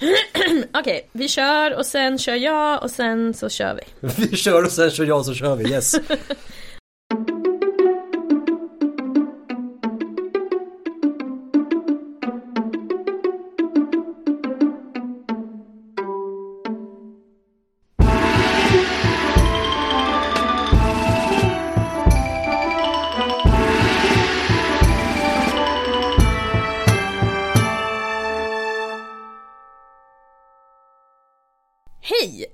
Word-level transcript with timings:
Okej, 0.74 1.08
vi 1.12 1.28
kör 1.28 1.74
och 1.76 1.86
sen 1.86 2.18
kör 2.18 2.34
jag 2.34 2.82
och 2.82 2.90
sen 2.90 3.34
så 3.34 3.48
kör 3.48 3.74
vi. 3.74 4.08
Vi 4.30 4.36
kör 4.36 4.64
och 4.64 4.72
sen 4.72 4.90
kör 4.90 5.04
jag 5.04 5.18
och 5.18 5.26
så 5.26 5.34
kör 5.34 5.56
vi, 5.56 5.70
yes. 5.70 5.94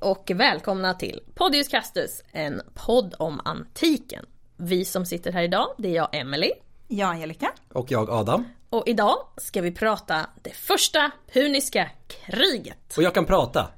och 0.06 0.30
välkomna 0.34 0.94
till 0.94 1.20
Podius 1.34 1.68
Castus, 1.68 2.22
en 2.32 2.62
podd 2.74 3.14
om 3.18 3.40
antiken. 3.44 4.26
Vi 4.56 4.84
som 4.84 5.06
sitter 5.06 5.32
här 5.32 5.42
idag, 5.42 5.74
det 5.78 5.88
är 5.88 5.92
jag 5.94 6.08
Emily 6.12 6.50
Ja, 6.88 7.06
Angelica. 7.06 7.52
Och 7.72 7.90
jag 7.90 8.10
Adam. 8.10 8.44
och 8.70 8.82
idag 8.86 9.16
ska 9.36 9.60
vi 9.60 9.72
prata 9.72 10.26
det 10.42 10.50
första 10.50 11.10
puniska 11.32 11.90
kriget. 12.08 12.94
Och 12.96 13.02
jag 13.02 13.14
kan 13.14 13.24
prata. 13.24 13.68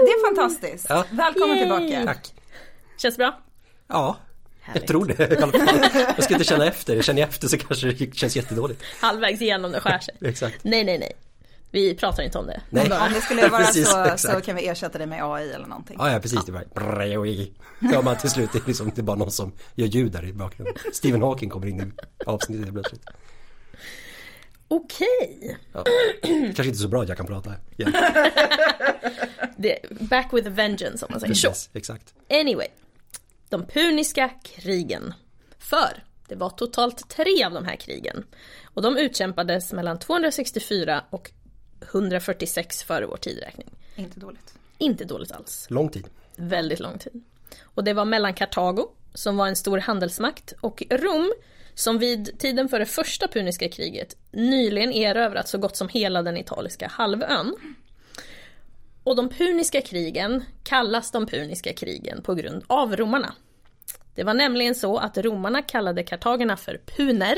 Det 0.00 0.10
är 0.10 0.26
fantastiskt. 0.34 0.86
Ja. 0.88 1.04
Välkommen 1.10 1.56
Yay. 1.56 1.58
tillbaka. 1.60 2.06
Tack. 2.14 2.34
Känns 2.98 3.16
bra? 3.16 3.40
Ja, 3.86 4.16
Härligt. 4.60 4.82
jag 4.82 4.88
tror 4.88 5.06
det. 5.06 5.40
Jag 6.16 6.24
ska 6.24 6.34
inte 6.34 6.44
känna 6.44 6.66
efter. 6.66 7.02
Känner 7.02 7.20
jag 7.20 7.28
efter 7.28 7.48
så 7.48 7.58
kanske 7.58 7.86
det 7.86 8.16
känns 8.16 8.36
jättedåligt. 8.36 8.82
Halvvägs 9.00 9.40
igenom 9.40 9.72
det 9.72 9.80
skär 9.80 9.98
sig. 9.98 10.14
Exakt. 10.20 10.64
Nej, 10.64 10.84
nej, 10.84 10.98
nej. 10.98 11.12
Vi 11.74 11.94
pratar 11.94 12.22
inte 12.22 12.38
om 12.38 12.46
det. 12.46 12.60
Nej. 12.70 12.82
Om 12.92 13.12
det 13.12 13.20
skulle 13.20 13.48
vara 13.48 13.64
Precis, 13.64 13.86
så, 13.86 13.92
så 13.92 14.04
exakt. 14.04 14.46
kan 14.46 14.56
vi 14.56 14.68
ersätta 14.68 14.98
det 14.98 15.06
med 15.06 15.24
AI 15.24 15.50
eller 15.52 15.66
någonting. 15.66 15.96
Ja, 15.98 16.12
ja 16.12 16.18
precis. 16.20 16.44
Det 16.44 16.52
var 16.52 16.64
Ja, 17.92 18.02
man 18.02 18.16
till 18.16 18.30
slut 18.30 18.52
det 18.52 18.58
är 18.58 18.66
liksom 18.66 18.90
det 18.94 19.00
är 19.00 19.02
bara 19.02 19.16
någon 19.16 19.30
som 19.30 19.52
gör 19.74 19.86
ljud 19.86 20.12
där 20.12 20.24
i 20.28 20.32
bakgrunden. 20.32 20.74
Stephen 20.92 21.22
Hawking 21.22 21.50
kommer 21.50 21.66
in 21.66 21.80
i 21.80 21.92
avsnittet 22.26 22.72
plötsligt. 22.72 23.02
Okej. 24.68 25.58
Ja. 25.72 25.84
Kanske 26.22 26.64
inte 26.66 26.78
så 26.78 26.88
bra 26.88 27.02
att 27.02 27.08
jag 27.08 27.16
kan 27.16 27.26
prata. 27.26 27.52
Det- 29.56 29.78
Back 30.00 30.32
with 30.32 30.48
a 30.48 30.50
vengeance 30.54 31.04
om 31.06 31.12
man 31.12 31.20
säger 31.20 31.34
så. 31.34 31.48
precis. 31.48 31.70
Exakt. 31.72 32.14
Anyway. 32.30 32.66
De 33.48 33.66
puniska 33.66 34.30
krigen. 34.44 35.14
För 35.58 36.04
det 36.28 36.34
var 36.34 36.50
totalt 36.50 37.08
tre 37.10 37.44
av 37.44 37.52
de 37.52 37.64
här 37.64 37.76
krigen. 37.76 38.24
Och 38.64 38.82
de 38.82 38.96
utkämpades 38.96 39.72
mellan 39.72 39.98
264 39.98 41.04
och 41.10 41.30
146 41.90 42.82
före 42.82 43.06
vår 43.06 43.16
tidräkning. 43.16 43.70
Inte 43.96 44.20
dåligt. 44.20 44.54
Inte 44.78 45.04
dåligt 45.04 45.32
alls. 45.32 45.66
Lång 45.70 45.88
tid. 45.88 46.08
Väldigt 46.36 46.80
lång 46.80 46.98
tid. 46.98 47.24
Och 47.62 47.84
det 47.84 47.92
var 47.92 48.04
mellan 48.04 48.34
Kartago, 48.34 48.88
som 49.14 49.36
var 49.36 49.48
en 49.48 49.56
stor 49.56 49.78
handelsmakt, 49.78 50.52
och 50.60 50.82
Rom, 50.90 51.32
som 51.74 51.98
vid 51.98 52.38
tiden 52.38 52.68
för 52.68 52.78
det 52.78 52.86
första 52.86 53.28
puniska 53.28 53.68
kriget 53.68 54.16
nyligen 54.30 54.92
erövrat 54.92 55.48
så 55.48 55.58
gott 55.58 55.76
som 55.76 55.88
hela 55.88 56.22
den 56.22 56.36
italiska 56.36 56.88
halvön. 56.88 57.56
Och 59.04 59.16
de 59.16 59.28
puniska 59.28 59.80
krigen 59.80 60.44
kallas 60.62 61.10
de 61.10 61.26
puniska 61.26 61.72
krigen 61.72 62.22
på 62.22 62.34
grund 62.34 62.64
av 62.66 62.96
romarna. 62.96 63.34
Det 64.14 64.24
var 64.24 64.34
nämligen 64.34 64.74
så 64.74 64.98
att 64.98 65.18
romarna 65.18 65.62
kallade 65.62 66.02
kartagerna 66.02 66.56
för 66.56 66.80
puner 66.86 67.36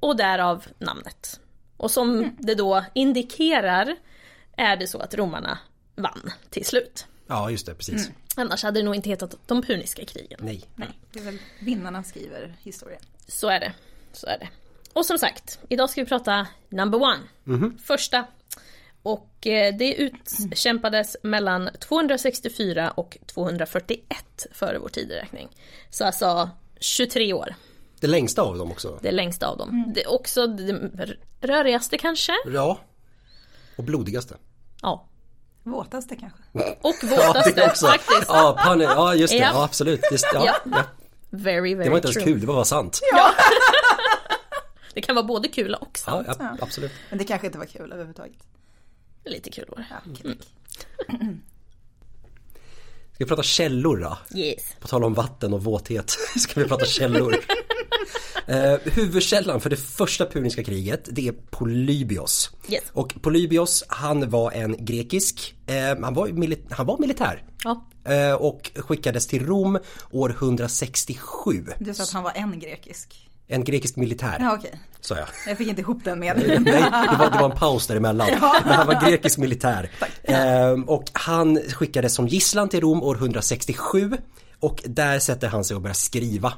och 0.00 0.16
därav 0.16 0.64
namnet. 0.78 1.40
Och 1.78 1.90
som 1.90 2.36
det 2.38 2.54
då 2.54 2.84
indikerar 2.94 3.96
är 4.56 4.76
det 4.76 4.86
så 4.86 4.98
att 4.98 5.14
romarna 5.14 5.58
vann 5.94 6.30
till 6.50 6.64
slut. 6.64 7.06
Ja, 7.26 7.50
just 7.50 7.66
det. 7.66 7.74
Precis. 7.74 8.10
Annars 8.36 8.62
hade 8.62 8.80
det 8.80 8.84
nog 8.84 8.94
inte 8.94 9.08
hetat 9.08 9.34
de 9.46 9.62
puniska 9.62 10.04
krigen. 10.04 10.40
Nej. 10.42 10.64
Nej, 10.74 10.88
det 11.12 11.18
är 11.18 11.24
väl 11.24 11.38
vinnarna 11.60 12.02
skriver 12.02 12.56
historien. 12.62 13.00
Så 13.26 13.48
är 13.48 13.60
det. 13.60 13.72
Så 14.12 14.26
är 14.26 14.38
det. 14.38 14.48
Och 14.92 15.06
som 15.06 15.18
sagt, 15.18 15.58
idag 15.68 15.90
ska 15.90 16.00
vi 16.00 16.06
prata 16.06 16.46
number 16.68 17.02
one. 17.02 17.72
Första. 17.84 18.26
Och 19.02 19.46
eh, 19.46 19.74
det 19.76 19.94
utkämpades 19.94 21.16
mellan 21.22 21.70
264 21.80 22.90
och 22.90 23.18
241 23.26 24.46
före 24.52 24.78
vår 24.78 24.88
tideräkning. 24.88 25.48
Så 25.90 26.04
alltså 26.04 26.50
23 26.80 27.32
år. 27.32 27.54
Det 28.00 28.06
längsta 28.06 28.42
av 28.42 28.58
dem 28.58 28.70
också. 28.72 28.98
Det 29.02 29.12
längsta 29.12 29.46
av 29.48 29.58
dem. 29.58 29.92
Det 29.94 30.02
är 30.04 30.10
också 30.10 30.46
det 30.46 30.90
rörigaste 31.40 31.98
kanske. 31.98 32.32
Ja. 32.52 32.78
Och 33.76 33.84
blodigaste. 33.84 34.36
Ja. 34.82 35.04
Våtaste 35.62 36.16
kanske. 36.16 36.38
Och 36.80 36.94
Ja, 37.02 37.08
våtaste 37.26 37.52
det 37.52 37.66
också. 37.70 37.86
faktiskt. 37.86 38.24
Ja, 38.28 38.58
pan, 38.64 38.80
ja 38.80 39.14
just 39.14 39.32
det. 39.32 39.38
Ja. 39.38 39.50
Ja, 39.54 39.64
absolut. 39.64 40.00
Just, 40.12 40.26
ja, 40.34 40.42
Ja. 40.46 40.54
ja. 40.64 40.82
Very, 41.30 41.74
very 41.74 41.84
Det 41.84 41.90
var 41.90 41.96
inte 41.96 42.06
ens 42.08 42.14
true. 42.16 42.24
kul, 42.26 42.40
det 42.40 42.46
var 42.46 42.54
bara 42.54 42.64
sant. 42.64 43.00
Det 44.94 45.02
kan 45.02 45.14
vara 45.14 45.26
både 45.26 45.48
kul 45.48 45.74
och 45.74 45.88
Ja, 46.06 46.24
sant. 46.24 46.36
ja, 46.40 46.56
absolut. 46.60 46.92
Men 47.10 47.18
det 47.18 47.24
kanske 47.24 47.46
inte 47.46 47.58
var 47.58 47.64
kul 47.66 47.92
överhuvudtaget. 47.92 48.36
Lite 49.24 49.50
kul 49.50 49.64
var 49.68 49.76
det. 49.76 49.86
Ja, 49.90 49.96
kritik. 50.22 50.48
Ska 53.12 53.24
vi 53.24 53.26
prata 53.26 53.42
källor 53.42 53.96
då? 53.96 54.38
Yes. 54.38 54.62
På 54.80 54.88
tal 54.88 55.04
om 55.04 55.14
vatten 55.14 55.54
och 55.54 55.64
våthet 55.64 56.10
ska 56.38 56.60
vi 56.60 56.68
prata 56.68 56.84
källor. 56.84 57.36
eh, 58.46 58.74
huvudkällan 58.84 59.60
för 59.60 59.70
det 59.70 59.76
första 59.76 60.26
puniska 60.26 60.64
kriget 60.64 61.08
det 61.12 61.28
är 61.28 61.32
Polybios. 61.50 62.50
Yes. 62.68 62.82
Och 62.92 63.14
Polybios 63.22 63.84
han 63.88 64.30
var 64.30 64.52
en 64.52 64.84
grekisk, 64.84 65.54
eh, 65.66 65.74
han, 66.02 66.14
var, 66.14 66.28
mili- 66.28 66.66
han 66.70 66.86
var 66.86 66.98
militär. 66.98 67.42
Ja. 67.64 67.84
Eh, 68.12 68.32
och 68.32 68.70
skickades 68.76 69.26
till 69.26 69.46
Rom 69.46 69.78
år 70.10 70.30
167. 70.38 71.66
Du 71.78 71.94
sa 71.94 72.02
att 72.02 72.10
han 72.10 72.22
var 72.22 72.32
en 72.34 72.60
grekisk. 72.60 73.24
En 73.50 73.64
grekisk 73.64 73.96
militär, 73.96 74.36
Ja, 74.40 74.54
okej. 74.58 74.80
sa 75.00 75.16
jag. 75.16 75.28
Jag 75.46 75.58
fick 75.58 75.68
inte 75.68 75.80
ihop 75.80 76.04
den 76.04 76.18
meningen. 76.20 76.62
Nej, 76.62 76.82
det 76.82 77.16
var, 77.18 77.30
det 77.30 77.38
var 77.38 77.50
en 77.50 77.56
paus 77.56 77.86
däremellan. 77.86 78.28
Men 78.64 78.72
han 78.74 78.86
var 78.86 79.08
grekisk 79.10 79.38
militär. 79.38 79.90
Ehm, 80.24 80.84
och 80.84 81.04
han 81.12 81.56
skickades 81.56 82.14
som 82.14 82.28
gisslan 82.28 82.68
till 82.68 82.80
Rom 82.80 83.02
år 83.02 83.14
167 83.16 84.12
och 84.60 84.82
där 84.84 85.18
sätter 85.18 85.48
han 85.48 85.64
sig 85.64 85.74
och 85.74 85.80
börjar 85.82 85.94
skriva. 85.94 86.52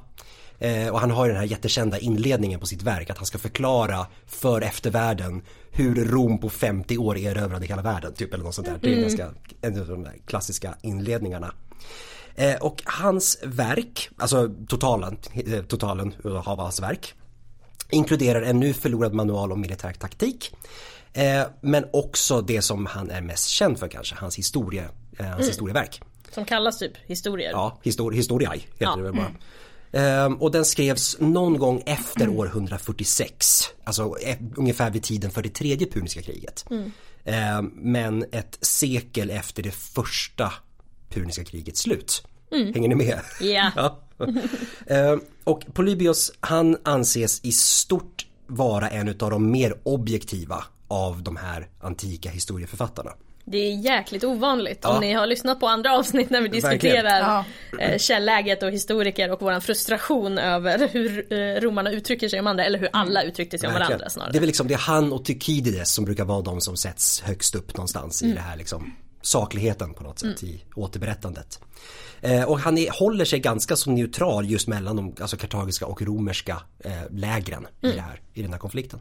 Eh, 0.60 0.88
och 0.88 1.00
han 1.00 1.10
har 1.10 1.24
ju 1.26 1.32
den 1.32 1.40
här 1.40 1.46
jättekända 1.46 1.98
inledningen 1.98 2.60
på 2.60 2.66
sitt 2.66 2.82
verk 2.82 3.10
att 3.10 3.16
han 3.16 3.26
ska 3.26 3.38
förklara 3.38 4.06
för 4.26 4.60
eftervärlden 4.60 5.42
hur 5.70 6.04
Rom 6.04 6.38
på 6.38 6.48
50 6.50 6.98
år 6.98 7.18
erövrade 7.18 7.66
hela 7.66 7.82
världen 7.82 8.14
typ 8.14 8.34
eller 8.34 8.44
något 8.44 8.54
sånt 8.54 8.66
där. 8.68 8.78
Det 8.82 8.94
är 8.94 9.00
ganska, 9.00 9.30
en 9.60 9.80
av 9.80 9.86
de 9.88 10.02
där 10.04 10.14
klassiska 10.26 10.74
inledningarna. 10.82 11.54
Eh, 12.34 12.56
och 12.56 12.82
hans 12.84 13.38
verk, 13.44 14.10
alltså 14.16 14.50
totalen, 14.68 15.18
eh, 15.32 15.62
totalen 15.62 16.14
av 16.24 16.58
hans 16.58 16.80
verk 16.80 17.14
inkluderar 17.90 18.42
en 18.42 18.60
nu 18.60 18.72
förlorad 18.72 19.14
manual 19.14 19.52
om 19.52 19.60
militär 19.60 19.92
taktik. 19.92 20.54
Eh, 21.12 21.42
men 21.60 21.84
också 21.92 22.40
det 22.40 22.62
som 22.62 22.86
han 22.86 23.10
är 23.10 23.20
mest 23.20 23.48
känd 23.48 23.78
för 23.78 23.88
kanske, 23.88 24.14
hans 24.14 24.38
historia, 24.38 24.84
eh, 25.18 25.26
hans 25.26 25.48
historieverk. 25.48 26.02
Som 26.34 26.44
kallas 26.44 26.78
typ 26.78 26.92
historier. 27.06 27.50
Ja, 27.50 27.78
histor 27.82 28.12
historia 28.12 28.50
heter 28.50 28.68
Ja. 28.78 28.96
det 28.96 29.02
väl 29.02 29.12
bara. 29.12 29.26
Ehm, 29.26 29.34
och 30.38 30.50
den 30.50 30.64
skrevs 30.64 31.16
någon 31.20 31.58
gång 31.58 31.82
efter 31.86 32.28
år 32.28 32.46
146, 32.46 33.64
alltså 33.84 34.14
eh, 34.22 34.36
ungefär 34.56 34.90
vid 34.90 35.02
tiden 35.02 35.30
för 35.30 35.42
det 35.42 35.54
tredje 35.54 35.86
puniska 35.86 36.22
kriget. 36.22 36.64
Ehm, 37.24 37.70
men 37.74 38.24
ett 38.32 38.58
sekel 38.60 39.30
efter 39.30 39.62
det 39.62 39.74
första 39.74 40.52
puniska 41.08 41.44
krigets 41.44 41.80
slut. 41.80 42.22
Hänger 42.50 42.88
ni 42.88 42.94
med? 42.94 43.20
Ja. 43.40 43.70
Ja. 44.16 44.26
Eh, 44.86 45.16
och 45.44 45.64
Polybios 45.72 46.32
han 46.40 46.76
anses 46.82 47.40
i 47.44 47.52
stort 47.52 48.26
vara 48.46 48.88
en 48.88 49.08
av 49.08 49.30
de 49.30 49.50
mer 49.50 49.74
objektiva 49.82 50.64
av 50.88 51.22
de 51.22 51.36
här 51.36 51.68
antika 51.80 52.30
historieförfattarna. 52.30 53.10
Det 53.44 53.58
är 53.58 53.74
jäkligt 53.74 54.24
ovanligt 54.24 54.78
Ja. 54.82 54.94
om 54.94 55.00
ni 55.00 55.12
har 55.12 55.26
lyssnat 55.26 55.60
på 55.60 55.66
andra 55.66 55.96
avsnitt 55.96 56.30
när 56.30 56.40
vi 56.40 56.48
diskuterar 56.48 57.44
eh, 57.80 57.98
källläget 57.98 58.62
och 58.62 58.70
historiker 58.70 59.32
och 59.32 59.42
våran 59.42 59.60
frustration 59.60 60.38
över 60.38 60.88
hur 60.88 61.32
eh, 61.32 61.60
romarna 61.60 61.90
uttrycker 61.90 62.28
sig 62.28 62.40
om 62.40 62.46
andra 62.46 62.64
eller 62.64 62.78
hur 62.78 62.88
alla 62.92 63.22
uttryckte 63.22 63.58
sig 63.58 63.66
om 63.66 63.72
Verkligen. 63.72 63.88
varandra 63.88 64.10
snarare. 64.10 64.32
Det 64.32 64.38
är 64.38 64.40
väl 64.40 64.46
liksom 64.46 64.68
det 64.68 64.74
är 64.74 64.78
han 64.78 65.12
och 65.12 65.24
Thukydides 65.24 65.92
som 65.92 66.04
brukar 66.04 66.24
vara 66.24 66.42
de 66.42 66.60
som 66.60 66.76
sätts 66.76 67.20
högst 67.20 67.54
upp 67.54 67.76
någonstans 67.76 68.22
i 68.22 68.32
det 68.32 68.40
här 68.40 68.56
liksom 68.56 68.94
sakligheten 69.22 69.94
på 69.94 70.02
något 70.02 70.18
sätt 70.18 70.42
i 70.42 70.62
återberättandet. 70.74 71.60
Eh, 72.20 72.44
och 72.44 72.58
han 72.58 72.78
är, 72.78 72.90
håller 72.90 73.24
sig 73.24 73.38
ganska 73.38 73.76
så 73.76 73.90
neutral 73.90 74.50
just 74.50 74.68
mellan 74.68 74.96
de 74.96 75.14
alltså 75.20 75.36
kartagiska 75.36 75.86
och 75.86 76.02
romerska 76.02 76.62
eh, 76.84 76.92
lägren 77.10 77.66
i, 77.80 77.92
det 77.92 78.00
här, 78.00 78.20
i 78.34 78.42
den 78.42 78.52
här 78.52 78.58
konflikten. 78.58 79.00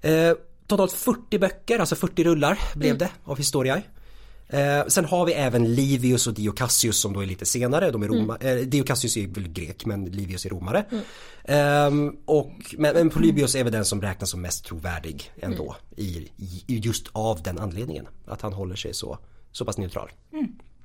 Eh, 0.00 0.32
totalt 0.70 0.92
40 0.92 1.38
böcker, 1.38 1.78
alltså 1.78 1.96
40 1.96 2.24
rullar 2.24 2.58
blev 2.74 2.98
det 2.98 3.10
av 3.24 3.36
historia. 3.36 3.82
Eh, 4.52 4.86
sen 4.86 5.04
har 5.04 5.24
vi 5.24 5.32
även 5.32 5.74
Livius 5.74 6.26
och 6.26 6.34
Diocassius 6.34 7.00
som 7.00 7.12
då 7.12 7.20
är 7.20 7.26
lite 7.26 7.46
senare. 7.46 7.90
De 7.90 8.02
är 8.02 8.08
Roma, 8.08 8.36
eh, 8.36 8.56
Diocassius 8.56 9.16
är 9.16 9.26
väl 9.26 9.48
grek 9.48 9.86
men 9.86 10.04
Livius 10.04 10.46
är 10.46 10.50
romare. 10.50 10.84
Ehm, 11.44 12.16
och, 12.24 12.52
men, 12.78 12.94
men 12.94 13.10
Polybios 13.10 13.54
är 13.54 13.64
väl 13.64 13.72
den 13.72 13.84
som 13.84 14.02
räknas 14.02 14.30
som 14.30 14.40
mest 14.42 14.64
trovärdig 14.64 15.32
ändå. 15.36 15.76
I, 15.96 16.30
i, 16.36 16.62
just 16.66 17.08
av 17.12 17.42
den 17.42 17.58
anledningen. 17.58 18.06
Att 18.26 18.42
han 18.42 18.52
håller 18.52 18.76
sig 18.76 18.94
så, 18.94 19.18
så 19.52 19.64
pass 19.64 19.78
neutral. 19.78 20.10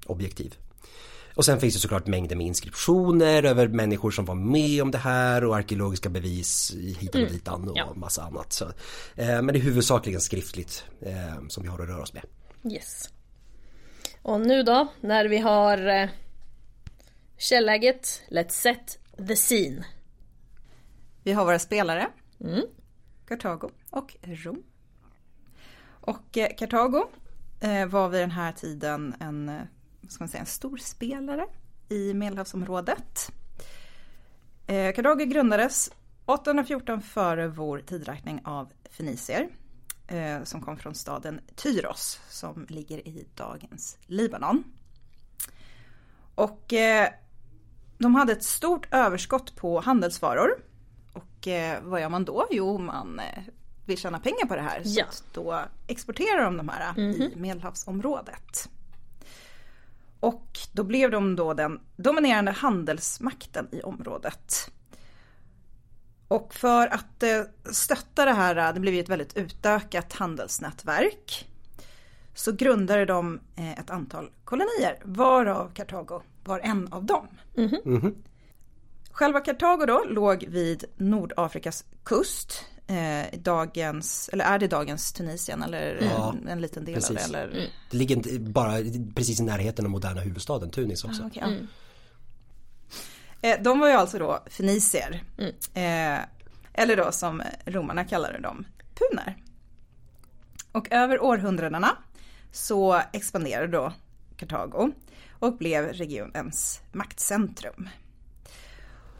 Objektiv. 0.05 0.55
Och 1.35 1.45
sen 1.45 1.59
finns 1.59 1.73
det 1.73 1.79
såklart 1.79 2.07
mängder 2.07 2.35
med 2.35 2.47
inskriptioner 2.47 3.43
över 3.43 3.67
människor 3.67 4.11
som 4.11 4.25
var 4.25 4.35
med 4.35 4.81
om 4.81 4.91
det 4.91 4.97
här 4.97 5.43
och 5.43 5.55
arkeologiska 5.55 6.09
bevis 6.09 6.71
i 6.73 6.93
hitan 6.99 7.23
och 7.23 7.29
ditan 7.29 7.69
och 7.69 7.77
Ja. 7.77 7.93
massa 7.95 8.23
annat. 8.23 8.53
Så, 8.53 8.65
eh, 9.15 9.27
men 9.27 9.47
det 9.47 9.57
är 9.57 9.61
huvudsakligen 9.61 10.21
skriftligt 10.21 10.83
eh, 11.01 11.47
som 11.47 11.63
vi 11.63 11.69
har 11.69 11.79
att 11.79 11.89
röra 11.89 12.01
oss 12.01 12.13
med. 12.13 12.23
Yes. 12.71 13.09
Och 14.21 14.41
nu 14.41 14.63
då, 14.63 14.87
när 15.01 15.25
vi 15.25 15.37
har 15.37 15.87
eh, 15.87 16.09
källäget, 17.37 18.21
let's 18.29 18.49
set 18.49 18.99
the 19.27 19.35
scene. 19.35 19.85
Vi 21.23 21.31
har 21.33 21.45
våra 21.45 21.59
spelare. 21.59 22.07
Kartago 23.27 23.69
och 23.89 24.15
Rom. 24.21 24.63
Och 25.87 26.37
eh, 26.37 26.55
Kartago 26.57 27.03
eh, 27.59 27.85
var 27.85 28.09
vid 28.09 28.21
den 28.21 28.31
här 28.31 28.51
tiden 28.51 29.15
en, 29.19 29.49
eh, 29.49 29.61
ska 30.09 30.23
man 30.23 30.29
säga, 30.29 30.41
en 30.41 30.45
stor 30.45 30.77
spelare 30.77 31.45
i 31.89 32.13
Medelhavsområdet. 32.13 33.31
Eh, 34.67 34.95
grundades 35.25 35.91
814 36.25 37.01
före 37.01 37.47
vår 37.47 37.79
tidräkning 37.79 38.41
av 38.45 38.71
fenicier. 38.91 39.49
Eh, 40.07 40.43
som 40.43 40.61
kom 40.61 40.77
från 40.77 40.95
staden 40.95 41.41
Tyros 41.55 42.19
som 42.29 42.65
ligger 42.69 43.07
i 43.07 43.27
dagens 43.35 43.97
Libanon. 44.05 44.63
Och 46.35 46.73
eh, 46.73 47.09
de 47.97 48.15
hade 48.15 48.31
ett 48.33 48.43
stort 48.43 48.87
överskott 48.93 49.55
på 49.55 49.79
handelsvaror. 49.79 50.49
Och 51.13 51.47
eh, 51.47 51.83
vad 51.83 52.01
gör 52.01 52.09
man 52.09 52.25
då? 52.25 52.47
Jo, 52.51 52.77
man 52.77 53.21
vill 53.85 53.97
tjäna 53.97 54.19
pengar 54.19 54.45
på 54.47 54.55
det 54.55 54.61
här. 54.61 54.83
Så 54.83 54.99
Ja. 54.99 55.05
att 55.05 55.23
då 55.33 55.61
exporterar 55.87 56.43
de 56.45 56.57
de 56.57 56.69
här 56.69 56.99
i 56.99 57.33
Medelhavsområdet. 57.35 58.69
Och 60.25 60.59
då 60.71 60.83
blev 60.83 61.11
de 61.11 61.35
då 61.35 61.53
den 61.53 61.79
dominerande 61.95 62.51
handelsmakten 62.51 63.67
i 63.71 63.81
området. 63.81 64.71
Och 66.27 66.53
för 66.53 66.87
att 66.87 67.23
eh, 67.23 67.41
stötta 67.71 68.25
det 68.25 68.33
här, 68.33 68.55
eh, 68.55 68.73
det 68.73 68.79
blev 68.79 68.93
ju 68.93 68.99
ett 68.99 69.09
väldigt 69.09 69.37
utökat 69.37 70.13
handelsnätverk. 70.13 71.49
Så 72.33 72.51
grundade 72.51 73.05
de 73.05 73.39
eh, 73.55 73.79
ett 73.79 73.89
antal 73.89 74.31
kolonier, 74.43 74.99
varav 75.03 75.71
Kartago 75.73 76.21
var 76.43 76.59
en 76.59 76.93
av 76.93 77.05
dem. 77.05 77.27
Själva 79.11 79.39
Kartago 79.39 79.85
då 79.85 80.03
låg 80.07 80.45
vid 80.47 80.85
Nordafrikas 80.97 81.85
kust. 82.03 82.65
Eh, 82.87 83.39
dagens, 83.39 84.29
eller 84.33 84.45
är 84.45 84.59
det 84.59 84.67
dagens 84.67 85.13
Tunisien 85.13 85.63
eller 85.63 85.99
Ja, 86.01 86.35
en, 86.41 86.47
en 86.47 86.61
liten 86.61 86.85
del 86.85 86.95
av 86.95 86.99
precis. 87.01 87.31
det? 87.31 87.37
Eller? 87.37 87.69
Det 87.91 87.97
ligger 87.97 88.39
bara 88.39 88.71
precis 89.15 89.39
i 89.39 89.43
närheten 89.43 89.85
av 89.85 89.91
moderna 89.91 90.21
huvudstaden 90.21 90.69
Tunis 90.69 91.03
också. 91.03 91.23
Ah, 91.23 91.27
okej, 91.27 91.43
ja. 93.41 93.49
Eh, 93.49 93.61
De 93.63 93.79
var 93.79 93.87
ju 93.87 93.93
alltså 93.93 94.19
då 94.19 94.39
fenicier. 94.49 95.23
Eh, 95.73 96.19
eller 96.73 96.97
då 96.97 97.11
som 97.11 97.41
romarna 97.65 98.03
kallade 98.05 98.39
dem, 98.39 98.65
puner. 98.95 99.37
Och 100.71 100.87
över 100.91 101.23
århundradena 101.23 101.97
så 102.51 103.01
expanderade 103.13 103.67
då 103.67 103.93
Kartago 104.37 104.91
och 105.39 105.57
blev 105.57 105.85
regionens 105.85 106.79
maktcentrum. 106.91 107.89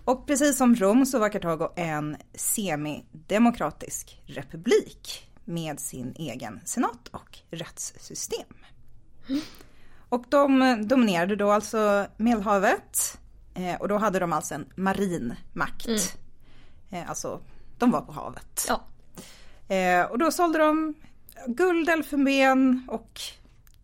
Och 0.05 0.27
precis 0.27 0.57
som 0.57 0.75
Rom 0.75 1.05
så 1.05 1.19
var 1.19 1.29
Kartago 1.29 1.69
en 1.75 2.17
semidemokratisk 2.33 4.21
republik 4.25 5.31
med 5.45 5.79
sin 5.79 6.13
egen 6.15 6.59
senat 6.65 7.07
och 7.07 7.39
rättssystem. 7.49 8.47
Och 10.09 10.25
de 10.29 10.77
dominerade 10.87 11.35
då 11.35 11.51
alltså 11.51 12.07
Medelhavet 12.17 13.17
eh, 13.53 13.75
och 13.75 13.87
då 13.87 13.97
hade 13.97 14.19
de 14.19 14.33
alltså 14.33 14.53
en 14.55 14.65
marin 14.75 15.35
makt. 15.53 16.17
Eh, 16.89 17.09
alltså, 17.09 17.41
de 17.77 17.91
var 17.91 18.01
på 18.01 18.11
havet. 18.11 18.67
Ja. 18.67 18.81
Eh, 19.75 20.05
och 20.05 20.17
då 20.17 20.31
sålde 20.31 20.59
de 20.59 20.93
guld, 21.47 21.89
elfenben 21.89 22.87
och 22.87 23.21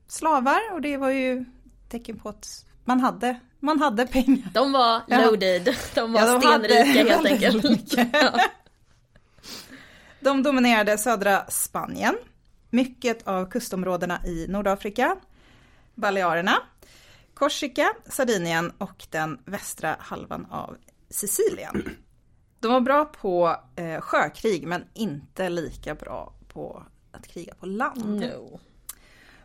slavar 0.08 0.60
och 0.74 0.82
det 0.82 0.98
var 0.98 1.10
ju 1.10 1.46
tecken 1.90 2.20
på 2.20 2.30
att 2.30 2.66
man 2.86 3.00
hade, 3.00 3.40
man 3.60 3.80
hade 3.80 4.08
pengar. 4.08 4.50
De 4.54 4.72
var 4.72 5.02
Ja. 5.08 5.26
loaded, 5.26 5.76
de 5.96 6.14
var 6.14 6.22
Ja, 6.22 6.40
de 6.40 6.48
hade 6.48 6.64
stenrika 6.70 6.84
helt 6.84 7.26
väldigt 7.26 7.54
enkelt. 7.98 8.14
Ja. 8.14 8.40
De 10.20 10.44
dominerade 10.44 10.98
södra 10.98 11.46
Spanien, 11.50 12.16
mycket 12.70 13.28
av 13.28 13.50
kustområdena 13.50 14.26
i 14.26 14.48
Nordafrika, 14.50 15.16
Balearerna, 15.96 16.54
Korsika, 17.34 17.94
Sardinien 18.10 18.72
och 18.78 19.06
den 19.10 19.40
västra 19.46 19.96
halvan 20.00 20.46
av 20.52 20.78
Sicilien. 21.10 21.90
De 22.60 22.72
var 22.72 22.82
bra 22.82 23.06
på 23.06 23.56
eh, 23.76 24.02
sjökrig 24.02 24.68
men 24.68 24.84
inte 24.94 25.50
lika 25.50 25.96
bra 25.96 26.34
på 26.48 26.84
att 27.12 27.28
kriga 27.28 27.54
på 27.56 27.66
land. 27.66 28.06
No. 28.22 28.60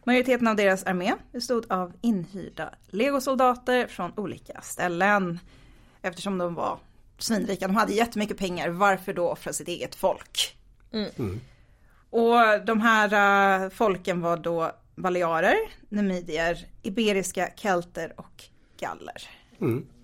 Majoriteten 0.06 0.49
av 0.49 0.56
deras 0.56 0.85
armé 0.85 1.14
bestod 1.32 1.67
av 1.69 1.93
inhyrda 2.00 2.75
legosoldater 2.91 3.87
från 3.87 4.12
olika 4.17 4.61
ställen. 4.61 5.41
Eftersom 6.03 6.38
de 6.38 6.55
var 6.55 6.79
svinrika, 7.19 7.67
de 7.67 7.76
hade 7.76 7.93
jättemycket 7.93 8.38
pengar, 8.38 8.69
varför 8.69 9.12
då 9.12 9.29
offra 9.29 9.53
sitt 9.53 9.69
eget 9.69 9.94
folk? 9.94 10.56
Och 12.11 12.64
de 12.67 12.81
här 12.81 13.64
äh, 13.64 13.70
folken 13.70 14.20
var 14.20 14.37
då 14.37 14.73
balearer, 14.94 15.56
numidier, 15.88 16.67
iberiska 16.82 17.50
kelter 17.56 18.12
och 18.17 18.44
galler. 18.81 19.23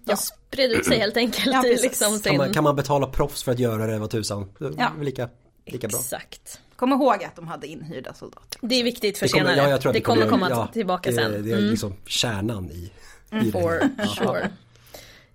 De 0.05 0.16
spred 0.16 0.72
ut 0.72 0.87
sig 0.87 0.98
helt 0.98 1.16
enkelt 1.16 1.46
Ja, 1.46 1.66
i 1.66 1.82
liksom 1.82 2.08
Kan 2.08 2.19
sin... 2.19 2.37
man, 2.37 2.52
kan 2.52 2.64
man 2.64 2.76
betala 2.76 3.06
proffs 3.06 3.43
för 3.43 3.52
att 3.52 3.58
göra 3.58 3.87
det, 3.87 3.98
vad 3.98 4.10
tusan. 4.10 4.50
Ja. 4.78 4.93
lika, 5.00 5.28
lika 5.66 5.88
bra. 5.88 5.98
Exakt. 5.98 6.60
Kom 6.82 6.93
ihåg 6.93 7.25
att 7.25 7.37
de 7.37 7.49
hade 7.49 7.67
inhyrda 7.67 8.14
soldater. 8.14 8.58
Det 8.61 8.75
är 8.75 8.84
viktigt 8.84 9.19
för 9.19 9.26
Det 9.26 9.32
kommer, 9.32 9.55
senare. 9.55 9.70
ja, 9.70 9.88
att 9.88 9.93
det 9.93 10.00
kommer 10.00 10.29
komma 10.29 10.50
ja, 10.50 10.67
tillbaka 10.73 11.11
det, 11.11 11.17
sen. 11.17 11.34
Mm. 11.34 11.49
Det 11.49 11.52
är 11.52 11.61
liksom 11.61 11.94
kärnan 12.06 12.70
i, 12.70 12.75
i 12.75 12.90
det. 13.31 13.52
For 13.52 13.90
sure. 14.17 14.50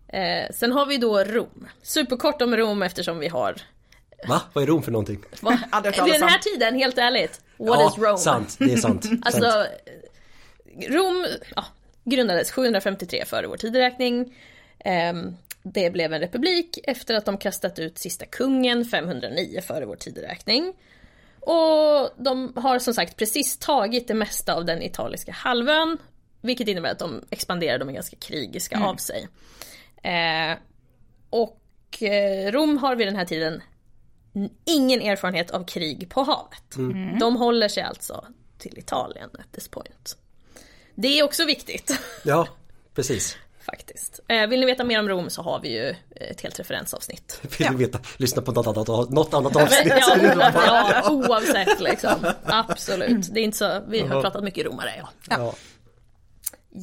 Eh, 0.08 0.54
sen 0.54 0.72
har 0.72 0.86
vi 0.86 0.98
då 0.98 1.24
Rom. 1.24 1.68
Superkort 1.82 2.42
om 2.42 2.58
Rom 2.58 2.84
eftersom 2.84 3.20
vi 3.20 3.28
har... 3.28 3.62
Va? 4.28 4.42
Vad 4.54 4.64
är 4.64 4.68
Rom 4.68 4.84
för 4.84 4.92
någonting? 4.92 5.24
Va? 5.42 5.60
Vid 5.84 6.14
den 6.14 6.30
här 6.30 6.40
tiden, 6.40 6.76
helt 6.76 6.98
ärligt. 6.98 7.42
What 7.58 7.80
ja, 7.80 7.92
is 7.92 7.98
Rome? 7.98 8.18
sant. 8.18 8.56
Det 8.60 8.74
är 8.74 8.78
sant. 8.78 9.06
Alltså, 9.22 9.42
sant. 9.42 9.68
Rom 10.90 11.28
ja, 11.56 11.66
grundades 12.04 12.52
753 12.52 13.26
före 13.26 13.48
vår 13.48 13.58
tideräkning. 13.58 14.38
Ehm, 14.80 15.36
det 15.64 15.90
blev 15.90 16.14
en 16.14 16.20
republik 16.20 16.80
efter 16.84 17.16
att 17.16 17.26
de 17.26 17.38
kastat 17.38 17.80
ut 17.80 17.98
sista 17.98 18.26
kungen 18.26 18.86
509 18.86 19.62
före 19.62 19.86
vår 19.86 19.96
tideräkning. 19.96 20.74
Och 21.48 22.10
de 22.18 22.54
har 22.56 22.80
som 22.80 22.94
sagt 22.94 23.18
precis 23.18 23.58
tagit 23.58 24.08
det 24.08 24.14
mesta 24.14 24.54
av 24.54 24.66
den 24.66 24.82
italiska 24.82 25.32
halvön. 25.32 25.98
Vilket 26.42 26.68
innebär 26.68 26.92
att 26.92 27.00
de 27.00 27.24
expanderar, 27.30 27.80
de 27.80 27.90
är 27.90 27.94
ganska 27.94 28.16
krigiska 28.16 28.80
av 28.80 28.96
sig. 28.96 29.28
Eh, 30.04 30.58
och 31.30 32.04
eh, 32.04 32.52
Rom 32.52 32.78
har 32.78 32.96
vid 32.96 33.08
den 33.08 33.16
här 33.16 33.26
tiden 33.26 33.62
ingen 34.66 35.02
erfarenhet 35.02 35.52
av 35.52 35.66
krig 35.66 36.10
på 36.10 36.24
havet. 36.24 36.78
De 37.20 37.36
håller 37.36 37.68
sig 37.68 37.84
alltså 37.84 38.26
till 38.58 38.78
Italien 38.78 39.30
at 39.34 39.52
this 39.52 39.68
point. 39.68 40.18
Det 40.96 41.20
är 41.20 41.24
också 41.24 41.46
viktigt 41.46 42.00
Ja, 42.24 42.48
precis. 42.96 43.38
Faktiskt. 43.72 44.20
Eh, 44.28 44.48
vill 44.48 44.60
ni 44.60 44.66
veta 44.66 44.84
mer 44.84 45.00
om 45.00 45.10
Rom 45.10 45.30
så 45.30 45.42
har 45.42 45.60
vi 45.60 45.70
ju 45.70 45.96
ett 46.16 46.42
helt 46.42 46.60
referensavsnitt. 46.60 47.42
Vill 47.60 47.68
du 47.72 47.76
veta, 47.78 48.00
lyssna 48.18 48.42
på 48.42 48.52
något 48.52 48.68
annat, 48.68 49.10
något 49.10 49.34
annat 49.34 49.56
avsnitt. 49.56 49.94
Ja, 50.00 50.18
ja, 51.04 51.12
oavsett 51.12 51.80
liksom. 51.80 52.26
Absolut. 52.46 53.34
Det 53.34 53.40
är 53.40 53.44
inte 53.44 53.58
så, 53.58 53.82
vi 53.88 54.00
har 54.00 54.22
pratat 54.22 54.44
mycket 54.44 54.66
romare 54.66 54.90
ja. 54.98 55.10
Ja, 55.30 55.54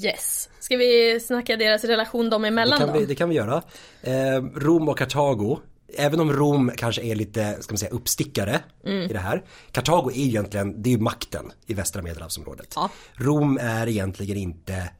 Yes. 0.02 0.48
Ska 0.60 0.76
vi 0.76 1.20
snacka 1.20 1.56
deras 1.56 1.84
relation 1.84 2.30
dem 2.30 2.42
det, 2.42 2.48
emellan 2.48 2.78
kan 2.78 2.88
då? 2.88 2.98
vi, 2.98 3.06
det 3.06 3.14
kan 3.14 3.28
vi 3.28 3.34
göra. 3.34 3.62
Eh, 4.02 4.42
Rom 4.56 4.88
och 4.88 4.98
Kartago. 4.98 5.58
Även 5.96 6.20
om 6.20 6.32
Rom 6.32 6.72
kanske 6.76 7.02
är 7.02 7.14
lite, 7.14 7.56
ska 7.62 7.72
man 7.72 7.78
säga, 7.78 7.90
uppstickare 7.90 8.60
Mm. 8.86 9.10
i 9.10 9.12
det 9.12 9.18
här. 9.18 9.42
Kartago 9.72 10.10
är 10.10 10.14
ju 10.18 10.28
egentligen, 10.28 10.82
det 10.82 10.88
är 10.88 10.92
ju 10.92 10.98
makten 10.98 11.52
i 11.66 11.74
västra 11.74 12.02
medelhavsområdet. 12.02 12.72
Ja. 12.76 12.90
Rom 13.14 13.58
är 13.62 13.88
egentligen 13.88 14.36
inte 14.36 14.90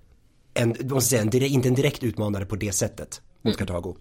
en, 0.55 0.77
man 0.91 1.03
säga, 1.03 1.23
en, 1.23 1.35
inte 1.35 1.69
en 1.69 1.75
direkt 1.75 2.03
utmanare 2.03 2.47
på 2.47 2.57
det 2.57 2.73
sättet 2.73 3.21
mot 3.43 3.57
Kartago. 3.57 3.97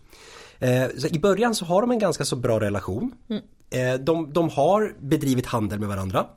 Eh, 0.59 0.85
så 0.97 1.07
I 1.07 1.19
början 1.19 1.55
så 1.55 1.65
har 1.65 1.81
de 1.81 1.91
en 1.91 1.99
ganska 1.99 2.25
så 2.25 2.35
bra 2.35 2.59
relation. 2.59 3.11
Eh, 3.69 3.93
de, 3.93 4.33
de 4.33 4.49
har 4.49 4.95
bedrivit 4.99 5.45
handel 5.45 5.79
med 5.79 5.89
varandra 5.89 6.27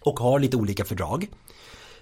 och 0.00 0.18
har 0.18 0.38
lite 0.38 0.56
olika 0.56 0.84
fördrag. 0.84 1.28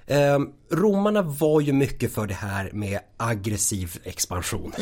Eh, 0.07 0.39
romarna 0.71 1.23
var 1.23 1.61
ju 1.61 1.73
mycket 1.73 2.15
för 2.15 2.27
det 2.27 2.35
här 2.35 2.71
med 2.73 3.01
aggressiv 3.17 3.99
expansion. 4.05 4.73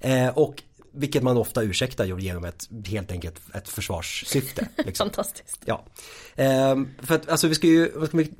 Eh, 0.00 0.28
och 0.28 0.62
vilket 0.92 1.22
man 1.22 1.36
ofta 1.36 1.62
ursäktar 1.62 2.04
genom 2.04 2.44
ett 2.44 2.68
helt 2.86 3.12
enkelt 3.12 3.40
ett 3.54 3.68
försvarssyfte. 3.68 4.68
Liksom. 4.76 5.06
Fantastiskt. 5.06 5.60
Ja. 5.64 5.84
Ehm, 6.36 6.88
för 7.02 7.14
att 7.14 7.28
alltså 7.28 7.48
vi 7.48 7.54
ska 7.54 7.66
ju, 7.66 7.90
ska 8.06 8.16
vi 8.16 8.32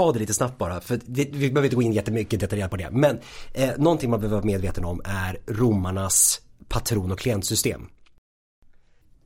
ta 0.00 0.12
det 0.12 0.18
lite 0.18 0.34
snabbt 0.34 0.58
bara 0.58 0.80
för 0.80 1.00
vi 1.06 1.26
behöver 1.26 1.64
inte 1.64 1.76
gå 1.76 1.82
in 1.82 1.92
jättemycket 1.92 2.40
detaljerat 2.40 2.70
på 2.70 2.76
det. 2.76 2.90
Men 2.90 3.18
eh, 3.54 3.70
någonting 3.78 4.10
man 4.10 4.20
behöver 4.20 4.36
vara 4.36 4.46
medveten 4.46 4.84
om 4.84 5.00
är 5.04 5.38
romarnas 5.46 6.40
patron 6.68 7.12
och 7.12 7.18
klientsystem. 7.18 7.88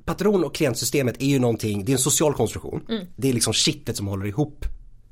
Patron 0.04 0.44
och 0.44 0.54
klientsystemet 0.54 1.22
är 1.22 1.26
ju 1.26 1.38
någonting, 1.38 1.84
det 1.84 1.92
är 1.92 1.94
en 1.94 1.98
social 1.98 2.34
konstruktion. 2.34 2.86
Det 3.16 3.28
är 3.28 3.32
liksom 3.32 3.52
kittet 3.52 3.96
som 3.96 4.06
håller 4.06 4.26
ihop 4.26 4.64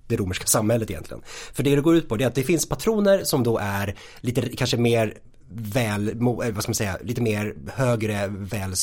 det 0.06 0.16
romerska 0.16 0.46
samhället 0.46 0.90
egentligen. 0.90 1.22
För 1.52 1.62
det 1.62 1.76
det 1.76 1.82
går 1.82 1.96
ut 1.96 2.08
på 2.08 2.16
det 2.16 2.24
är 2.24 2.28
att 2.28 2.34
det 2.34 2.42
finns 2.42 2.68
patroner 2.68 3.24
som 3.24 3.42
då 3.42 3.58
är 3.58 3.94
lite 4.20 4.56
kanske 4.56 4.76
mer 4.76 5.18
väl, 5.54 6.08
eh, 6.08 6.14
vad 6.24 6.62
ska 6.62 6.70
man 6.70 6.74
säga, 6.74 6.98
lite 7.02 7.20
mer 7.20 7.54
högre 7.74 8.26
väl, 8.28 8.74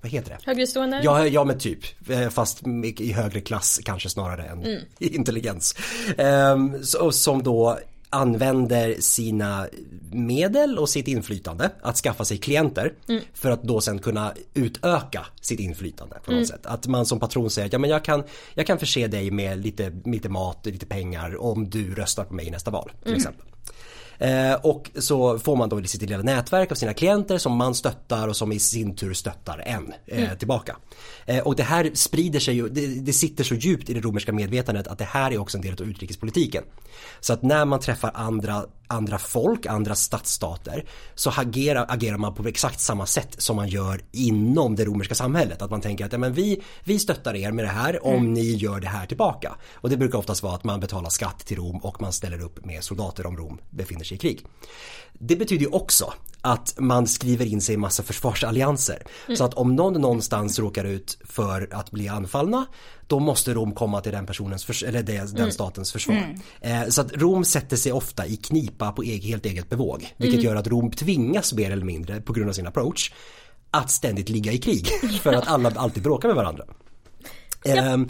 vad 0.00 0.10
heter 0.12 0.30
det? 0.30 0.38
Högre 0.46 0.66
stående? 0.66 1.00
Ja, 1.04 1.26
ja 1.26 1.44
men 1.44 1.58
typ. 1.58 2.10
Eh, 2.10 2.28
Fast 2.28 2.62
i 2.82 3.12
högre 3.12 3.40
klass 3.40 3.80
kanske 3.84 4.08
snarare 4.08 4.42
än 4.44 4.64
i 4.64 4.86
intelligens. 5.16 5.74
Ehm, 6.18 6.84
så, 6.84 7.12
som 7.12 7.42
då 7.42 7.78
använder 8.10 8.94
sina 9.00 9.66
medel 10.12 10.78
och 10.78 10.88
sitt 10.88 11.08
inflytande 11.08 11.70
att 11.82 11.96
skaffa 11.96 12.24
sig 12.24 12.38
klienter 12.38 12.92
för 13.34 13.50
att 13.50 13.62
då 13.62 13.80
sen 13.80 13.98
kunna 13.98 14.32
utöka 14.54 15.26
sitt 15.40 15.60
inflytande 15.60 16.16
på 16.24 16.32
något 16.32 16.48
sätt. 16.48 16.66
Att 16.66 16.86
man 16.86 17.06
som 17.06 17.20
patron 17.20 17.50
säger 17.50 17.68
ja 17.72 17.78
men 17.78 17.90
jag 17.90 18.04
kan, 18.04 18.24
jag 18.54 18.66
kan 18.66 18.78
förse 18.78 19.06
dig 19.06 19.30
med 19.30 19.58
lite, 19.64 19.92
lite 20.04 20.28
mat, 20.28 20.66
lite 20.66 20.86
pengar 20.86 21.42
om 21.42 21.70
du 21.70 21.94
röstar 21.94 22.24
på 22.24 22.34
mig 22.34 22.46
i 22.46 22.50
nästa 22.50 22.70
val 22.70 22.90
till 23.02 23.12
exempel. 23.16 23.46
Eh, 24.18 24.54
och 24.54 24.90
så 24.94 25.38
får 25.38 25.56
man 25.56 25.68
då 25.68 25.82
sitt 25.82 26.02
lilla 26.02 26.22
nätverk 26.22 26.72
av 26.72 26.74
sina 26.74 26.94
klienter 26.94 27.38
som 27.38 27.56
man 27.56 27.74
stöttar 27.74 28.28
och 28.28 28.36
som 28.36 28.52
i 28.52 28.58
sin 28.58 28.96
tur 28.96 29.14
stöttar 29.14 29.62
en 29.66 29.92
eh, 30.06 30.34
tillbaka. 30.38 30.76
Eh, 31.26 31.38
och 31.38 31.56
det 31.56 31.62
här 31.62 31.90
sprider 31.94 32.40
sig 32.40 32.54
ju, 32.54 32.68
det, 32.68 32.86
det 32.86 33.12
sitter 33.12 33.44
så 33.44 33.54
djupt 33.54 33.90
i 33.90 33.94
det 33.94 34.00
romerska 34.00 34.32
medvetandet 34.32 34.88
att 34.88 34.98
det 34.98 35.04
här 35.04 35.30
är 35.30 35.38
också 35.38 35.58
en 35.58 35.62
del 35.62 35.72
av 35.72 35.88
utrikespolitiken. 35.88 36.64
Så 37.20 37.32
att 37.32 37.42
när 37.42 37.64
man 37.64 37.80
träffar 37.80 38.10
andra, 38.14 38.64
andra 38.88 39.18
folk, 39.18 39.66
andra 39.66 39.94
stadsstater 39.94 40.84
så 41.14 41.30
agerar, 41.36 41.86
agerar 41.88 42.16
man 42.16 42.34
på 42.34 42.48
exakt 42.48 42.80
samma 42.80 43.06
sätt 43.06 43.34
som 43.38 43.56
man 43.56 43.68
gör 43.68 44.00
inom 44.12 44.76
det 44.76 44.84
romerska 44.84 45.14
samhället. 45.14 45.62
Att 45.62 45.70
man 45.70 45.80
tänker 45.80 46.04
att 46.04 46.12
ja, 46.12 46.18
men 46.18 46.32
vi, 46.32 46.62
vi 46.84 46.98
stöttar 46.98 47.36
er 47.36 47.52
med 47.52 47.64
det 47.64 47.68
här 47.68 48.06
om 48.06 48.34
ni 48.34 48.54
gör 48.54 48.80
det 48.80 48.88
här 48.88 49.06
tillbaka. 49.06 49.56
Och 49.74 49.90
det 49.90 49.96
brukar 49.96 50.18
oftast 50.18 50.42
vara 50.42 50.54
att 50.54 50.64
man 50.64 50.80
betalar 50.80 51.10
skatt 51.10 51.38
till 51.38 51.56
Rom 51.56 51.76
och 51.76 52.00
man 52.00 52.12
ställer 52.12 52.42
upp 52.42 52.64
med 52.64 52.84
soldater 52.84 53.26
om 53.26 53.36
Rom 53.36 53.58
befinner 53.70 54.04
sig 54.04 54.14
i 54.14 54.18
krig. 54.18 54.46
Det 55.12 55.36
betyder 55.36 55.64
ju 55.64 55.70
också 55.70 56.12
att 56.40 56.74
man 56.78 57.06
skriver 57.06 57.46
in 57.46 57.60
sig 57.60 57.74
i 57.74 57.78
massa 57.78 58.02
försvarsallianser. 58.02 59.02
Så 59.36 59.44
att 59.44 59.54
om 59.54 59.76
någon 59.76 60.00
någonstans 60.00 60.58
råkar 60.58 60.84
ut 60.84 61.18
för 61.24 61.68
att 61.72 61.90
bli 61.90 62.08
anfallna 62.08 62.66
då 63.06 63.18
måste 63.18 63.54
Rom 63.54 63.72
komma 63.72 64.00
till 64.00 64.12
den 64.12 64.26
personens, 64.26 64.64
förs- 64.64 64.82
eller 64.82 65.02
den 65.02 65.52
statens 65.52 65.92
försvar. 65.92 66.34
Eh, 66.60 66.88
så 66.88 67.00
att 67.00 67.12
Rom 67.12 67.44
sätter 67.44 67.76
sig 67.76 67.92
ofta 67.92 68.26
i 68.26 68.36
knipa 68.36 68.92
på 68.92 69.02
eg- 69.04 69.22
helt 69.24 69.46
eget 69.46 69.70
bevåg. 69.70 70.14
Vilket 70.16 70.42
gör 70.42 70.56
att 70.56 70.66
Rom 70.66 70.90
tvingas 70.90 71.52
mer 71.52 71.70
eller 71.70 71.84
mindre 71.84 72.20
på 72.20 72.32
grund 72.32 72.48
av 72.48 72.52
sin 72.52 72.66
approach 72.66 73.12
att 73.70 73.90
ständigt 73.90 74.28
ligga 74.28 74.52
i 74.52 74.58
krig. 74.58 74.86
För 75.22 75.32
att 75.32 75.48
alla 75.48 75.70
alltid 75.70 76.02
bråkar 76.02 76.28
med 76.28 76.36
varandra. 76.36 76.64
Ehm, 77.64 78.08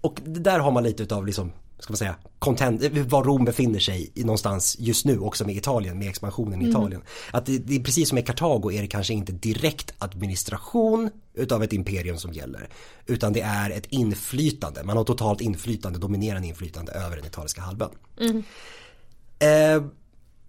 och 0.00 0.20
där 0.24 0.58
har 0.58 0.70
man 0.70 0.82
lite 0.82 1.02
utav 1.02 1.26
liksom, 1.26 1.52
ska 1.82 1.92
man 1.92 1.96
säga, 1.96 2.16
content, 2.38 2.82
var 3.06 3.24
Rom 3.24 3.44
befinner 3.44 3.78
sig 3.78 4.12
i 4.14 4.24
någonstans 4.24 4.76
just 4.78 5.04
nu 5.04 5.18
också 5.18 5.46
med 5.46 5.56
Italien, 5.56 5.98
med 5.98 6.08
expansionen 6.08 6.62
i 6.62 6.68
Italien. 6.68 7.02
Att 7.30 7.46
det, 7.46 7.58
det 7.58 7.76
är 7.76 7.80
precis 7.80 8.08
som 8.08 8.18
i 8.18 8.22
Kartago 8.22 8.72
är 8.72 8.82
det 8.82 8.86
kanske 8.86 9.14
inte 9.14 9.32
direkt 9.32 9.94
administration 9.98 11.10
utav 11.34 11.62
ett 11.62 11.72
imperium 11.72 12.18
som 12.18 12.32
gäller. 12.32 12.68
Utan 13.06 13.32
det 13.32 13.40
är 13.40 13.70
ett 13.70 13.86
inflytande, 13.86 14.84
man 14.84 14.96
har 14.96 15.04
totalt 15.04 15.40
inflytande, 15.40 15.98
dominerande 15.98 16.48
inflytande 16.48 16.92
över 16.92 17.16
den 17.16 17.26
italienska 17.26 17.60
halvön. 17.60 17.90
Eh, 19.38 19.84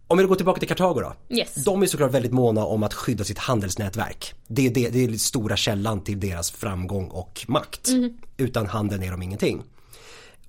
om 0.07 0.17
vi 0.17 0.23
går 0.23 0.35
tillbaka 0.35 0.59
till 0.59 0.67
Kartago 0.67 1.01
då. 1.01 1.35
Yes. 1.35 1.53
De 1.55 1.81
är 1.83 1.87
såklart 1.87 2.11
väldigt 2.11 2.31
måna 2.31 2.65
om 2.65 2.83
att 2.83 2.93
skydda 2.93 3.23
sitt 3.23 3.39
handelsnätverk. 3.39 4.33
Det 4.47 4.67
är, 4.67 4.69
det, 4.69 4.89
det 4.89 5.03
är 5.03 5.07
den 5.07 5.19
stora 5.19 5.57
källan 5.57 6.03
till 6.03 6.19
deras 6.19 6.51
framgång 6.51 7.07
och 7.07 7.45
makt. 7.47 7.89
Utan 8.37 8.65
handeln 8.65 9.03
är 9.03 9.11
de 9.11 9.21
ingenting. 9.21 9.63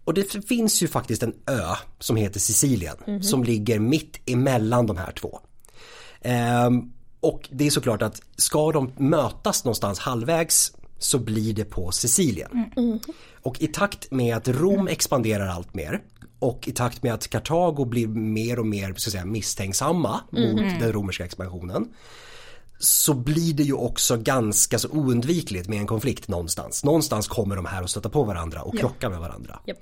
Och 0.05 0.15
det 0.15 0.47
finns 0.49 0.83
ju 0.83 0.89
faktiskt 0.89 1.23
en 1.23 1.35
ö 1.47 1.75
som 1.99 2.17
heter 2.17 2.41
Sicilien 2.41 3.23
som 3.23 3.45
ligger 3.45 3.79
mitt 3.79 4.21
emellan 4.27 4.87
de 4.87 4.97
här 4.97 5.13
två. 5.13 5.41
Ehm, 6.21 6.93
och 7.21 7.49
det 7.53 7.67
är 7.67 7.71
såklart 7.71 8.03
att 8.03 8.23
ska 8.37 8.73
de 8.73 8.93
mötas 8.97 9.65
någonstans 9.65 9.99
halvvägs 9.99 10.73
så 10.99 11.19
blir 11.19 11.55
det 11.55 11.65
på 11.65 11.93
Sicilien. 11.93 12.51
Och 13.43 13.63
i 13.63 13.67
takt 13.67 14.11
med 14.11 14.37
att 14.37 14.49
Rom 14.49 14.89
expanderar 14.89 15.47
allt 15.47 15.75
mer 15.75 16.01
och 16.39 16.69
i 16.69 16.73
takt 16.73 17.03
med 17.03 17.15
att 17.15 17.29
Kartago 17.29 17.85
blir 17.85 18.07
mer 18.07 18.59
och 18.59 18.67
mer 18.67 18.91
att 18.91 19.01
säga, 19.01 19.25
misstänksamma 19.25 20.21
mot 20.31 20.81
den 20.81 20.93
romerska 20.93 21.25
expansionen 21.25 21.89
så 22.79 23.15
blir 23.15 23.55
det 23.55 23.63
ju 23.63 23.73
också 23.73 24.17
ganska 24.17 24.79
så 24.79 24.89
oundvikligt 24.89 25.69
med 25.69 25.79
en 25.79 25.87
konflikt 25.87 26.29
någonstans. 26.29 26.85
Någonstans 26.85 27.29
kommer 27.29 27.57
de 27.57 27.67
här 27.67 27.83
att 27.83 27.91
stöta 27.91 28.09
på 28.09 28.25
varandra 28.25 28.63
och 28.63 28.79
krocka 28.79 29.11
med 29.11 29.19
varandra. 29.19 29.61
Japp. 29.67 29.79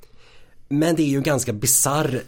Men 0.73 0.97
det 0.97 1.03
är 1.03 1.09
ju 1.09 1.21
ganska 1.21 1.53
bizarr, 1.53 2.23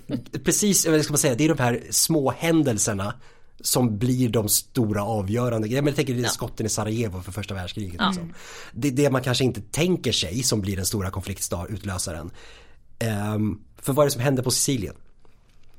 precis, 0.45 0.87
vad 0.87 1.05
ska 1.05 1.13
man 1.13 1.19
säga, 1.19 1.35
det 1.35 1.45
är 1.45 1.49
de 1.49 1.63
här 1.63 1.83
små 1.91 2.31
händelserna 2.31 3.15
som 3.61 3.99
blir 3.99 4.29
de 4.29 4.49
stora 4.49 5.05
avgörande 5.05 5.69
grejerna. 5.69 5.85
Men 5.85 5.91
jag 5.91 5.97
tänker 5.97 6.15
det 6.15 6.25
är 6.25 6.29
skotten 6.29 6.67
i 6.67 6.69
Sarajevo 6.69 7.21
för 7.21 7.33
första 7.33 7.55
världskriget. 7.55 7.93
Liksom. 7.93 8.35
Det 8.73 8.89
är 8.89 8.93
det 8.93 9.11
man 9.11 9.23
kanske 9.23 9.45
inte 9.45 9.61
tänker 9.61 10.13
sig 10.13 10.43
som 10.43 10.61
blir 10.61 10.77
den 10.77 10.87
stora 10.87 11.11
konfliktutlösaren. 11.11 12.31
Um, 13.35 13.65
för 13.79 13.93
vad 13.93 14.03
är 14.03 14.07
det 14.07 14.13
som 14.13 14.23
händer 14.23 14.43
på 14.43 14.51
Sicilien? 14.51 14.95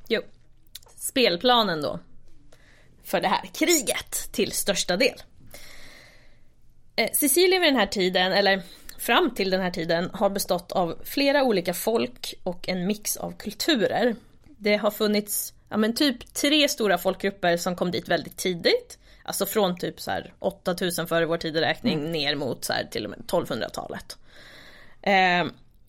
Jo. 0.07 0.21
Spelplanen 0.97 1.81
då. 1.81 1.99
För 3.03 3.21
det 3.21 3.27
här 3.27 3.49
kriget 3.53 4.31
till 4.31 4.51
största 4.51 4.97
del. 4.97 5.21
Eh, 6.95 7.09
Sicilien 7.13 7.61
vid 7.61 7.73
den 7.73 7.79
här 7.79 7.87
tiden, 7.87 8.31
eller 8.31 8.63
fram 9.05 9.35
till 9.35 9.49
den 9.49 9.61
här 9.61 9.71
tiden, 9.71 10.09
har 10.13 10.29
bestått 10.29 10.71
av 10.71 10.99
flera 11.03 11.43
olika 11.43 11.73
folk 11.73 12.33
och 12.43 12.69
en 12.69 12.87
mix 12.87 13.17
av 13.17 13.31
kulturer. 13.31 14.15
Det 14.57 14.75
har 14.75 14.91
funnits 14.91 15.53
ja, 15.69 15.77
men 15.77 15.95
typ 15.95 16.33
tre 16.33 16.69
stora 16.69 16.97
folkgrupper 16.97 17.57
som 17.57 17.75
kom 17.75 17.91
dit 17.91 18.09
väldigt 18.09 18.37
tidigt. 18.37 18.99
Alltså 19.23 19.45
från 19.45 19.77
typ 19.77 20.01
så 20.01 20.11
här 20.11 20.33
8000 20.39 21.07
före 21.07 21.25
vår 21.25 21.37
tideräkning 21.37 22.11
ner 22.11 22.35
mot 22.35 22.65
så 22.65 22.73
här 22.73 22.83
till 22.83 23.03
och 23.05 23.09
med 23.09 23.19
1200-talet. 23.19 24.17
Eh, 25.01 25.45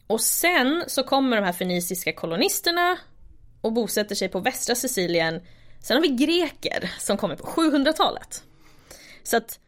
och 0.07 0.21
sen 0.21 0.85
så 0.87 1.03
kommer 1.03 1.37
de 1.37 1.43
här 1.45 1.53
feniciska 1.53 2.13
kolonisterna 2.13 2.99
och 3.61 3.73
bosätter 3.73 4.15
sig 4.15 4.29
på 4.29 4.41
västra 4.41 4.75
Sicilien. 4.75 5.41
Sen 5.81 5.97
har 5.97 6.03
vi 6.03 6.09
greker 6.09 6.91
som 6.99 7.17
kommer 7.17 7.37
på 7.37 7.47
700-talet. 7.47 8.43
Så 9.23 9.37
att 9.37 9.59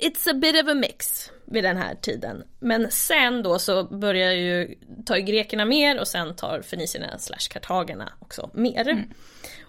it's 0.00 0.30
a 0.30 0.34
bit 0.34 0.64
of 0.64 0.70
a 0.70 0.74
mix 0.74 1.30
vid 1.44 1.64
den 1.64 1.76
här 1.76 1.94
tiden. 1.94 2.44
Men 2.58 2.90
sen 2.90 3.42
då 3.42 3.58
så 3.58 3.84
börjar 3.84 4.32
ju, 4.32 4.74
tar 5.06 5.16
ju 5.16 5.22
grekerna 5.22 5.64
mer 5.64 6.00
och 6.00 6.08
sen 6.08 6.36
tar 6.36 6.62
fenicierna 6.62 7.18
slash 7.18 7.48
kartagerna 7.50 8.12
också 8.20 8.50
mer. 8.54 9.06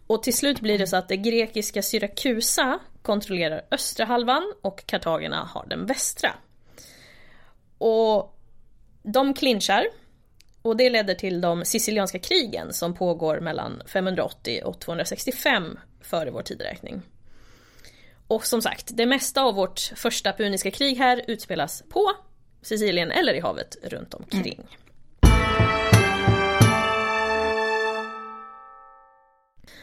Och 0.08 0.24
till 0.24 0.34
slut 0.34 0.60
blir 0.60 0.78
det 0.78 0.88
så 0.88 0.96
att 0.96 1.08
det 1.08 1.18
grekiska 1.18 1.82
Syrakusa 1.82 2.80
kontrollerar 3.02 3.62
östra 3.72 4.06
halvan 4.06 4.54
och 4.62 4.86
kartagerna 4.86 5.50
har 5.54 5.66
den 5.68 5.86
västra. 5.86 6.30
Och 7.78 8.40
de 9.04 9.34
clinchar 9.34 9.86
och 10.62 10.78
det 10.78 10.90
leder 10.90 11.16
till 11.16 11.42
de 11.42 11.66
sicilianska 11.66 12.20
krigen 12.20 12.74
som 12.74 12.94
pågår 12.94 13.40
mellan 13.40 13.82
580 13.86 14.62
och 14.64 14.80
265 14.80 15.80
före 16.02 16.32
vår 16.32 16.42
tideräkning. 16.42 17.02
Och 18.28 18.46
som 18.46 18.62
sagt, 18.62 18.90
det 18.98 19.06
mesta 19.06 19.42
av 19.42 19.56
vårt 19.56 19.80
första 19.96 20.34
puniska 20.34 20.72
krig 20.72 20.98
här 20.98 21.22
utspelas 21.28 21.84
på 21.90 22.12
Sicilien 22.62 23.12
eller 23.12 23.34
i 23.34 23.40
havet 23.40 23.78
runt 23.84 24.14
omkring. 24.14 24.68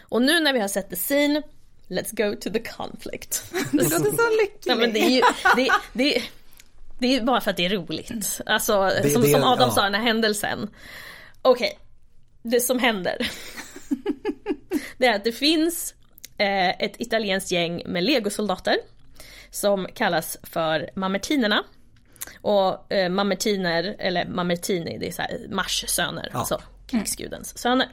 Och 0.00 0.22
nu 0.22 0.40
när 0.40 0.52
vi 0.52 0.60
har 0.60 0.68
sett 0.68 0.90
the 0.90 0.96
scene, 0.96 1.42
let's 1.88 2.16
go 2.16 2.36
to 2.40 2.50
the 2.50 2.58
conflict. 2.62 3.52
Du 3.70 3.78
låter 3.78 4.16
så 4.16 4.36
lycklig. 4.42 4.66
Nej, 4.66 4.76
men 4.76 4.92
det 4.92 4.98
är 4.98 5.10
ju 5.10 5.22
det, 5.56 5.70
det, 5.92 6.22
det 6.98 7.16
är 7.16 7.22
bara 7.22 7.40
för 7.40 7.50
att 7.50 7.56
det 7.56 7.66
är 7.66 7.70
roligt. 7.70 8.40
Alltså 8.46 8.90
som, 9.12 9.22
det- 9.22 9.28
som 9.28 9.44
Adam 9.44 9.68
ja. 9.68 9.74
sa, 9.74 9.82
den 9.82 9.94
här 9.94 10.02
händelsen. 10.02 10.70
Okej, 11.42 11.78
det 12.42 12.60
som 12.60 12.78
händer. 12.78 13.30
det 14.98 15.06
är 15.06 15.14
att 15.14 15.24
det 15.24 15.32
finns 15.32 15.94
ett 16.38 17.00
italienskt 17.00 17.50
gäng 17.52 17.82
med 17.86 18.04
legosoldater. 18.04 18.76
Som 19.50 19.86
kallas 19.94 20.38
för 20.42 20.90
mamertinerna. 20.94 21.64
Och 22.40 22.92
eh, 22.92 23.08
mamertiner, 23.08 23.96
eller 23.98 24.26
mamertini, 24.26 24.98
det 24.98 25.08
är 25.08 25.12
så 25.12 25.22
här 25.22 25.46
Mars 25.50 25.84
söner, 25.88 26.28
Ja. 26.32 26.38
alltså 26.38 26.62
krigsgudens 26.86 27.58
söner. 27.58 27.88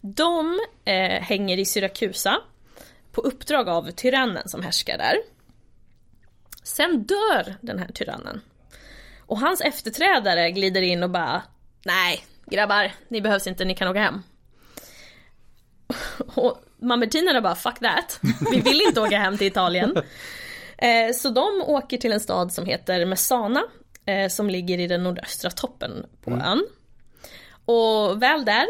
De 0.00 0.60
eh, 0.84 1.22
hänger 1.22 1.58
i 1.58 1.64
Syrakusa 1.64 2.40
på 3.12 3.20
uppdrag 3.20 3.68
av 3.68 3.90
tyrannen 3.90 4.48
som 4.48 4.62
härskar 4.62 4.98
där. 4.98 5.16
Sen 6.62 7.02
dör 7.02 7.54
den 7.60 7.78
här 7.78 7.88
tyrannen. 7.88 8.40
Och 9.20 9.38
hans 9.38 9.60
efterträdare 9.60 10.50
glider 10.50 10.82
in 10.82 11.02
och 11.02 11.10
bara 11.10 11.42
Nej, 11.84 12.24
grabbar, 12.46 12.92
ni 13.08 13.20
behövs 13.20 13.46
inte, 13.46 13.64
ni 13.64 13.74
kan 13.74 13.88
åka 13.88 14.00
hem. 14.00 14.22
Och 16.34 16.58
mamertinerna 16.82 17.40
bara 17.40 17.54
fuck 17.54 17.78
that, 17.78 18.20
vi 18.52 18.60
vill 18.60 18.80
inte 18.80 19.00
åka 19.00 19.18
hem 19.18 19.38
till 19.38 19.46
Italien. 19.46 19.96
Eh, 20.78 21.14
så 21.14 21.30
de 21.30 21.62
åker 21.66 21.96
till 21.98 22.12
en 22.12 22.20
stad 22.20 22.52
som 22.52 22.66
heter 22.66 23.06
Messana, 23.06 23.62
eh, 24.06 24.28
som 24.28 24.50
ligger 24.50 24.78
i 24.78 24.86
den 24.86 25.02
nordöstra 25.02 25.50
toppen 25.50 26.06
på 26.24 26.30
ön. 26.30 26.66
Och 27.64 28.22
väl 28.22 28.44
där 28.44 28.66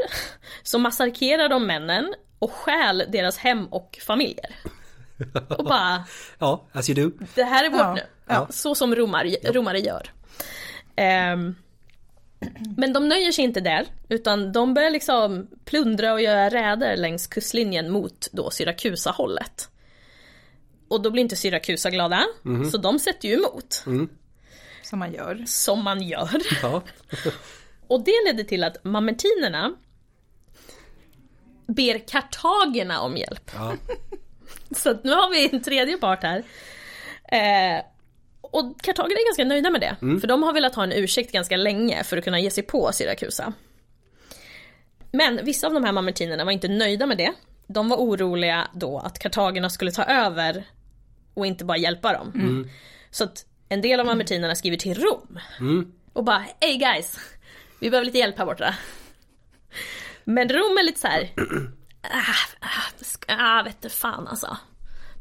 så 0.63 0.79
massakrerar 0.79 1.49
de 1.49 1.67
männen 1.67 2.15
och 2.39 2.53
stjäl 2.53 3.05
deras 3.09 3.39
hem 3.39 3.67
och 3.67 3.99
familjer. 4.07 4.55
Och 5.59 5.65
bara, 5.65 6.05
Ja, 6.39 6.65
as 6.73 6.91
you 6.91 7.03
do. 7.09 7.25
det 7.35 7.43
här 7.45 7.65
är 7.65 7.71
vårt 7.71 7.81
Ja, 7.81 7.95
nu. 7.95 8.01
ja. 8.27 8.47
Så 8.51 8.75
som 8.75 8.95
romar, 8.95 9.53
romare 9.53 9.79
gör. 9.81 10.13
Ehm, 10.97 11.55
men 12.77 12.93
de 12.93 13.09
nöjer 13.09 13.33
sig 13.33 13.45
inte 13.45 13.61
där, 13.61 13.87
utan 14.09 14.53
de 14.53 14.75
börjar 14.75 14.91
liksom 14.91 15.47
plundra 15.65 16.13
och 16.13 16.21
göra 16.21 16.49
räder 16.51 16.97
längs 16.97 17.27
kustlinjen 17.27 17.91
mot 17.91 18.29
då 18.33 18.51
Syrakusa-hållet. 18.51 19.69
Och 20.89 21.03
då 21.03 21.11
blir 21.11 21.23
inte 21.23 21.37
Syrakusa 21.37 21.91
glada, 21.91 22.25
så 22.71 22.79
de 22.79 22.99
sätter 22.99 23.29
ju 23.29 23.35
emot. 23.35 23.85
Som 24.83 24.99
man 24.99 25.13
gör. 25.13 25.45
Som 25.47 25.85
man 25.85 26.03
gör. 26.03 26.43
Ja. 26.63 26.83
Och 27.89 28.05
det 28.05 28.25
ledde 28.27 28.45
till 28.45 28.65
att 28.65 28.85
mamertinerna 28.85 29.75
ber 31.67 32.09
kartagerna 32.09 33.01
om 33.01 33.17
hjälp. 33.17 33.51
Ja. 33.55 33.75
Så 34.77 34.99
nu 35.05 35.11
har 35.11 35.31
vi 35.31 35.49
en 35.53 35.63
tredje 35.63 35.97
part 35.97 36.23
här. 36.23 36.43
Eh, 37.33 37.85
och 38.53 38.81
kartagerna 38.83 39.21
är 39.21 39.27
ganska 39.29 39.45
nöjda 39.45 39.71
med 39.71 39.81
det. 39.81 39.97
För 40.21 40.27
de 40.27 40.43
har 40.43 40.53
velat 40.53 40.75
ha 40.75 40.85
en 40.85 40.93
ursäkt 40.93 41.33
ganska 41.33 41.57
länge 41.57 42.05
för 42.05 42.17
att 42.17 42.25
kunna 42.25 42.41
ge 42.41 42.51
sig 42.51 42.63
på 42.63 42.93
Syrakusa. 42.93 43.53
Men 45.13 45.45
vissa 45.45 45.67
av 45.67 45.73
de 45.73 45.85
här 45.85 45.93
mamertinerna 45.93 46.45
var 46.45 46.53
inte 46.53 46.69
nöjda 46.69 47.07
med 47.07 47.19
det. 47.19 47.33
De 47.67 47.89
var 47.89 47.97
oroliga 47.97 48.69
då 48.75 48.99
att 48.99 49.19
kartagerna 49.19 49.71
skulle 49.71 49.91
ta 49.91 50.05
över 50.05 50.65
och 51.35 51.47
inte 51.47 51.65
bara 51.65 51.79
hjälpa 51.79 52.13
dem. 52.13 52.33
Så 53.11 53.25
att 53.25 53.47
en 53.69 53.81
del 53.81 54.01
av 54.01 54.07
mamertinerna 54.07 54.55
skriver 54.55 54.77
till 54.77 54.95
Rom. 54.95 55.39
Och 56.13 56.25
bara 56.25 56.45
Hey 56.61 56.77
guys! 56.77 57.19
Vi 57.81 57.91
behöver 57.91 58.07
lite 58.07 58.19
hjälp 58.19 58.39
här 58.39 58.47
borta. 58.47 58.75
Men 60.25 60.49
Rom 60.49 60.79
är 60.79 60.83
lite 60.83 61.01
så 61.01 61.07
här. 61.07 61.31
Ah, 62.11 62.69
ah, 63.29 63.59
ah 63.59 63.63
vet 63.63 63.83
du 63.83 63.89
fan 63.89 64.29
alltså. 64.29 64.57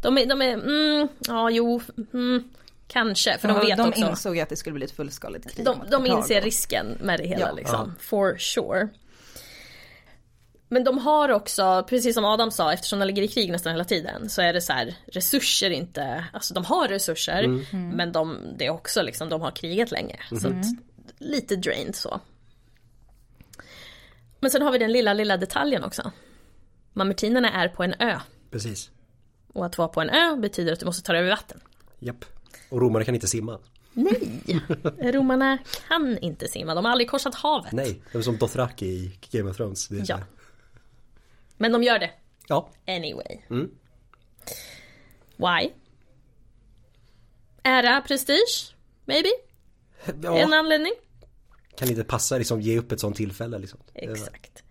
De 0.01 0.17
är, 0.17 0.25
de 0.25 0.41
är, 0.41 0.53
mm, 0.53 1.08
ja 1.20 1.50
jo, 1.50 1.82
mm, 2.13 2.44
kanske. 2.88 3.38
För 3.38 3.48
de 3.48 3.60
vet 3.60 3.77
de 3.77 3.89
också. 3.89 4.01
insåg 4.01 4.36
ju 4.36 4.42
att 4.42 4.50
det 4.50 4.56
skulle 4.56 4.74
bli 4.74 4.86
ett 4.86 4.92
fullskaligt 4.92 5.56
krig 5.56 5.65
De, 5.65 5.84
de 5.92 6.06
inser 6.06 6.42
risken 6.42 6.98
med 7.01 7.20
det 7.20 7.27
hela 7.27 7.48
Ja. 7.48 7.51
liksom. 7.51 7.96
For 8.00 8.38
sure. 8.38 8.88
Men 10.68 10.84
de 10.84 10.98
har 10.98 11.30
också, 11.30 11.86
precis 11.89 12.15
som 12.15 12.25
Adam 12.25 12.51
sa, 12.51 12.74
eftersom 12.74 13.00
de 13.00 13.06
ligger 13.06 13.24
i 13.24 13.27
krig 13.27 13.51
nästan 13.51 13.72
hela 13.72 13.86
tiden 13.86 14.30
så 14.30 14.42
är 14.42 14.54
det 14.54 14.62
så 14.62 14.74
här, 14.74 14.96
resurser 15.08 15.70
inte, 15.70 16.25
alltså 16.34 16.54
de 16.54 16.65
har 16.65 16.88
resurser 16.88 17.65
men 17.96 18.12
de, 18.12 18.39
det 18.58 18.65
är 18.65 18.70
också 18.70 19.01
liksom, 19.01 19.30
de 19.30 19.42
har 19.42 19.51
krigat 19.51 19.92
länge. 19.92 20.20
Så 20.42 20.48
att, 20.48 20.65
lite 21.18 21.56
drained 21.56 21.96
så. 21.96 22.20
Men 24.39 24.51
sen 24.51 24.62
har 24.62 24.72
vi 24.72 24.77
den 24.77 24.92
lilla, 24.92 25.13
lilla 25.13 25.38
detaljen 25.38 25.84
också. 25.84 26.12
Mamertinerna 26.94 27.51
är 27.51 27.68
på 27.68 27.84
en 27.84 27.94
ö. 28.00 28.20
Precis. 28.51 28.89
Och 29.54 29.65
att 29.65 29.77
vara 29.77 29.88
på 29.88 30.01
en 30.01 30.10
ö 30.10 30.36
betyder 30.36 30.74
att 30.74 30.80
du 30.80 30.86
måste 30.86 31.04
ta 31.04 31.13
dig 31.13 31.20
över 31.22 31.30
vatten. 31.30 31.60
Japp. 32.00 32.25
Och 32.69 32.81
romare 32.81 33.03
kan 33.03 33.15
inte 33.15 33.27
simma. 33.27 33.59
Nej! 33.93 34.62
Romarna 35.01 35.57
kan 35.88 36.17
inte 36.17 36.47
simma, 36.47 36.75
de 36.75 36.85
har 36.85 36.91
aldrig 36.91 37.09
korsat 37.09 37.35
havet. 37.35 37.71
Nej, 37.71 38.01
det 38.12 38.17
är 38.17 38.21
som 38.21 38.38
Dothraki 38.38 38.85
i 38.85 39.19
Game 39.31 39.50
of 39.50 39.57
Thrones. 39.57 39.91
Ja. 39.91 40.19
Men 41.57 41.71
de 41.71 41.83
gör 41.83 42.00
det. 42.00 42.12
Ja. 42.47 42.69
Anyway. 42.88 43.39
Mm. 43.49 43.71
Why? 45.38 45.71
Ära, 47.63 48.01
prestige? 48.01 48.75
Maybe? 49.06 49.30
En 50.06 50.21
ja. 50.21 50.58
anledning? 50.58 50.93
Kan 51.77 51.89
inte 51.89 52.03
passa 52.03 52.38
liksom 52.38 52.62
ge 52.62 52.80
upp 52.80 52.91
ett 52.91 52.99
sånt 52.99 53.15
tillfälle 53.15 53.60
liksom. 53.60 53.80
Exakt. 53.93 54.63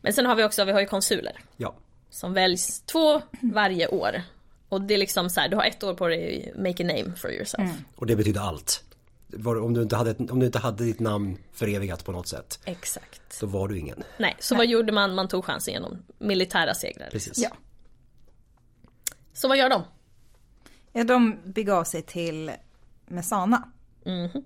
Men 0.00 0.12
sen 0.12 0.26
har 0.26 0.36
vi 0.36 0.44
också, 0.44 0.64
vi 0.64 0.72
har 0.72 0.80
ju 0.80 0.86
konsuler. 0.86 1.40
Ja. 1.56 1.74
Som 2.10 2.32
väljs 2.32 2.80
två 2.80 3.22
varje 3.40 3.88
år. 3.88 4.22
Och 4.68 4.82
det 4.82 4.94
är 4.94 4.98
liksom 4.98 5.30
så 5.30 5.40
här, 5.40 5.48
du 5.48 5.56
har 5.56 5.64
ett 5.64 5.82
år 5.82 5.94
på 5.94 6.08
dig 6.08 6.50
att 6.50 6.58
make 6.58 6.84
a 6.84 6.86
name 6.86 7.16
for 7.16 7.30
yourself. 7.30 7.70
Och 7.94 8.06
det 8.06 8.16
betyder 8.16 8.40
allt. 8.40 8.82
Om 9.46 9.74
du, 9.74 9.82
inte 9.82 9.96
hade, 9.96 10.14
om 10.32 10.40
du 10.40 10.46
inte 10.46 10.58
hade 10.58 10.84
ditt 10.84 11.00
namn 11.00 11.38
förevigat 11.52 12.04
på 12.04 12.12
något 12.12 12.28
sätt. 12.28 12.60
Exakt. 12.64 13.32
Så 13.32 13.46
var 13.46 13.68
du 13.68 13.78
ingen. 13.78 14.02
Nej, 14.18 14.36
så 14.38 14.54
vad 14.54 14.66
gjorde 14.66 14.92
man? 14.92 15.14
Man 15.14 15.28
tog 15.28 15.44
chansen 15.44 15.74
genom 15.74 16.02
militära 16.18 16.74
segrar. 16.74 17.08
Precis. 17.10 17.38
Ja. 17.38 17.50
Så 19.32 19.48
vad 19.48 19.56
gör 19.56 19.70
de? 19.70 19.82
Ja, 20.92 21.04
de 21.04 21.36
begav 21.44 21.84
sig 21.84 22.02
till 22.02 22.52
Messana. 23.06 23.72
Mhm. 24.04 24.44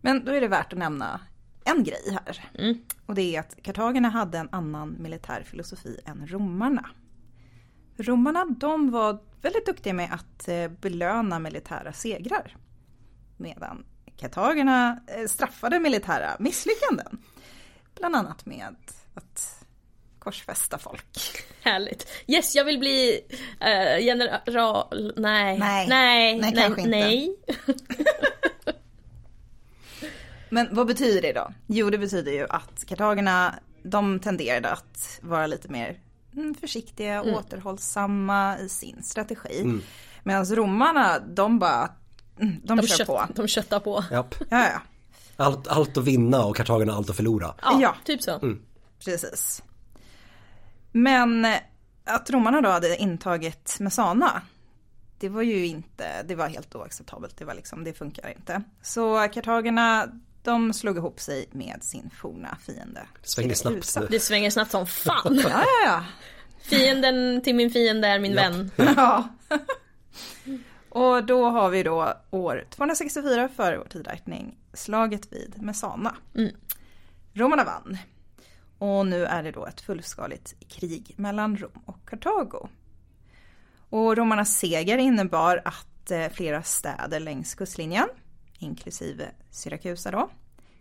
Men 0.00 0.24
då 0.24 0.32
är 0.32 0.40
det 0.40 0.48
värt 0.48 0.72
att 0.72 0.78
nämna 0.78 1.20
en 1.64 1.84
grej 1.84 2.18
här. 2.24 2.50
Mm. 2.58 2.78
Och 3.06 3.14
det 3.14 3.36
är 3.36 3.40
att 3.40 3.56
kartagerna 3.62 4.08
hade 4.08 4.38
en 4.38 4.48
annan 4.52 4.96
militär 5.02 5.42
filosofi 5.46 6.00
än 6.04 6.26
romarna. 6.26 6.90
Romarna 7.96 8.44
de 8.44 8.90
var 8.90 9.18
väldigt 9.42 9.66
duktiga 9.66 9.92
med 9.92 10.12
att 10.12 10.48
eh, 10.48 10.68
belöna 10.68 11.38
militära 11.38 11.92
segrar. 11.92 12.56
Medan 13.36 13.84
kartagerna 14.16 15.00
eh, 15.06 15.26
straffade 15.26 15.80
militära 15.80 16.36
misslyckanden. 16.38 17.18
Bland 17.94 18.16
annat 18.16 18.46
med 18.46 18.76
att 19.14 19.66
korsfästa 20.18 20.78
folk. 20.78 21.18
Härligt. 21.62 22.08
Yes, 22.26 22.54
jag 22.54 22.64
vill 22.64 22.78
bli 22.78 23.20
uh, 23.62 24.04
general... 24.04 25.12
Nej. 25.16 25.58
Nej. 25.58 25.88
Nej. 25.88 26.40
Nej, 26.40 26.54
kanske 26.54 26.80
inte. 26.80 26.90
Nej. 26.90 27.36
Men 30.48 30.68
vad 30.70 30.86
betyder 30.86 31.22
det 31.22 31.32
då? 31.32 31.52
Jo, 31.66 31.90
det 31.90 31.98
betyder 31.98 32.32
ju 32.32 32.46
att 32.50 32.84
kartagerna, 32.86 33.54
de 33.82 34.20
tenderade 34.20 34.70
att 34.70 35.18
vara 35.22 35.46
lite 35.46 35.68
mer 35.68 36.00
försiktiga 36.60 37.22
och 37.22 37.28
återhållsamma 37.28 38.58
i 38.58 38.68
sin 38.68 39.02
strategi. 39.02 39.80
Medan 40.24 40.46
romarna, 40.46 41.18
de 41.18 41.58
bara, 41.58 41.90
mm, 42.40 42.60
de, 42.64 42.76
De, 42.76 42.86
kör 42.86 42.96
kött, 42.96 43.06
på. 43.06 43.26
de 43.34 43.48
köttar 43.48 43.80
på. 43.80 44.04
Japp. 44.10 44.34
Ja, 44.50 44.68
ja, 44.68 44.80
Allt, 45.36 45.68
allt 45.68 45.96
att 45.96 46.04
vinna 46.04 46.44
och 46.44 46.56
kartagerna 46.56 46.92
allt 46.92 47.10
att 47.10 47.16
förlora. 47.16 47.54
Ja, 47.62 47.78
Ja. 47.80 47.94
typ 48.04 48.22
så. 48.22 48.40
precis. 49.04 49.62
Men 50.92 51.44
eh, 51.44 51.56
att 52.04 52.30
romarna 52.30 52.60
då 52.60 52.68
hade 52.70 52.96
intagit 52.96 53.76
Messana, 53.80 54.42
det 55.18 55.28
var 55.28 55.42
ju 55.42 55.66
inte, 55.66 56.22
det 56.22 56.34
var 56.34 56.48
helt 56.48 56.74
oacceptabelt. 56.74 57.36
Det 57.36 57.44
var 57.44 57.54
liksom, 57.54 57.84
det 57.84 57.92
funkar 57.92 58.28
inte. 58.28 58.62
Så 58.82 59.28
kartagerna, 59.28 60.08
de 60.46 60.72
slog 60.72 60.96
ihop 60.96 61.20
sig 61.20 61.48
med 61.52 61.78
sin 61.80 62.10
forna 62.10 62.58
fiende. 62.66 63.06
Det 63.22 63.28
svänger 63.28 63.54
snabbt. 63.54 63.84
Syrakusa. 63.84 64.06
Det 64.10 64.20
svänger 64.20 64.50
snabbt 64.50 64.70
som 64.70 64.86
fan. 64.86 65.40
Ja, 65.44 65.50
ja, 65.50 65.64
ja. 65.84 66.04
Fienden 66.58 67.42
till 67.42 67.54
min 67.54 67.70
fiende 67.70 68.08
är 68.08 68.18
min 68.18 68.32
Japp. 68.32 68.44
vän. 68.44 68.70
Ja. 68.96 69.28
Och 70.88 71.24
då 71.24 71.50
har 71.50 71.70
vi 71.70 71.82
då 71.82 72.14
år 72.30 72.64
264 72.70 73.48
före 73.56 73.78
vår 73.78 73.84
tidräkning, 73.84 74.58
slaget 74.72 75.32
vid 75.32 75.62
Messana. 75.62 76.14
Mm. 76.34 76.56
Romarna 77.34 77.64
vann. 77.64 77.98
Och 78.78 79.06
nu 79.06 79.24
är 79.24 79.42
det 79.42 79.50
då 79.50 79.66
ett 79.66 79.80
fullskaligt 79.80 80.54
krig 80.68 81.14
mellan 81.16 81.56
Rom 81.56 81.82
och 81.84 82.08
Kartago. 82.08 82.68
Och 83.90 84.16
romarnas 84.16 84.58
seger 84.58 84.98
innebar 84.98 85.62
att 85.64 86.10
eh, 86.10 86.28
flera 86.28 86.62
städer 86.62 87.20
längs 87.20 87.54
kustlinjen, 87.54 88.08
inklusive 88.58 89.30
Syrakusa 89.50 90.10
då, 90.10 90.30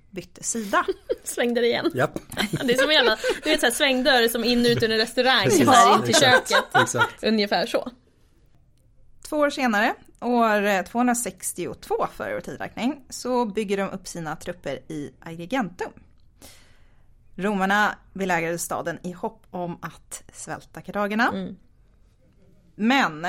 bytte 0.09 0.43
sida. 0.43 0.85
Svängde 1.23 1.61
det 1.61 1.67
igen. 1.67 1.91
Japp. 1.95 2.19
Det 2.51 2.73
är 2.73 2.77
som 2.77 2.89
en 2.89 2.95
jävla, 2.95 3.17
du 3.43 3.49
vet 3.49 3.59
såhär 3.59 3.73
svängdörr 3.73 4.27
som 4.27 4.43
in 4.43 4.59
och 4.59 4.65
ut 4.65 4.83
ur 4.83 4.91
en 4.91 4.97
restaurang, 4.97 5.43
Precis. 5.43 5.65
så 5.65 5.71
här, 5.71 5.95
in 5.95 6.01
till 6.01 6.09
Exakt. 6.09 6.49
köket. 6.49 6.81
Exakt. 6.81 7.23
Ungefär 7.23 7.65
så. 7.65 7.91
Två 9.29 9.37
år 9.37 9.49
senare, 9.49 9.95
år 10.21 10.83
262 10.83 12.07
före 12.13 12.33
vår 12.33 12.41
tidräkning, 12.41 13.05
så 13.09 13.45
bygger 13.45 13.77
de 13.77 13.89
upp 13.89 14.07
sina 14.07 14.35
trupper 14.35 14.79
i 14.87 15.11
Agrigentum. 15.19 15.91
Romarna 17.35 17.95
belägrade 18.13 18.57
staden 18.57 18.99
i 19.03 19.11
hopp 19.11 19.43
om 19.51 19.77
att 19.81 20.23
svälta 20.33 20.81
kartagerna. 20.81 21.27
Mm. 21.27 21.55
Men 22.75 23.27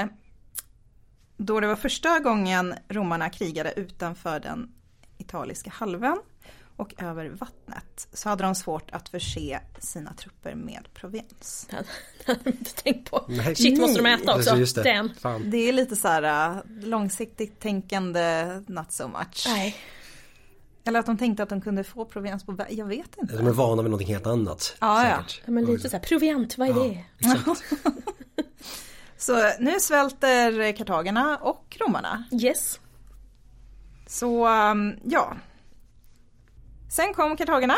då 1.36 1.60
det 1.60 1.66
var 1.66 1.76
första 1.76 2.18
gången 2.18 2.74
romarna 2.88 3.30
krigade 3.30 3.72
utanför 3.76 4.40
den 4.40 4.72
italiska 5.18 5.70
halvön 5.70 6.18
och 6.76 6.94
över 7.02 7.28
vattnet 7.28 8.08
så 8.12 8.28
hade 8.28 8.44
de 8.44 8.54
svårt 8.54 8.90
att 8.90 9.08
förse 9.08 9.60
sina 9.78 10.12
trupper 10.14 10.54
med 10.54 10.88
provians. 10.94 11.68
Det 12.18 12.32
hade 12.32 12.40
de 12.44 12.50
inte 12.50 12.74
tänkt 12.74 13.10
på. 13.10 13.24
Nej. 13.28 13.56
Shit 13.56 13.80
måste 13.80 14.02
de 14.02 14.06
äta 14.06 14.36
också. 14.36 14.56
Just 14.56 14.76
det. 14.76 15.10
Det 15.44 15.68
är 15.68 15.72
lite 15.72 15.96
så 15.96 16.08
här 16.08 16.52
äh, 16.56 16.62
långsiktigt 16.80 17.60
tänkande, 17.60 18.46
not 18.66 18.92
so 18.92 19.08
much. 19.08 19.44
Nej. 19.48 19.76
Eller 20.84 21.00
att 21.00 21.06
de 21.06 21.18
tänkte 21.18 21.42
att 21.42 21.48
de 21.48 21.60
kunde 21.60 21.84
få 21.84 22.04
provians 22.04 22.46
på 22.46 22.52
väg, 22.52 22.78
jag 22.78 22.86
vet 22.86 23.16
inte. 23.18 23.36
De 23.36 23.46
är 23.46 23.50
vana 23.50 23.82
vid 23.82 23.90
någonting 23.90 24.14
helt 24.14 24.26
annat. 24.26 24.76
Ja, 24.80 25.08
ja. 25.08 25.16
säkert. 25.16 25.42
Ja, 25.44 25.52
men 25.52 25.64
lite 25.64 25.90
så 25.90 25.96
här, 25.96 26.04
proviant, 26.04 26.58
vad 26.58 26.68
är 26.68 26.74
det? 26.74 27.04
Så 29.26 29.52
nu 29.58 29.80
svälter 29.80 30.72
kartagerna 30.72 31.36
och 31.36 31.76
romarna. 31.80 32.24
Yes. 32.42 32.80
Så 34.06 34.48
um, 34.48 34.96
ja. 35.04 35.36
Sen 36.90 37.14
kom 37.14 37.36
kartagerna 37.36 37.74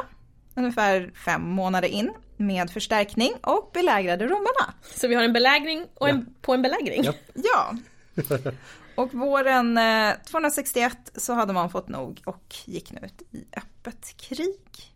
ungefär 0.55 1.13
fem 1.25 1.43
månader 1.43 1.89
in 1.89 2.13
med 2.37 2.71
förstärkning 2.71 3.33
och 3.43 3.71
belägrade 3.75 4.27
romarna. 4.27 4.75
Så 4.95 5.09
vi 5.09 5.15
har 5.15 5.23
en 5.23 5.33
belägring 5.33 5.87
och 5.95 6.09
en, 6.09 6.35
på 6.43 6.55
en 6.55 6.63
belägring. 6.63 7.05
Ja. 7.05 7.13
Ja. 7.35 7.77
Och 8.95 9.15
våren 9.15 9.79
eh, 9.79 10.15
261 10.31 10.99
så 11.17 11.33
hade 11.33 11.53
man 11.53 11.71
fått 11.71 11.89
nog 11.89 12.23
och 12.27 12.55
gick 12.65 12.93
nu 12.93 13.01
ut 13.05 13.23
i 13.31 13.45
öppet 13.57 14.17
krig. 14.17 14.95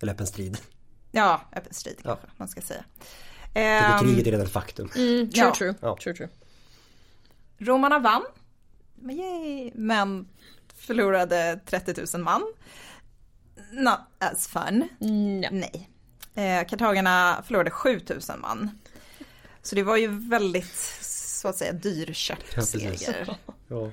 Eller 0.00 0.12
öppen 0.12 0.26
strid. 0.26 0.58
Ja, 1.12 1.40
öppen 1.52 1.74
strid 1.74 2.00
Ja. 2.04 2.16
kanske 2.16 2.36
man 2.36 2.48
ska 2.48 2.60
säga. 2.60 2.84
För 3.56 3.62
Ehm, 3.62 3.98
kriget 4.00 4.26
är 4.26 4.30
redan 4.30 4.46
ett 4.46 4.52
faktum. 4.52 4.90
Mm, 4.96 5.30
true, 5.30 5.44
Ja. 5.44 5.54
true. 5.54 5.74
Ja. 5.80 5.96
true, 6.02 6.14
true. 6.16 6.28
Romarna 7.58 7.98
vann. 7.98 8.22
Yay, 9.10 9.70
men 9.74 10.28
förlorade 10.78 11.60
30 11.66 11.94
000 12.14 12.22
man. 12.24 12.42
Not 13.72 13.98
as 14.18 14.48
fun. 14.48 14.88
No. 14.98 15.46
Nej. 15.50 15.90
Eh, 16.34 16.66
kartagerna 16.68 17.42
förlorade 17.46 17.70
7 17.70 18.00
000 18.08 18.20
man. 18.38 18.70
Så 19.62 19.74
det 19.74 19.82
var 19.82 19.96
ju 19.96 20.08
väldigt, 20.28 20.74
så 21.02 21.48
att 21.48 21.56
säga, 21.56 21.72
dyrköpt 21.72 22.44
Ja, 22.56 22.62
seger. 22.62 23.36
Ja. 23.68 23.90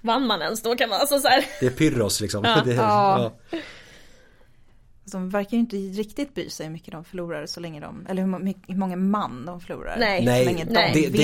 Vann 0.00 0.26
man 0.26 0.42
ens 0.42 0.62
då 0.62 0.76
kan 0.76 0.88
man 0.88 1.00
alltså 1.00 1.20
så 1.20 1.28
här. 1.28 1.44
Det 1.60 1.66
är 1.66 1.70
Pyrrhos 1.70 2.20
liksom. 2.20 2.44
Ja. 2.44 2.60
Det, 2.64 2.74
Ja. 2.74 3.32
De 5.18 5.30
verkar 5.30 5.50
ju 5.50 5.58
inte 5.58 5.76
riktigt 5.76 6.34
bry 6.34 6.50
sig 6.50 6.66
hur 6.66 6.72
mycket 6.72 6.92
de 6.92 7.04
förlorar 7.04 7.46
så 7.46 7.60
länge 7.60 7.80
de, 7.80 8.06
eller 8.06 8.22
hur, 8.22 8.54
hur 8.68 8.76
många 8.76 8.96
man 8.96 9.46
de 9.46 9.60
förlorar. 9.60 9.96
Nej. 9.98 10.18
Så 10.18 10.24
Nej, 10.24 10.44
länge 10.44 10.64
de 10.64 10.72
nej. 10.72 10.90
det, 10.94 11.00
det, 11.00 11.08
det, 11.08 11.16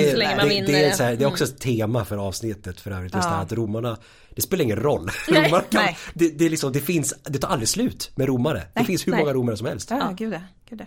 det, 0.67 0.85
är 0.85 0.89
det. 0.89 0.97
så 0.97 1.03
här, 1.03 1.17
det 1.17 1.25
är 1.25 1.29
också 1.29 1.45
Mm. 1.45 1.55
ett 1.55 1.61
tema 1.61 2.05
för 2.05 2.17
avsnittet 2.17 2.81
för 2.81 2.91
övrigt. 2.91 3.15
Ja. 3.15 3.21
det 3.21 3.27
att 3.37 3.53
romarna, 3.53 3.97
det 4.37 4.43
spelar 4.43 4.65
ingen 4.65 4.77
roll. 4.77 5.11
Nej. 5.31 5.51
Kan, 5.51 5.63
Nej. 5.73 5.97
det, 6.15 6.39
det, 6.39 6.45
är 6.45 6.51
liksom, 6.51 6.73
det 6.73 6.81
finns, 6.81 7.15
det 7.25 7.39
tar 7.39 7.49
aldrig 7.49 7.69
slut 7.69 8.11
med 8.15 8.27
romare. 8.27 8.59
Det 8.59 8.71
Nej. 8.75 8.85
finns 8.85 9.07
hur 9.07 9.13
många 9.17 9.33
romare 9.33 9.57
som 9.57 9.67
helst. 9.67 9.91
Ja, 9.91 9.99
Ja. 10.01 10.11
gud 10.17 10.41
gud. 10.69 10.87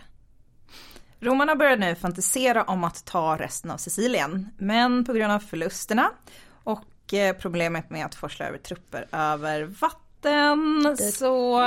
Romarna 1.20 1.56
började 1.56 1.86
nu 1.86 1.96
fantisera 1.96 2.64
om 2.64 2.84
att 2.84 3.06
ta 3.06 3.38
resten 3.38 3.72
av 3.72 3.78
Sicilien, 3.78 4.50
men 4.58 5.06
på 5.06 5.14
grund 5.14 5.32
av 5.32 5.40
förlusterna 5.40 6.12
och 6.64 7.14
eh, 7.14 7.36
problemet 7.36 7.90
med 7.90 8.06
att 8.06 8.16
forsla 8.16 8.46
över 8.48 8.58
trupper 8.58 9.08
över 9.12 9.64
vatten 9.64 10.00
så... 11.12 11.62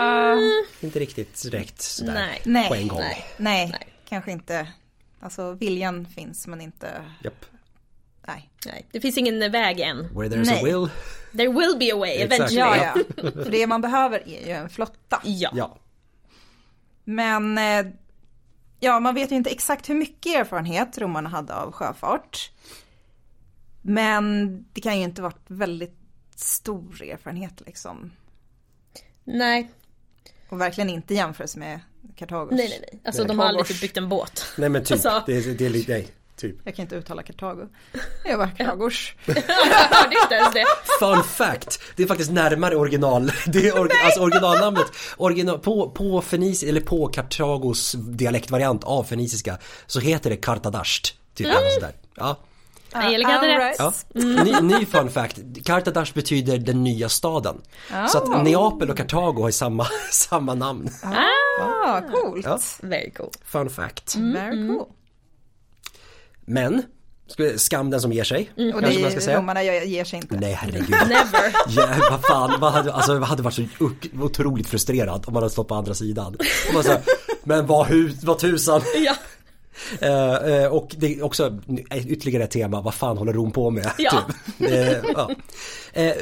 Inte 0.81 0.99
riktigt 0.99 1.43
direkt 1.43 1.83
sådär 1.83 2.15
Nej. 2.15 2.43
Nej, 2.45 2.69
på 2.69 2.75
en 2.75 2.89
gång. 2.89 2.99
Nej. 2.99 3.27
nej, 3.37 3.69
Nej. 3.73 3.89
kanske 4.09 4.33
inte. 4.33 4.69
Alltså 5.21 5.53
viljan 5.53 6.07
finns 6.07 6.47
men 6.47 6.61
inte, 6.61 7.03
Japp. 7.25 7.45
nej. 8.27 8.51
Nej, 8.67 8.87
det 8.93 9.01
finns 9.01 9.19
ingen 9.19 9.53
väg 9.53 9.81
än. 9.81 9.97
Where 9.97 10.29
there's 10.29 10.45
Nej. 10.45 10.61
a 10.61 10.65
will. 10.65 10.89
There 11.39 11.49
will 11.49 11.77
be 11.79 11.95
a 11.95 11.97
way 11.97 12.11
eventually. 12.11 12.57
Ja, 12.57 12.77
ja. 12.77 12.95
För 13.31 13.51
det 13.51 13.67
man 13.67 13.81
behöver 13.81 14.29
är 14.29 14.47
ju 14.47 14.53
en 14.53 14.69
flotta. 14.69 15.21
Ja. 15.25 15.51
Ja. 15.55 15.77
Men 17.05 17.59
eh, 17.59 17.93
ja, 18.81 19.01
man 19.01 19.15
vet 19.15 19.33
ju 19.33 19.37
inte 19.37 19.51
exakt 19.51 19.89
hur 19.89 19.95
mycket 19.95 20.35
erfarenhet 20.35 20.99
romarna 20.99 21.29
hade 21.29 21.55
av 21.55 21.73
sjöfart. 21.73 22.51
Men 23.83 24.65
det 24.73 24.81
kan 24.81 24.99
ju 24.99 25.05
inte 25.05 25.23
varit 25.23 25.45
väldigt 25.47 25.99
stor 26.35 27.03
erfarenhet 27.03 27.63
liksom. 27.67 28.13
Nej, 29.27 29.71
Och 30.49 30.61
verkligen 30.61 30.91
inte 30.91 31.15
jämförs 31.15 31.57
med 31.57 31.81
Kartagos. 32.17 32.51
nej, 32.53 32.69
nej, 32.69 32.79
nej. 32.93 33.01
Alltså 33.05 33.23
Nej. 33.23 33.29
de 33.29 33.39
har 33.39 33.47
aldrig 33.47 33.67
typ 33.67 33.81
byggt 33.81 33.97
en 33.97 34.09
båt. 34.09 34.47
Nej 34.59 34.69
men 34.69 34.85
typ, 34.85 34.93
Alltså- 34.93 35.23
det, 35.27 35.37
är- 35.37 35.55
det 35.55 35.67
är 35.67 35.71
lite, 35.71 35.93
nej, 35.93 36.09
typ. 36.37 36.57
Jag 36.65 36.75
kan 36.77 36.83
inte 36.83 36.97
uttala 36.97 37.23
Kartago. 37.23 37.69
Jag 38.25 38.39
var 38.39 38.47
Kartagos. 38.59 39.13
Jag 39.27 39.35
hörde 39.35 40.17
inte 40.23 40.35
ens 40.35 40.53
det. 40.55 40.65
Fun 41.01 41.23
fact, 41.25 41.81
det 41.97 42.03
är 42.03 42.07
faktiskt 42.07 42.31
närmare 42.33 42.77
original, 42.77 43.33
det 43.47 43.69
är 43.69 43.73
or, 43.73 43.91
alltså 44.05 44.21
originalnamnet, 44.21 44.87
original, 45.17 45.59
på, 45.59 45.91
på 45.91 46.23
Fenici, 46.23 46.69
eller 46.69 46.81
på 46.81 47.07
Kartagos 47.09 47.93
dialektvariant 47.93 48.85
av 48.85 49.05
feniciska 49.05 49.59
så 49.87 50.01
heter 50.01 50.31
det 50.31 50.37
Kartadasht. 50.37 51.15
Typ 51.35 51.47
eller 51.47 51.71
sådär. 51.75 51.93
Ja. 52.15 52.37
Angelica 53.05 53.31
hade 53.31 53.55
All 53.55 53.61
rätt. 53.61 53.77
Ja. 53.79 53.93
Ny, 54.45 54.61
ny 54.79 54.87
fun 54.87 55.11
fact, 55.11 55.39
Kartadash 55.65 56.15
betyder 56.15 56.59
den 56.59 56.85
nya 56.85 57.09
staden. 57.09 57.61
Så 58.09 58.19
Oh. 58.19 58.37
att 58.37 58.45
Neapel 58.45 58.91
och 58.91 58.97
Kartago 58.97 59.43
har 59.43 59.51
samma, 59.51 59.87
samma 60.13 60.55
namn. 60.55 60.89
Ah, 61.03 62.01
coolt. 62.01 62.47
Ja. 62.47 62.59
Very 62.83 63.11
cool. 63.11 63.31
Fun 63.45 63.71
fact. 63.71 64.17
Very 64.17 64.69
cool. 64.69 64.87
Men, 66.47 66.83
ska- 67.27 67.59
skam 67.59 67.91
den 67.91 68.01
som 68.01 68.13
ger 68.13 68.25
sig. 68.25 68.51
Och 68.57 68.57
kanske 68.57 68.81
man 68.81 69.03
det 69.03 69.11
ska 69.11 69.21
säga. 69.21 69.39
romarna 69.39 69.63
ger 69.63 70.05
sig 70.05 70.17
inte. 70.19 70.37
Nej 70.37 70.53
herregud. 70.53 70.91
Never. 71.09 71.55
Ja, 71.69 71.89
vad 72.11 72.23
fan, 72.25 72.61
vad 72.61 72.73
hade, 72.73 72.93
alltså, 72.93 73.15
jag 73.15 73.21
hade 73.21 73.43
varit 73.43 73.55
så 73.55 73.65
otroligt 74.21 74.69
frustrerad 74.69 75.25
om 75.27 75.33
man 75.35 75.43
hade 75.43 75.51
stått 75.53 75.69
på 75.69 75.75
andra 75.75 75.95
sidan. 75.95 76.37
Och 76.69 76.75
bara 76.75 76.83
så 76.83 76.91
här, 76.91 77.01
men 77.45 77.67
vad, 77.67 77.89
vad 78.23 78.39
tusan. 78.39 78.81
Ja. 79.05 79.15
Eh, 80.01 80.35
eh, 80.35 80.67
och 80.73 80.95
det 80.99 81.15
är 81.19 81.25
också 81.25 81.59
ytterligare 81.95 82.45
ett 82.45 82.51
tema, 82.51 82.81
vad 82.81 82.95
fan 82.95 83.19
håller 83.19 83.33
Rom 83.33 83.51
på 83.53 83.71
med? 83.71 83.91
Ja. 83.99 84.25
Typ. 84.59 84.71
Eh, 84.71 84.93
ja. 85.15 85.31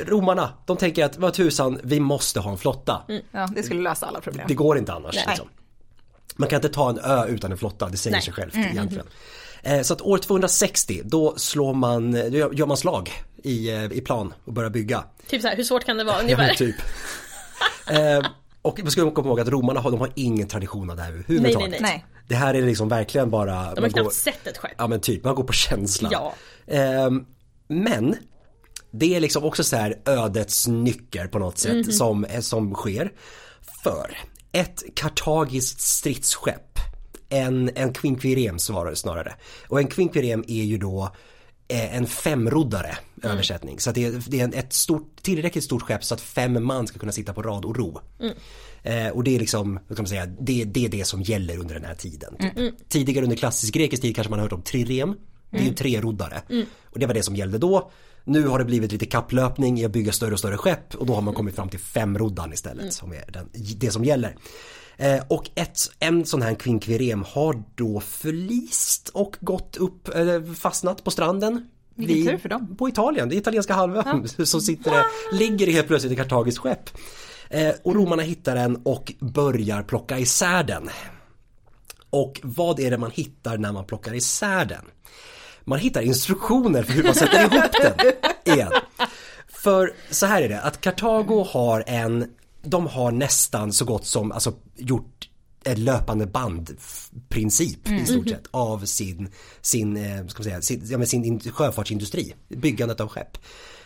Romarna, 0.07 0.53
de 0.67 0.77
tänker 0.77 1.05
att 1.05 1.17
vad 1.17 1.35
tusan, 1.35 1.81
vi 1.83 2.01
måste 2.01 2.41
ha 2.41 2.51
en 2.51 2.59
flotta. 2.59 3.03
Ja, 3.31 3.49
det 3.57 3.63
skulle 3.63 3.83
lösa 3.83 4.07
alla 4.07 4.21
problem. 4.21 4.45
Det 4.49 4.55
går 4.55 4.79
inte 4.79 4.93
annars. 4.93 5.15
Liksom. 5.27 5.49
Man 6.37 6.49
kan 6.49 6.57
inte 6.57 6.69
ta 6.69 6.91
en 6.91 6.99
ö 6.99 7.27
utan 7.27 7.53
en 7.53 7.59
flotta, 7.59 7.89
det 7.89 7.97
säger 7.97 8.17
Nej. 8.17 8.23
sig 8.23 8.33
självt 8.33 8.55
egentligen. 8.57 9.07
Eh, 9.63 9.83
Så 9.83 9.95
att 9.95 10.01
år 10.03 10.19
260 10.19 11.01
då 11.05 11.35
slår 11.37 11.75
man, 11.75 12.13
då 12.13 12.37
gör 12.55 12.67
man 12.67 12.77
slag 12.77 13.11
i, 13.43 13.71
i 13.73 14.01
plan 14.01 14.35
och 14.45 14.53
börjar 14.53 14.71
bygga. 14.71 15.05
Typ 15.29 15.43
så 15.43 15.49
här, 15.49 15.57
hur 15.57 15.65
svårt 15.65 15.85
kan 15.85 15.97
det 15.97 16.05
vara 16.05 16.17
Ja, 16.17 16.23
ungefär? 16.23 16.47
men 16.47 16.57
typ. 16.57 16.77
eh, 18.65 18.69
och 18.71 18.81
vi 18.85 18.91
ska 18.91 19.11
komma 19.11 19.29
ihåg 19.29 19.41
att 19.41 19.49
romarna 19.49 19.81
har, 19.81 19.91
de 19.91 20.01
har 20.01 20.11
ingen 20.15 20.49
tradition 20.49 20.91
av 20.91 20.97
det 20.97 21.03
här 21.03 21.11
överhuvudtaget. 21.13 21.59
Nej, 21.71 21.71
nej, 21.71 21.81
nej. 21.81 22.05
Det 22.29 22.35
här 22.35 22.55
är 22.55 22.63
liksom 22.63 22.89
verkligen 22.89 23.31
bara... 23.31 23.53
De 23.53 23.59
har 23.61 23.81
man 23.81 23.91
knappt 23.91 24.05
går, 24.05 24.11
sett 24.11 24.47
ett 24.47 24.59
skepp. 24.59 24.73
ja 24.79 24.87
men 24.87 25.01
typ, 25.01 25.25
man 25.25 25.35
går 25.35 25.45
på 25.45 25.53
känsla. 25.53 26.09
Ja. 26.13 26.35
Eh, 26.67 27.11
men 27.69 28.17
det 28.91 29.15
är 29.15 29.21
liksom 29.21 29.45
också 29.45 29.65
så 29.65 29.77
här 29.77 29.97
ödets 30.07 30.67
nycker 30.69 31.27
på 31.27 31.39
något 31.39 31.59
sätt 31.59 31.73
Mhm. 31.73 31.93
som, 31.93 32.27
som 32.41 32.75
sker. 32.75 33.13
För 33.85 34.19
ett 34.53 34.83
kartagiskt 34.97 35.81
stridsskepp, 35.81 36.79
en, 37.29 37.71
en 37.75 37.93
quinquirem 37.93 38.57
var 38.71 38.87
det 38.87 38.97
snarare. 38.97 39.35
Och 39.69 39.79
en 39.79 39.87
quinquirem 39.87 40.45
är 40.49 40.63
ju 40.65 40.79
då 40.79 41.03
eh, 41.03 41.11
en 41.69 42.07
femroddare 42.07 42.97
Mm. 43.23 43.35
översättning. 43.35 43.81
Så 43.81 43.93
det 43.93 44.05
är, 44.05 44.23
det 44.29 44.41
är 44.41 44.55
ett 44.55 44.73
stort, 44.73 45.23
tillräckligt 45.23 45.65
stort 45.65 45.83
skepp 45.83 46.05
så 46.05 46.15
att 46.15 46.21
fem 46.21 46.67
man 46.67 46.87
ska 46.87 46.99
kunna 46.99 47.13
sitta 47.13 47.33
på 47.33 47.43
rad 47.43 47.65
och 47.65 47.77
ro. 47.77 48.01
Mm. 48.21 48.35
Eh, 48.83 49.13
och 49.13 49.25
det 49.25 49.35
är 49.37 49.41
liksom, 49.41 49.75
vad 49.89 49.97
kan 49.97 50.03
man 50.03 50.09
säga, 50.09 50.27
det, 50.27 50.65
det 50.65 50.85
är 50.85 50.89
det 50.89 51.05
som 51.07 51.23
gäller 51.23 51.59
under 51.59 51.75
den 51.75 51.85
här 51.85 51.95
tiden. 51.95 52.37
Typ. 52.41 52.57
Mm. 52.59 52.75
Tidigare 52.89 53.25
under 53.25 53.37
klassisk 53.37 53.75
grekisk 53.75 54.03
tid 54.03 54.15
kanske 54.15 54.31
man 54.31 54.39
har 54.39 54.45
hört 54.45 54.53
om 54.53 54.63
trirem. 54.63 55.15
Det 55.51 55.59
är 55.59 55.63
ju 55.65 55.75
treroddare. 55.75 56.43
Mm. 56.51 56.67
Och 56.85 56.99
det 56.99 57.07
var 57.07 57.15
det 57.15 57.23
som 57.23 57.37
gällde 57.37 57.59
då. 57.59 57.91
Nu 58.25 58.47
har 58.47 58.59
det 58.59 58.65
blivit 58.65 58.93
lite 58.93 59.07
kapplöpning 59.07 59.81
i 59.81 59.85
att 59.85 59.93
bygga 59.93 60.13
större 60.13 60.33
och 60.33 60.39
större 60.39 60.57
skepp 60.57 60.95
och 60.95 61.07
då 61.07 61.15
har 61.15 61.23
man 61.23 61.35
kommit 61.35 61.55
fram 61.57 61.69
till 61.69 61.79
femroddan 61.81 62.53
istället 62.53 62.81
Mm. 62.81 62.93
som 62.93 63.13
är 63.13 63.25
den, 63.33 63.49
det 63.77 63.91
som 63.91 64.05
gäller. 64.05 64.37
Eh, 64.97 65.23
och 65.29 65.51
ett, 65.55 65.79
en 65.99 66.27
sån 66.27 66.43
här 66.43 66.55
quinquirem 66.55 67.25
har 67.29 67.63
då 67.75 68.01
förlist 68.01 69.09
och 69.09 69.37
gått 69.41 69.77
upp, 69.77 70.09
fastnat 70.59 71.05
på 71.05 71.11
stranden. 71.11 71.69
Vilken 71.95 72.17
vid- 72.17 72.27
tur 72.31 72.37
för 72.39 72.49
dem. 72.49 72.77
På 72.79 72.89
Italien, 72.89 73.29
det 73.29 73.37
italienska 73.37 73.75
halvön 73.75 74.29
som 74.47 74.61
sitter 74.61 74.91
där, 74.91 75.05
ligger 75.33 75.67
helt 75.73 75.87
plötsligt 75.87 76.13
i 76.13 76.17
kartagiskt 76.17 76.59
skepp. 76.59 76.91
Eh, 77.51 77.73
och 77.85 77.95
romarna 77.95 78.23
hittar 78.23 78.55
den 78.55 78.77
och 78.77 79.13
börjar 79.21 79.83
plocka 79.83 80.19
isär 80.19 80.65
den. 80.65 80.91
Och 82.11 82.41
vad 82.43 82.81
är 82.81 82.91
det 82.91 82.99
man 82.99 83.11
hittar 83.11 83.59
när 83.59 83.73
man 83.73 83.85
plockar 83.85 84.15
isär 84.15 84.65
den? 84.65 84.85
Man 85.65 85.79
hittar 85.79 86.03
instruktioner 86.03 86.83
för 86.83 86.93
hur 86.93 87.03
man 87.05 87.15
sätter 87.15 87.41
ihop 87.41 87.71
den 87.83 88.13
igen. 88.55 88.73
För 89.49 89.95
så 90.11 90.27
här 90.27 90.43
är 90.43 90.49
det, 90.49 90.61
att 90.61 90.81
Kartago 90.81 91.45
har 91.51 91.85
en, 91.87 92.31
de 92.65 92.87
har 92.87 93.13
nästan 93.13 93.73
så 93.73 93.85
gott 93.85 94.07
som, 94.07 94.33
alltså 94.33 94.53
gjort 94.77 95.29
en 95.65 95.85
löpande 95.85 96.27
bandprincip 96.27 97.91
i 97.91 98.07
stort 98.07 98.29
sett 98.29 98.47
av 98.51 98.85
sin, 98.85 99.29
sin, 99.61 99.97
eh, 99.97 100.27
ska 100.27 100.39
man 100.41 100.45
säga, 100.45 100.63
sin, 100.63 100.83
ja, 100.85 100.99
men 100.99 101.07
sin 101.07 101.25
in, 101.25 101.41
sjöfartsindustri, 101.41 102.35
byggandet 102.49 103.01
av 103.01 103.09
skepp. 103.09 103.39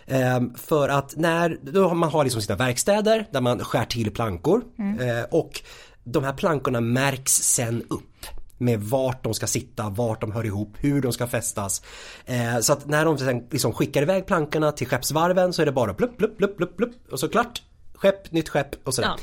Ehm, 0.06 0.54
för 0.54 0.88
att 0.88 1.16
när 1.16 1.58
då 1.62 1.94
man 1.94 2.10
har 2.10 2.24
liksom 2.24 2.42
sina 2.42 2.56
verkstäder 2.56 3.26
där 3.32 3.40
man 3.40 3.58
skär 3.58 3.84
till 3.84 4.10
plankor 4.10 4.62
eh, 5.00 5.24
och 5.30 5.62
de 6.04 6.24
här 6.24 6.32
plankorna 6.32 6.80
märks 6.80 7.32
sen 7.32 7.82
upp 7.88 8.26
med 8.58 8.80
vart 8.80 9.24
de 9.24 9.34
ska 9.34 9.46
sitta, 9.46 9.88
vart 9.88 10.20
de 10.20 10.32
hör 10.32 10.46
ihop, 10.46 10.76
hur 10.80 11.02
de 11.02 11.12
ska 11.12 11.26
fästas. 11.26 11.82
Eh, 12.26 12.58
så 12.60 12.72
att 12.72 12.86
när 12.86 13.04
de 13.04 13.18
sen 13.18 13.46
liksom 13.50 13.72
skickar 13.72 14.02
iväg 14.02 14.26
plankorna 14.26 14.72
till 14.72 14.86
skeppsvarven 14.86 15.52
så 15.52 15.62
är 15.62 15.66
det 15.66 15.72
bara 15.72 15.94
plupp, 15.94 16.18
plupp, 16.18 16.38
plupp, 16.38 16.56
plupp, 16.56 16.76
plupp 16.76 17.12
och 17.12 17.20
så 17.20 17.28
klart. 17.28 17.62
Skepp, 17.98 18.32
nytt 18.32 18.48
skepp 18.48 18.86
och 18.88 18.94
sådär. 18.94 19.08
Ja. 19.08 19.22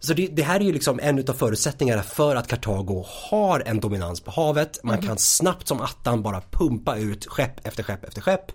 Så 0.00 0.14
det, 0.14 0.26
det 0.26 0.42
här 0.42 0.60
är 0.60 0.64
ju 0.64 0.72
liksom 0.72 1.00
en 1.02 1.18
av 1.18 1.32
förutsättningarna 1.32 2.02
för 2.02 2.36
att 2.36 2.48
Kartago 2.48 3.04
har 3.06 3.62
en 3.66 3.80
dominans 3.80 4.20
på 4.20 4.30
havet. 4.30 4.80
Man 4.82 5.02
kan 5.02 5.18
snabbt 5.18 5.68
som 5.68 5.80
attan 5.80 6.22
bara 6.22 6.42
pumpa 6.50 6.96
ut 6.96 7.26
skepp 7.26 7.66
efter 7.66 7.82
skepp 7.82 8.04
efter 8.04 8.20
skepp. 8.20 8.52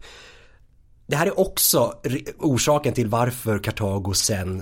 Det 1.07 1.15
här 1.15 1.27
är 1.27 1.39
också 1.39 1.93
orsaken 2.39 2.93
till 2.93 3.07
varför 3.07 3.59
Kartago 3.59 4.13
sen 4.13 4.61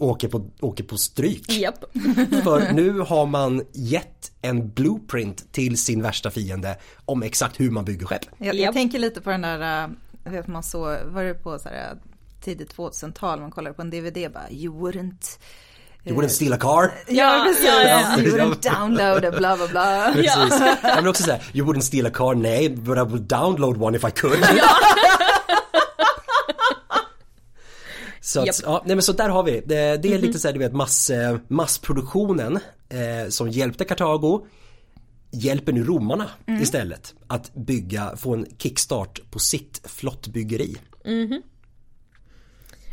åker 0.00 0.28
på, 0.28 0.50
åker 0.60 0.84
på 0.84 0.96
stryk. 0.96 1.50
Japp. 1.52 1.84
För 2.44 2.72
nu 2.72 2.98
har 2.98 3.26
man 3.26 3.62
gett 3.72 4.32
en 4.42 4.70
blueprint 4.70 5.52
till 5.52 5.78
sin 5.78 6.02
värsta 6.02 6.30
fiende 6.30 6.76
om 7.04 7.22
exakt 7.22 7.60
hur 7.60 7.70
man 7.70 7.84
bygger 7.84 8.06
skepp. 8.06 8.24
Jag, 8.38 8.54
jag 8.54 8.74
tänker 8.74 8.98
lite 8.98 9.20
på 9.20 9.30
den 9.30 9.40
där, 9.40 9.84
äh, 9.84 9.90
jag 10.24 10.32
vet 10.32 10.46
man 10.46 10.62
så, 10.62 10.96
var 11.04 11.24
det 11.24 11.34
på 11.34 11.58
så 11.58 11.68
här, 11.68 11.96
tidigt 12.40 12.76
2000-tal, 12.76 13.40
man 13.40 13.50
kollade 13.50 13.74
på 13.74 13.82
en 13.82 13.90
DVD 13.90 14.32
bara, 14.32 14.50
you 14.50 14.74
wouldn't 14.74 15.38
You 16.04 16.16
wouldn't 16.16 16.28
steal 16.28 16.52
a 16.52 16.56
car. 16.56 16.92
Ja, 17.08 17.44
precis. 17.46 17.66
ja, 17.66 17.82
ja. 17.82 18.18
You 18.18 18.36
wouldn't 18.36 18.62
download 18.62 19.24
a 19.24 19.30
bla 19.38 19.56
bla 19.56 19.68
bla. 19.68 20.10
Precis. 20.12 20.60
Jag 20.82 20.96
vill 20.96 21.08
också 21.08 21.22
säga, 21.22 21.40
you 21.52 21.66
wouldn't 21.66 21.80
steal 21.80 22.06
a 22.06 22.10
car, 22.10 22.34
nej, 22.34 22.68
but 22.68 22.96
I 22.96 23.00
would 23.00 23.22
download 23.22 23.82
one 23.82 23.96
if 23.96 24.04
I 24.04 24.10
could. 24.10 24.46
Så, 28.20 28.40
att, 28.40 28.46
Japp. 28.46 28.56
ja, 28.62 28.82
nej 28.86 28.96
men 28.96 29.02
så 29.02 29.12
där 29.12 29.28
har 29.28 29.42
vi 29.42 29.62
det. 29.66 29.96
Det 29.96 30.14
är 30.14 30.18
lite 30.18 30.38
så 30.38 30.48
här, 30.48 30.52
du 30.52 30.58
vet, 30.58 30.72
mass, 30.72 31.10
eh, 31.10 31.38
massproduktionen 31.48 32.58
eh, 32.88 33.28
som 33.28 33.48
hjälpte 33.50 33.84
Kartago 33.84 34.46
hjälper 35.32 35.72
nu 35.72 35.84
romarna 35.84 36.30
istället 36.62 37.14
att 37.26 37.54
bygga, 37.54 38.16
få 38.16 38.34
en 38.34 38.46
kickstart 38.58 39.20
på 39.30 39.38
sitt 39.38 39.80
flottbyggeri. 39.84 40.76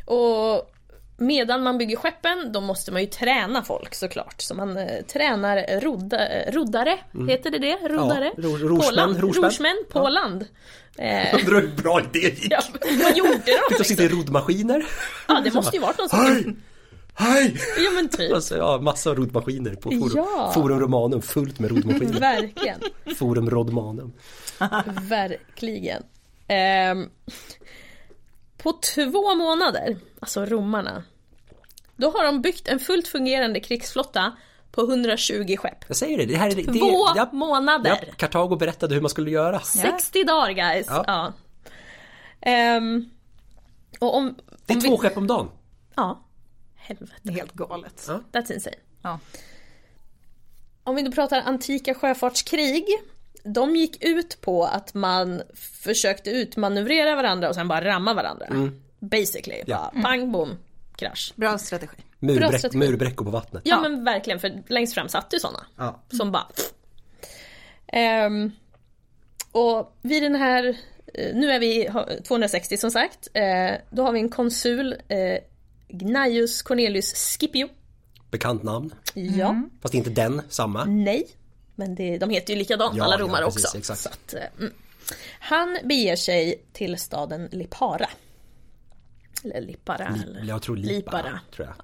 Och 0.08 0.74
medan 1.18 1.64
man 1.64 1.78
bygger 1.78 1.96
skeppen 1.98 2.52
då 2.52 2.62
måste 2.62 2.92
man 2.92 3.02
ju 3.02 3.08
träna 3.08 3.64
folk 3.64 3.96
såklart. 3.96 4.42
Så 4.42 4.56
man 4.56 4.78
eh, 4.78 5.02
tränar 5.14 5.82
rodda, 5.82 6.28
eh, 6.28 6.52
roddare, 6.52 6.98
heter 7.30 7.52
det 7.52 7.58
det? 7.60 7.76
Roddare? 7.76 8.32
Ja, 8.38 8.44
ro- 8.44 8.58
rorsmän, 8.58 8.80
på 8.90 8.92
land. 8.96 9.20
rorsmän. 9.20 9.44
rorsmän 9.44 9.78
på 9.92 10.10
land. 10.10 10.46
Eh, 10.98 11.38
Det 11.46 11.52
var 11.52 11.62
en 11.62 11.76
bra 11.76 12.02
idé 12.02 12.20
gick. 12.30 12.48
ja, 12.52 12.60
vad 13.04 13.18
gjorde 13.18 13.42
de? 13.46 13.76
De 13.78 13.84
sitter 13.84 14.04
i 14.04 14.08
roddmaskiner. 14.08 14.86
Ja, 15.28 15.42
det 15.44 15.54
måste 15.54 15.76
ju 15.76 15.82
varit 15.82 15.98
någon 15.98 16.10
som... 16.10 16.56
Hej! 17.20 17.58
Ja 17.86 17.92
men 17.92 18.10
typ. 18.10 18.34
Alltså, 18.34 18.58
ja, 18.58 18.78
massa 18.82 19.14
roddmaskiner 19.16 19.76
på 19.76 19.92
forum, 19.92 20.12
Ja. 20.16 20.52
forum 20.54 20.80
Romanum, 20.80 21.22
fullt 21.22 21.60
med 21.60 21.70
roddmaskiner. 21.72 22.20
Verkligen. 22.20 22.80
Forum 23.16 23.50
Rodmanum. 23.50 24.14
Verkligen. 25.10 26.04
Ehm, 26.48 27.10
på 28.68 28.74
två 28.74 29.36
månader, 29.36 29.98
alltså 30.20 30.46
romarna, 30.46 31.04
då 31.96 32.10
har 32.12 32.24
de 32.24 32.42
byggt 32.42 32.68
en 32.68 32.80
fullt 32.80 33.08
fungerande 33.08 33.60
krigsflotta 33.60 34.38
på 34.72 34.82
120 34.82 35.56
skepp. 35.58 35.86
Jag 35.88 35.98
säger 35.98 36.18
det, 36.18 36.26
det 36.26 36.36
här 36.36 36.50
är... 36.50 36.56
Det, 36.56 36.64
Två 36.64 37.08
ja, 37.16 37.30
månader! 37.32 38.00
ja, 38.08 38.14
Kartago 38.18 38.56
berättade 38.56 38.96
hur 38.96 39.02
man 39.02 39.10
skulle 39.10 39.32
göra. 39.32 39.60
60 39.60 40.24
dagar 40.24 40.52
guys! 40.52 40.88
Ja. 40.90 41.04
Ja. 41.08 41.34
Ehm, 42.42 43.10
och 44.00 44.16
om... 44.16 44.36
Det 44.66 44.74
är 44.74 44.78
om 44.78 44.84
två 44.84 44.92
vi, 44.92 44.98
skepp 44.98 45.18
om 45.18 45.28
dagen. 45.28 45.50
Ja. 45.96 46.26
Helvete. 46.76 47.14
Det 47.22 47.34
helt 47.34 47.54
galet. 47.54 48.06
Ja. 48.08 48.22
That's 48.32 48.54
insane. 48.54 48.76
Ja. 49.02 49.20
Om 50.84 50.96
vi 50.96 51.02
då 51.02 51.12
pratar 51.12 51.42
antika 51.42 51.94
sjöfartskrig. 51.94 52.86
De 53.54 53.76
gick 53.76 54.04
ut 54.04 54.42
på 54.42 54.64
att 54.66 54.94
man 54.94 55.42
försökte 55.84 56.30
utmanövrera 56.30 57.16
varandra 57.16 57.50
och 57.50 57.56
sen 57.56 57.68
bara 57.68 57.86
ramma 57.86 58.14
varandra. 58.14 58.48
Basically. 59.00 59.64
Ja. 59.68 59.92
Bara 59.94 60.04
pang 60.04 60.32
bom, 60.32 60.58
krasch. 60.96 61.34
Bra 61.36 61.58
strategi. 61.58 61.98
Murbräck, 62.20 62.74
murbräckor 62.74 63.26
på 63.26 63.32
vattnet. 63.32 63.62
Ja, 63.66 63.76
Ja. 63.76 63.82
men 63.90 64.04
verkligen, 64.04 64.40
för 64.40 64.64
längst 64.68 64.94
fram 64.94 65.10
satt 65.10 65.34
ju 65.34 65.40
sådana. 65.40 65.66
Ja. 65.78 66.04
Som 66.18 66.32
bara... 66.32 66.48
Ehm, 67.88 68.52
och 69.52 69.98
vid 70.02 70.24
den 70.24 70.36
här, 70.36 70.78
eh, 71.14 71.36
nu 71.36 71.52
är 71.52 71.60
vi 71.60 71.88
ha- 71.88 72.08
260 72.28 72.78
som 72.78 72.92
sagt, 72.92 73.28
eh, 73.34 73.76
då 73.90 74.04
har 74.04 74.12
vi 74.12 74.20
en 74.20 74.30
konsul, 74.30 74.94
eh, 75.08 75.38
Gnaeus 75.90 76.62
Cornelius 76.62 77.14
Scipio. 77.14 77.68
Bekant 78.32 78.64
namn. 78.64 78.94
Ja, 79.14 79.62
Fast 79.82 79.94
inte 79.94 80.10
den, 80.10 80.42
samma. 80.50 80.86
nej. 80.86 81.28
Men 81.80 81.96
det, 81.96 82.18
de 82.18 82.30
heter 82.30 82.54
ju 82.54 82.60
likadant 82.60 82.98
Ja, 82.98 83.04
alla 83.04 83.16
ja, 83.16 83.20
romare 83.22 83.46
precis, 83.46 83.66
också. 83.66 83.78
exakt. 83.78 84.00
Så 84.02 84.10
att, 84.10 84.34
eh, 84.34 84.60
mm. 84.60 84.74
Han 85.40 85.78
beger 85.84 86.16
sig 86.16 86.64
till 86.74 86.98
staden 86.98 87.50
Lipara. 87.52 88.10
Eller 89.44 89.62
Lipara. 89.62 90.08
eller 90.24 90.44
Jag 90.46 90.62
tror 90.62 90.78
Lipa, 90.78 90.94
Lipara. 90.94 91.40
tror 91.56 91.68
jag. 91.68 91.76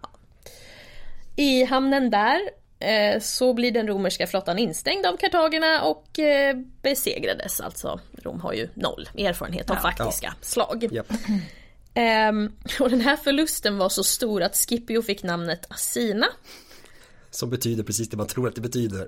I 1.36 1.64
hamnen 1.64 2.10
där 2.10 2.40
eh, 2.80 3.20
så 3.22 3.54
blir 3.54 3.72
den 3.72 3.88
romerska 3.88 4.28
flottan 4.28 4.60
instängd 4.60 5.06
av 5.06 5.18
kartagerna 5.18 5.84
och 5.84 6.20
eh, 6.20 6.56
besegrades. 6.82 7.60
Alltså 7.60 8.00
Rom 8.24 8.42
har 8.42 8.54
ju 8.54 8.70
noll 8.74 9.10
erfarenhet 9.18 9.70
av 9.70 9.76
faktiska 9.76 10.36
slag. 10.42 10.88
Japp. 10.92 11.14
Ehm, 11.94 12.52
och 12.80 12.90
den 12.90 13.02
här 13.02 13.16
förlusten 13.16 13.78
var 13.78 13.90
så 13.90 14.04
stor 14.04 14.42
att 14.44 14.56
Scipio 14.56 15.02
fick 15.02 15.24
namnet 15.24 15.66
Asina, 15.72 16.28
Som 17.34 17.50
betyder 17.50 17.84
precis 17.84 18.10
det 18.10 18.18
man 18.18 18.28
tror 18.28 18.48
att 18.48 18.56
det 18.56 18.62
betyder. 18.62 19.08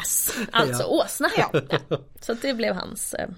ass, 0.00 0.34
alltså 0.52 0.82
Ja. 0.82 0.86
åsna. 0.88 1.28
Ja. 1.36 1.52
Så 2.20 2.34
det 2.34 2.54
blev 2.54 2.74
hans 2.74 3.14
eh, 3.14 3.28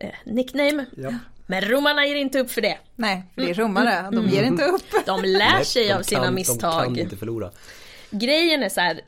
eh, 0.00 0.10
nickname. 0.24 0.86
Ja. 0.96 1.14
Men 1.46 1.60
romarna 1.64 2.06
ger 2.06 2.16
inte 2.16 2.38
upp 2.40 2.50
för 2.50 2.60
det. 2.60 2.78
Nej, 2.96 3.22
för 3.34 3.42
det 3.42 3.50
är 3.50 3.54
romare, 3.54 4.08
de 4.12 4.28
ger 4.28 4.42
inte 4.42 4.64
upp. 4.64 4.82
De 5.06 5.22
lär 5.24 5.38
Nej, 5.54 5.64
sig 5.64 5.86
de 5.88 5.92
av 5.94 6.02
sina 6.02 6.24
kan, 6.24 6.34
misstag. 6.34 6.82
De 6.84 6.94
kan 6.94 6.98
inte 6.98 7.16
förlora. 7.16 7.50
Grejen 8.10 8.62
är 8.62 8.68
så 8.68 8.80
här, 8.80 9.00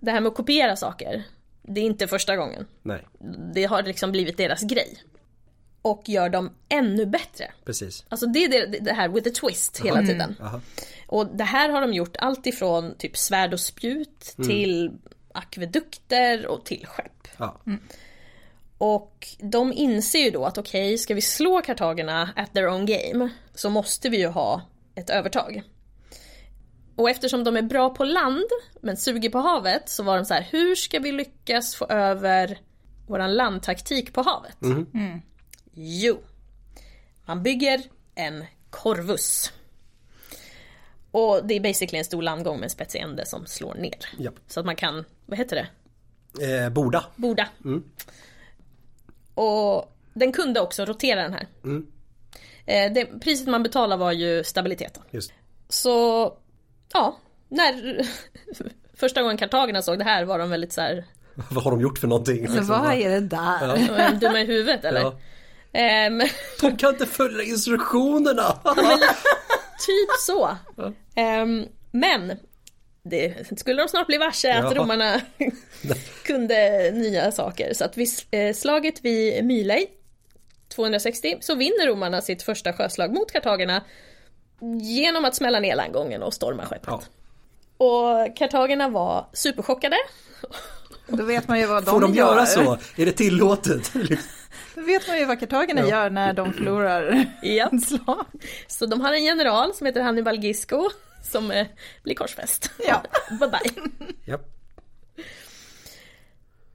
det 0.00 0.10
här 0.10 0.20
med 0.20 0.28
att 0.30 0.36
kopiera 0.36 0.76
saker, 0.76 1.22
det 1.62 1.80
är 1.80 1.84
inte 1.84 2.06
första 2.08 2.36
gången. 2.36 2.66
Nej, 2.82 3.06
Det 3.54 3.64
har 3.64 3.82
liksom 3.82 4.12
blivit 4.12 4.36
deras 4.36 4.62
grej. 4.62 5.02
Och 5.82 6.02
gör 6.06 6.28
dem 6.28 6.50
ännu 6.68 7.06
bättre. 7.06 7.52
precis. 7.64 8.04
Alltså 8.08 8.26
det 8.26 8.44
är 8.44 8.48
det, 8.48 8.78
det 8.80 8.92
här 8.92 9.08
with 9.08 9.28
a 9.28 9.32
twist 9.40 9.80
hela 9.84 10.00
tiden. 10.02 10.36
Aha. 10.40 10.60
Och 11.10 11.26
det 11.26 11.44
här 11.44 11.68
har 11.68 11.80
de 11.80 11.92
gjort 11.92 12.16
allt 12.16 12.46
ifrån 12.46 12.94
typ 12.98 13.16
svärd 13.16 13.52
och 13.52 13.60
spjut 13.60 14.34
till 14.46 14.98
akvedukter 15.34 16.46
och 16.46 16.64
till 16.64 16.86
skepp. 16.86 17.28
Ja. 17.38 17.60
Och 18.78 19.28
de 19.38 19.72
inser 19.72 20.18
ju 20.18 20.30
då 20.30 20.44
att 20.44 20.58
okej, 20.58 20.98
ska 20.98 21.14
vi 21.14 21.20
slå 21.20 21.62
kartagerna 21.62 22.30
at 22.36 22.52
their 22.54 22.68
own 22.68 22.86
game 22.86 23.30
så 23.54 23.70
måste 23.70 24.08
vi 24.08 24.18
ju 24.18 24.26
ha 24.26 24.62
ett 24.94 25.10
övertag. 25.10 25.62
Och 26.96 27.10
eftersom 27.10 27.44
de 27.44 27.56
är 27.56 27.62
bra 27.62 27.90
på 27.90 28.04
land 28.04 28.50
men 28.80 28.96
suger 28.96 29.30
på 29.30 29.38
havet 29.38 29.88
så 29.88 30.02
var 30.02 30.16
de 30.16 30.24
så 30.24 30.34
här, 30.34 30.48
hur 30.50 30.74
ska 30.74 30.98
vi 30.98 31.12
lyckas 31.12 31.74
få 31.74 31.86
över 31.86 32.58
våran 33.06 33.34
landtaktik 33.34 34.12
på 34.12 34.22
havet? 34.22 34.56
Jo, 35.74 36.18
man 37.26 37.42
bygger 37.42 37.82
en 38.14 38.44
korvus. 38.70 39.52
Och 41.10 41.40
det 41.46 41.54
är 41.54 41.60
basically 41.60 41.98
en 41.98 42.04
stor 42.04 42.22
landgång 42.22 42.56
med 42.56 42.64
en 42.64 42.70
spetsig 42.70 42.98
ände 43.00 43.26
som 43.26 43.46
slår 43.46 43.74
ner. 43.74 43.94
Japp. 44.18 44.34
Så 44.46 44.60
att 44.60 44.66
man 44.66 44.76
kan, 44.76 45.04
vad 45.26 45.38
heter 45.38 45.56
det? 45.56 45.66
Eh, 46.64 46.70
Borda. 46.70 47.04
Borda. 47.16 47.48
Och 49.34 49.96
den 50.14 50.32
kunde 50.32 50.60
också 50.60 50.84
rotera 50.84 51.22
den 51.22 51.32
här. 51.32 51.46
Eh, 52.66 52.92
det, 52.92 53.04
priset 53.20 53.48
man 53.48 53.62
betalar 53.62 53.96
var 53.96 54.12
ju 54.12 54.44
stabiliteten. 54.44 55.02
Just. 55.10 55.32
Så, 55.68 56.32
ja, 56.92 57.16
när 57.48 58.00
första 58.94 59.22
gången 59.22 59.36
kartagerna 59.36 59.82
såg 59.82 59.98
det 59.98 60.04
här 60.04 60.24
var 60.24 60.38
de 60.38 60.50
väldigt 60.50 60.72
så 60.72 60.80
här, 60.80 61.04
Vad 61.50 61.64
har 61.64 61.70
de 61.70 61.80
gjort 61.80 61.98
för 61.98 62.08
någonting? 62.08 62.48
Så 62.48 62.62
vad 62.62 62.92
är 62.92 63.10
det 63.10 63.20
där? 63.20 63.76
"Är 63.98 64.10
de 64.10 64.18
dumma 64.18 64.40
i 64.40 64.44
huvudet 64.46 64.84
eller? 64.84 65.00
Ja. 65.00 65.14
Ehm, 65.72 66.20
De 66.60 66.76
kan 66.76 66.90
inte 66.90 67.06
följa 67.06 67.42
instruktionerna! 67.42 68.58
typ 69.86 70.10
så. 70.20 70.56
Ehm, 71.14 71.64
men 71.90 72.32
det 73.02 73.34
skulle 73.58 73.82
de 73.82 73.88
snart 73.88 74.06
bli 74.06 74.18
varse 74.18 74.52
att 74.52 74.74
Ja. 74.74 74.82
romarna 74.82 75.20
kunde 76.24 76.90
nya 76.94 77.32
saker. 77.32 77.74
Så 77.74 77.84
att 77.84 77.96
vid 77.96 78.08
eh, 78.30 78.54
slaget 78.54 79.04
vid 79.04 79.44
Mylei 79.44 79.86
260 80.68 81.38
så 81.40 81.54
vinner 81.54 81.86
romarna 81.86 82.20
sitt 82.20 82.42
första 82.42 82.72
sjöslag 82.72 83.12
mot 83.14 83.32
kartagerna 83.32 83.84
genom 84.82 85.24
att 85.24 85.34
smälla 85.34 85.60
ner 85.60 85.76
landgången 85.76 86.22
och 86.22 86.34
storma 86.34 86.66
skeppet. 86.66 86.86
Ja. 86.88 87.02
Och 87.78 88.36
kartagerna 88.36 88.88
var 88.88 89.26
superchockade. 89.32 89.96
Då 91.06 91.24
vet 91.24 91.48
man 91.48 91.58
ju 91.60 91.66
vad 91.66 91.84
de 91.84 91.90
Får 91.90 92.00
de 92.00 92.14
gör. 92.14 92.26
göra 92.34 92.46
så? 92.46 92.78
Är 92.96 93.06
det 93.06 93.12
tillåtet? 93.12 93.92
Då 94.74 94.80
vet 94.82 95.08
man 95.08 95.18
ju 95.18 95.24
vad 95.24 95.40
kartagerna 95.40 95.80
Ja. 95.80 95.86
gör 95.88 96.10
när 96.10 96.32
de 96.32 96.52
förlorar 96.52 97.26
Ja. 97.42 97.70
slag. 97.86 98.26
Så 98.66 98.86
de 98.86 99.00
har 99.00 99.12
en 99.12 99.24
general 99.24 99.74
som 99.74 99.86
heter 99.86 100.00
Hannibal 100.00 100.44
Gisco 100.44 100.90
som 101.30 101.50
eh, 101.50 101.66
blir 102.02 102.14
korsfäst. 102.14 102.70
Ja. 102.88 103.02
bye 103.30 103.48
bye. 103.48 103.84
Japp. 104.24 104.46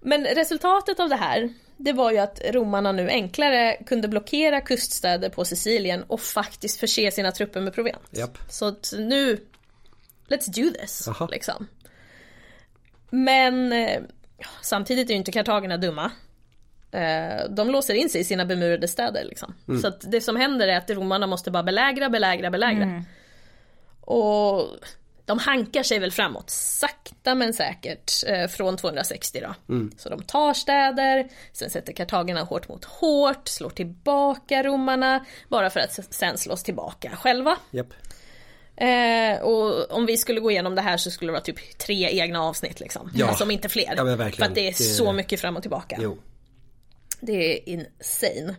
Men 0.02 0.26
resultatet 0.26 1.00
av 1.00 1.10
det 1.10 1.16
här, 1.16 1.54
det 1.78 1.94
var 1.94 2.12
ju 2.12 2.18
att 2.18 2.42
romarna 2.52 2.92
nu 2.92 3.10
enklare 3.10 3.78
kunde 3.86 4.08
blockera 4.08 4.62
kuststäder 4.62 5.30
på 5.30 5.46
Sicilien 5.46 6.04
och 6.04 6.22
faktiskt 6.22 6.80
förse 6.80 7.12
sina 7.12 7.32
trupper 7.32 7.62
med 7.62 7.74
proviant. 7.74 8.04
Japp. 8.12 8.38
Så 8.50 8.76
nu, 8.98 9.38
let's 10.28 10.50
do 10.64 10.70
this, 10.80 11.10
liksom. 11.32 11.68
Men 13.10 13.72
eh, 13.74 14.02
samtidigt 14.62 15.10
är 15.10 15.14
ju 15.14 15.18
inte 15.18 15.32
kartagerna 15.32 15.78
dumma. 15.78 16.12
Eh, 16.96 17.50
de 17.50 17.70
låser 17.72 17.94
in 17.94 18.10
sig 18.10 18.22
i 18.22 18.24
sina 18.24 18.46
bemurade 18.46 18.88
städer 18.88 19.24
liksom. 19.24 19.54
Så 19.82 19.88
att 19.88 20.12
det 20.12 20.22
som 20.22 20.36
händer 20.36 20.68
är 20.68 20.78
att 20.78 20.90
romarna 20.90 21.28
måste 21.28 21.52
bara 21.52 21.64
belägra, 21.64 22.10
belägra, 22.10 22.50
belägra. 22.50 22.86
Och 24.02 24.68
de 25.26 25.40
hankar 25.40 25.84
sig 25.84 26.00
väl 26.00 26.12
framåt, 26.12 26.50
sakta 26.50 27.36
men 27.36 27.54
säkert, 27.54 28.12
eh, 28.28 28.48
från 28.48 28.78
260 28.78 29.40
då. 29.42 29.76
Så 29.98 30.10
de 30.10 30.24
tar 30.24 30.54
städer, 30.54 31.30
sen 31.54 31.70
sätter 31.70 31.94
kartagerna 31.94 32.42
hårt 32.44 32.70
mot 32.70 32.86
hårt, 32.86 33.48
slår 33.48 33.70
tillbaka 33.70 34.64
romarna, 34.64 35.26
bara 35.50 35.70
för 35.70 35.80
att 35.80 36.00
sen 36.14 36.38
slås 36.38 36.64
tillbaka 36.64 37.12
själva. 37.16 37.58
Japp. 37.72 37.94
Eh, 38.78 39.42
och 39.42 39.92
om 39.92 40.06
vi 40.06 40.18
skulle 40.18 40.40
gå 40.40 40.52
igenom 40.52 40.76
det 40.76 40.82
här 40.82 40.98
så 40.98 41.12
skulle 41.12 41.30
det 41.30 41.34
vara 41.34 41.44
typ 41.44 41.78
tre 41.78 42.10
egna 42.22 42.42
avsnitt 42.42 42.80
liksom. 42.80 43.12
Ja. 43.16 43.28
Alltså 43.28 43.44
om 43.44 43.52
inte 43.52 43.70
fler. 43.70 43.94
Ja. 43.98 44.18
För 44.18 44.46
att 44.46 44.56
det 44.56 44.62
är 44.68 44.72
Det- 44.72 44.84
så 44.84 45.12
mycket 45.14 45.40
fram 45.42 45.56
och 45.56 45.62
tillbaka. 45.62 45.98
Jo. 46.02 46.18
Det 47.20 47.54
är 47.54 47.70
insane. 47.70 48.56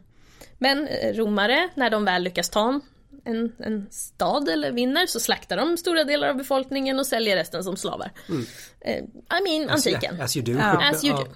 Men 0.58 0.88
eh, 0.88 1.14
romare, 1.14 1.68
när 1.74 1.90
de 1.90 2.04
väl 2.04 2.22
lyckas 2.22 2.50
ta 2.50 2.80
en, 3.24 3.52
en 3.58 3.86
stad 3.90 4.48
eller 4.48 4.72
vinner 4.72 5.06
så 5.06 5.20
slaktar 5.20 5.56
de 5.56 5.76
stora 5.76 6.04
delar 6.04 6.28
av 6.28 6.36
befolkningen 6.36 6.98
och 6.98 7.06
säljer 7.06 7.36
resten 7.36 7.64
som 7.64 7.76
slavar. 7.76 8.12
Eh, 8.80 9.04
I 9.38 9.42
mean, 9.44 9.70
antiken. 9.70 10.20
As 10.20 10.36
you 10.36 10.44
do. 10.46 10.52
Ja. 10.52 10.90
As 10.90 11.04
you 11.04 11.16
do. 11.16 11.26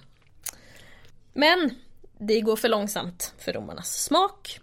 Men 1.32 1.74
det 2.18 2.40
går 2.40 2.56
för 2.56 2.68
långsamt 2.68 3.34
för 3.38 3.52
romarnas 3.52 4.02
smak. 4.02 4.60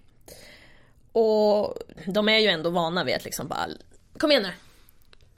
Och 1.11 1.77
de 2.05 2.29
är 2.29 2.39
ju 2.39 2.47
ändå 2.47 2.69
vana 2.69 3.03
vid 3.03 3.15
att 3.15 3.25
liksom 3.25 3.47
bara, 3.47 3.67
kom 4.17 4.31
igen 4.31 4.43
nu. 4.43 4.51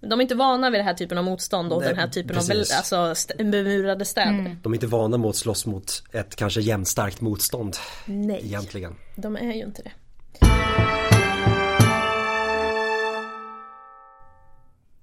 De 0.02 0.20
är 0.20 0.22
inte 0.22 0.36
vana 0.36 0.70
vid 0.70 0.80
den 0.80 0.88
här 0.88 0.94
typen 0.94 1.18
av 1.18 1.24
motstånd 1.24 1.74
och 1.74 1.80
Nej, 1.82 1.90
den 1.90 1.98
här 2.00 2.08
typen 2.08 2.32
av 2.38 2.40
precis. 2.48 2.72
bel- 2.72 2.78
alltså, 2.78 2.96
st- 3.12 3.44
bemurade 3.44 4.06
städer. 4.06 4.58
De 4.64 4.74
är 4.74 4.76
inte 4.78 4.88
vana 4.88 5.18
mot 5.18 5.30
att 5.30 5.36
slåss 5.36 5.66
mot 5.66 6.04
ett 6.12 6.36
kanske 6.36 6.62
jämnstarkt 6.62 7.22
motstånd. 7.22 7.76
Nej, 8.06 8.42
Egentligen. 8.46 8.96
de 9.16 9.36
är 9.36 9.54
ju 9.54 9.64
inte 9.64 9.82
det. 9.82 9.92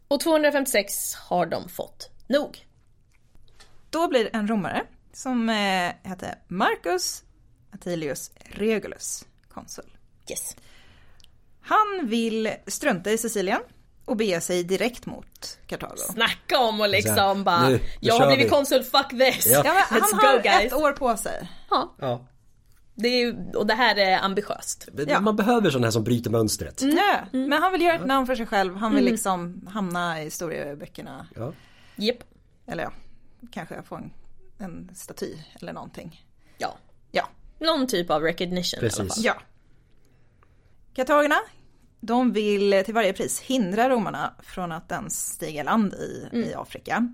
Och 0.09 0.21
256 0.21 1.15
har 1.15 1.47
de 1.47 1.69
fått 1.69 2.11
nog. 2.27 2.67
Då 3.91 4.09
blir 4.09 4.25
det 4.25 4.31
en 4.31 4.49
romare 4.49 4.83
som 5.13 5.49
eh, 5.49 5.93
hette 6.03 6.39
Marcus 6.49 7.23
Attilius 7.71 8.31
Regulus, 8.45 9.25
konsul. 9.49 9.85
Yes. 10.31 10.57
Han 11.61 12.07
vill 12.07 12.51
strunta 12.67 13.11
i 13.11 13.19
Sicilien 13.19 13.61
och 14.07 14.17
bege 14.17 14.41
sig 14.41 14.65
direkt 14.65 15.07
mot 15.07 15.59
Kartago. 15.67 15.97
Snacka 15.97 16.59
om 16.59 16.81
och 16.81 16.89
liksom 16.89 17.45
bara, 17.45 17.69
Nu- 17.69 17.75
nu 17.75 17.81
jag 18.01 18.15
har 18.15 18.27
blivit 18.27 18.47
vi." 18.47 18.51
konsul, 18.51 18.83
fuck 18.83 19.09
this! 19.11 19.47
Ja. 19.47 19.63
Ja, 19.65 19.73
men 19.91 20.01
Let's 20.01 20.07
han 20.13 20.21
go 20.21 20.27
har 20.27 20.43
guys! 20.43 20.73
ett 20.73 20.73
år 20.73 20.93
på 20.93 21.17
sig. 21.17 21.51
Ja, 21.71 21.95
Ja. 21.99 22.27
det 22.95 23.09
är, 23.09 23.57
och 23.57 23.67
det 23.67 23.75
här 23.75 23.97
är 23.97 24.19
ambitiöst. 24.19 24.89
Ja. 25.09 25.21
Man 25.21 25.37
behöver 25.37 25.71
sådana 25.71 25.87
här 25.87 25.91
som 25.93 26.05
bryter 26.05 26.31
mönstret. 26.31 26.83
Ja, 26.83 27.17
men 27.33 27.53
han 27.53 27.73
vill 27.73 27.83
göra 27.83 27.95
ett 27.97 28.07
namn 28.07 28.27
för 28.27 28.35
sig 28.37 28.47
själv. 28.47 28.77
Han 28.77 28.95
vill 28.95 29.05
liksom 29.05 29.69
hamna 29.73 30.21
i 30.21 30.25
historieböckerna. 30.25 31.27
Ja. 31.37 31.53
Japp. 31.97 32.19
Eller 32.67 32.83
ja, 32.85 32.91
kanske 33.53 33.83
få 33.83 33.95
en, 33.97 34.11
en 34.59 34.91
staty 34.95 35.35
eller 35.61 35.73
någonting. 35.73 36.25
Ja. 36.59 36.77
Ja, 37.11 37.29
Någon 37.59 37.87
typ 37.87 38.11
av 38.11 38.23
recognition 38.23 38.79
i 38.79 38.81
alla 38.81 38.89
Precis. 38.91 39.15
fall. 39.15 39.25
ja. 39.25 39.35
Kartagerna, 40.95 41.37
de 42.07 42.33
vill 42.33 42.83
till 42.85 42.95
varje 42.95 43.13
pris 43.13 43.41
hindra 43.41 43.89
romarna 43.91 44.35
från 44.43 44.73
att 44.73 44.93
ens 44.93 45.29
stiga 45.33 45.63
land 45.63 45.95
i, 45.95 46.37
i 46.39 46.55
Afrika. 46.55 47.09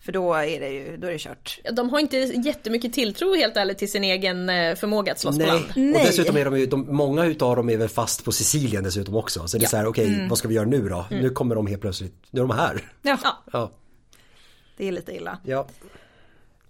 För 0.00 0.12
då 0.12 0.34
är 0.34 0.60
det 0.60 0.68
ju, 0.68 0.96
då 0.96 1.06
är 1.06 1.12
det 1.12 1.18
kört. 1.18 1.58
De 1.72 1.90
har 1.90 1.98
inte 1.98 2.16
jättemycket 2.18 2.92
tilltro 2.92 3.34
helt 3.34 3.56
ärligt 3.56 3.78
till 3.78 3.90
sin 3.90 4.04
egen 4.04 4.48
eh, 4.48 4.74
förmåga 4.74 5.12
att 5.12 5.20
slåss 5.20 5.38
på 5.38 5.44
Nej. 5.44 5.48
land. 5.48 5.64
och 5.70 5.76
Nej. 5.76 6.04
dessutom 6.06 6.36
är 6.36 6.44
de 6.44 6.58
ju, 6.58 6.66
de, 6.66 6.96
många 6.96 7.24
utav 7.24 7.56
dem 7.56 7.70
är 7.70 7.76
väl 7.76 7.88
fast 7.88 8.24
på 8.24 8.32
Sicilien 8.32 8.84
dessutom 8.84 9.16
också. 9.16 9.48
Så 9.48 9.56
det 9.58 9.60
är 9.60 9.64
Ja. 9.64 9.68
så 9.68 9.76
här, 9.76 9.86
okej 9.86 10.26
vad 10.28 10.38
ska 10.38 10.48
vi 10.48 10.54
göra 10.54 10.66
nu 10.66 10.88
då? 10.88 11.06
Nu 11.10 11.30
kommer 11.30 11.54
de 11.54 11.66
helt 11.66 11.80
plötsligt, 11.80 12.14
nu 12.30 12.40
är 12.40 12.46
de 12.46 12.56
här. 12.56 12.82
Ja, 13.02 13.18
Ja. 13.52 13.70
Det 14.76 14.88
är 14.88 14.92
lite 14.92 15.12
illa. 15.16 15.38
ja. 15.44 15.66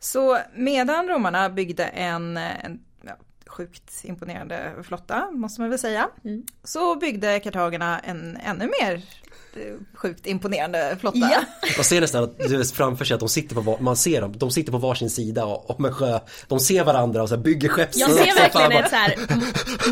Så 0.00 0.38
medan 0.56 1.08
romarna 1.08 1.50
byggde 1.50 1.85
en, 1.85 2.37
en 2.37 2.80
sjukt 3.53 4.05
imponerande 4.05 4.73
flotta, 4.83 5.31
måste 5.31 5.61
man 5.61 5.71
väl 5.71 5.79
säga, 5.79 6.09
så 6.65 6.95
byggde 6.97 7.41
kartagerna 7.41 7.99
en 7.99 8.37
ännu 8.37 8.71
mer 8.81 8.95
eh, 9.57 9.75
sjukt 9.95 10.27
imponerande 10.27 10.97
flotta. 11.01 11.19
Ja. 11.19 11.41
Man 11.77 11.85
ser 11.85 12.01
nästan 12.01 12.25
att 12.25 12.38
du 12.38 12.65
framför 12.65 13.05
sig 13.05 13.15
att 13.15 13.21
de 13.21 13.29
sitter 13.29 13.55
på, 13.55 13.77
man 13.81 13.97
ser 13.97 14.21
dem, 14.21 14.33
de 14.38 14.51
sitter 14.51 14.73
på 14.73 14.79
varsin 14.79 15.11
sida 15.11 15.45
om 15.45 15.85
en 15.85 15.93
sjö. 15.95 16.21
De 16.49 16.61
ser 16.61 16.85
varandra 16.85 17.23
och 17.23 17.29
så 17.29 17.35
här 17.37 17.43
bygger 17.43 17.69
skepp. 17.69 17.88
Jag 17.93 18.11
ser 18.11 18.35
verkligen 18.35 18.73
ett 18.85 18.91
så 18.91 18.97
här 18.97 19.15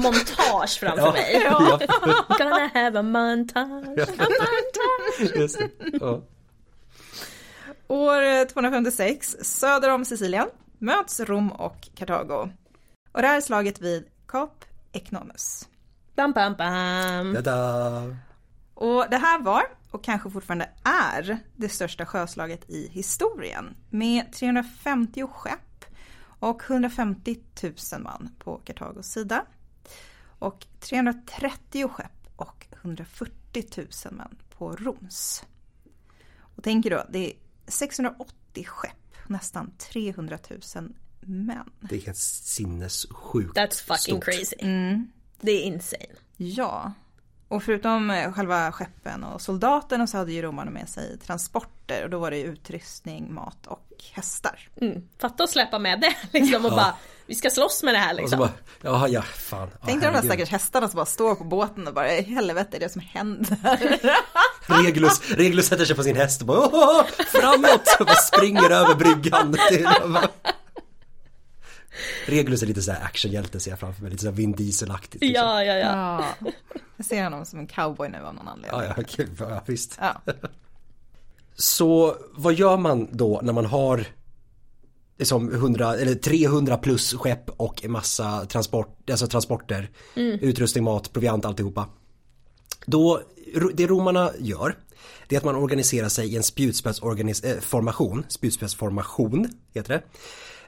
montage 0.02 0.78
framför 0.80 1.06
Ja. 1.06 1.12
mig. 1.12 1.42
Ja. 1.44 1.80
Gonna 2.38 2.70
have 2.74 2.98
a 2.98 3.02
montage, 3.02 4.08
a 4.08 4.26
montage. 4.28 5.36
Just 5.40 5.58
det. 5.58 5.68
Ja. 6.00 6.22
År 7.88 8.44
256, 8.48 9.36
söder 9.42 9.90
om 9.90 10.04
Sicilien, 10.04 10.46
möts 10.78 11.20
Rom 11.20 11.52
och 11.52 11.88
Kartago. 11.94 12.48
Och 13.12 13.22
det 13.22 13.28
här 13.28 13.36
är 13.36 13.40
slaget 13.40 13.80
vid 13.80 14.08
Kap 14.26 14.64
Eknomus. 14.92 15.68
Bam, 16.16 16.32
bam, 16.32 16.54
bam. 16.54 17.34
Tada. 17.34 18.16
Och 18.74 19.06
det 19.10 19.16
här 19.16 19.40
var, 19.40 19.62
och 19.90 20.04
kanske 20.04 20.30
fortfarande 20.30 20.70
är, 20.84 21.38
det 21.56 21.68
största 21.68 22.06
sjöslaget 22.06 22.70
i 22.70 22.88
historien. 22.88 23.76
Med 23.90 24.32
350 24.32 25.26
skepp 25.26 25.84
och 26.40 26.62
150 26.70 27.36
000 27.92 28.02
man 28.02 28.30
på 28.38 28.60
Kartagos 28.64 29.06
sida. 29.06 29.44
Och 30.38 30.66
330 30.80 31.88
skepp 31.88 32.28
och 32.36 32.66
140 32.82 33.64
000 33.76 34.14
man 34.14 34.36
på 34.58 34.76
Roms. 34.76 35.44
Och 36.56 36.64
tänker 36.64 36.90
då, 36.90 37.04
det 37.10 37.30
är 37.30 37.32
680 37.66 38.64
skepp, 38.64 39.16
nästan 39.26 39.70
300 39.78 40.38
000 40.74 40.94
män. 41.20 41.70
Det 41.80 41.96
är 41.96 42.00
helt 42.00 42.16
sinnessjukt 42.18 43.56
That's 43.56 43.82
fucking 43.84 43.96
stort. 43.96 44.24
crazy. 44.24 44.56
Mm. 44.58 45.10
Det 45.40 45.52
är 45.52 45.62
insane. 45.62 46.04
Ja. 46.36 46.92
Och 47.48 47.62
förutom 47.62 48.10
eh, 48.10 48.32
själva 48.32 48.72
skeppen 48.72 49.24
och 49.24 49.40
soldaterna 49.42 50.06
så 50.06 50.16
hade 50.18 50.32
ju 50.32 50.42
romarna 50.42 50.70
med 50.70 50.88
sig 50.88 51.18
transporter 51.18 52.04
och 52.04 52.10
då 52.10 52.18
var 52.18 52.30
det 52.30 52.36
ju 52.38 52.44
utrustning, 52.44 53.34
mat 53.34 53.66
och 53.66 53.86
hästar. 54.12 54.68
Mm. 54.80 55.02
Fatta 55.18 55.44
att 55.44 55.50
släppa 55.50 55.78
med 55.78 56.00
det 56.00 56.14
liksom 56.38 56.64
och 56.64 56.70
bara, 56.70 56.94
vi 57.26 57.34
ska 57.34 57.50
slåss 57.50 57.82
med 57.82 57.94
det 57.94 57.98
här 57.98 58.14
liksom. 58.14 58.38
bara, 58.38 58.50
ja 58.82 59.08
ja 59.08 59.22
fan. 59.22 59.68
Ja, 59.72 59.78
Tänk 59.86 60.00
dig 60.02 60.12
de 60.12 60.16
där 60.20 60.26
stackars 60.26 60.48
hästarna 60.48 60.88
som 60.88 60.96
bara 60.96 61.06
står 61.06 61.34
på 61.34 61.44
båten 61.44 61.88
och 61.88 61.94
bara, 61.94 62.06
helvete 62.08 62.76
är 62.76 62.80
det 62.80 62.88
som 62.88 63.00
händer? 63.02 63.56
Regulus, 64.84 65.20
Regulus 65.30 65.66
sätter 65.66 65.84
sig 65.84 65.96
på 65.96 66.02
sin 66.02 66.16
häst 66.16 66.40
och 66.40 66.46
bara 66.46 66.68
"Åh, 66.72 67.04
framåt 67.26 67.88
och 68.00 68.06
bara 68.06 68.14
springer 68.16 68.70
över 68.70 68.94
bryggan. 68.94 69.56
Till, 69.68 69.88
Regulus 72.26 72.62
är 72.62 72.66
lite 72.66 72.82
så 72.82 72.92
här 72.92 73.04
actionhjälte 73.04 73.60
ser 73.60 73.70
jag 73.70 73.78
framför 73.80 74.02
mig, 74.02 74.10
lite 74.10 74.22
så 74.22 74.28
här 74.28 74.36
Vin 74.36 74.52
Diesel-aktigt. 74.52 75.24
liksom. 75.24 75.46
Ja, 75.46 75.64
ja, 75.64 75.74
ja. 75.74 76.24
ja. 76.40 76.50
Jag 76.96 77.06
ser 77.06 77.24
honom 77.24 77.46
som 77.46 77.58
en 77.58 77.66
cowboy 77.66 78.08
nu 78.08 78.18
av 78.18 78.34
någon 78.34 78.48
anledning. 78.48 78.80
Ja, 78.80 78.94
ja, 78.96 79.02
okej, 79.02 79.26
ja, 79.38 79.62
visst. 79.66 79.98
Ja. 80.00 80.20
Så 81.54 82.16
vad 82.32 82.54
gör 82.54 82.76
man 82.76 83.08
då 83.12 83.40
när 83.42 83.52
man 83.52 83.66
har 83.66 84.06
liksom 85.18 85.52
100 85.52 85.96
eller 85.96 86.14
300 86.14 86.76
plus 86.76 87.14
skepp 87.14 87.50
och 87.50 87.84
en 87.84 87.90
massa 87.90 88.46
transport, 88.46 89.10
alltså 89.10 89.26
transporter, 89.26 89.90
utrustning, 90.14 90.84
mat, 90.84 91.12
proviant, 91.12 91.44
alltihopa. 91.44 91.88
Då, 92.86 93.20
det 93.74 93.86
romarna 93.86 94.30
gör, 94.38 94.76
det 95.28 95.36
är 95.36 95.40
att 95.40 95.44
man 95.44 95.56
organiserar 95.56 96.08
sig 96.08 96.32
i 96.32 96.36
en 96.36 96.42
spjutspetsformation, 96.42 98.24
spjutspetsformation 98.28 99.48
heter 99.74 99.94
det. 99.94 100.02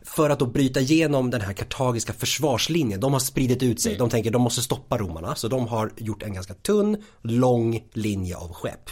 För 0.05 0.30
att 0.30 0.38
då 0.38 0.46
bryta 0.46 0.80
igenom 0.80 1.30
den 1.30 1.40
här 1.40 1.53
kartagiska 1.53 2.12
försvarslinjen. 2.12 3.00
De 3.00 3.12
har 3.12 3.20
spridit 3.20 3.62
ut 3.62 3.80
sig, 3.80 3.96
de 3.96 4.11
tänker 4.11 4.30
de 4.30 4.42
måste 4.42 4.62
stoppa 4.62 4.98
romarna. 4.98 5.34
Så 5.34 5.48
de 5.48 5.68
har 5.68 5.92
gjort 5.96 6.22
en 6.22 6.34
ganska 6.34 6.55
tunn, 6.55 6.96
lång 7.22 7.88
linje 7.92 8.36
av 8.36 8.53
skepp. 8.53 8.90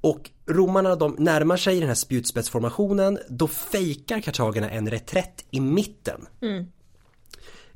Och 0.00 0.30
romarna 0.46 0.96
de 0.96 1.16
närmar 1.18 1.56
sig 1.56 1.78
den 1.78 1.88
här 1.88 1.94
spjutspetsformationen, 1.94 3.18
då 3.28 3.48
fejkar 3.48 4.20
kartagerna 4.20 4.70
en 4.70 4.90
reträtt 4.90 5.44
i 5.50 5.60
mitten. 5.60 6.26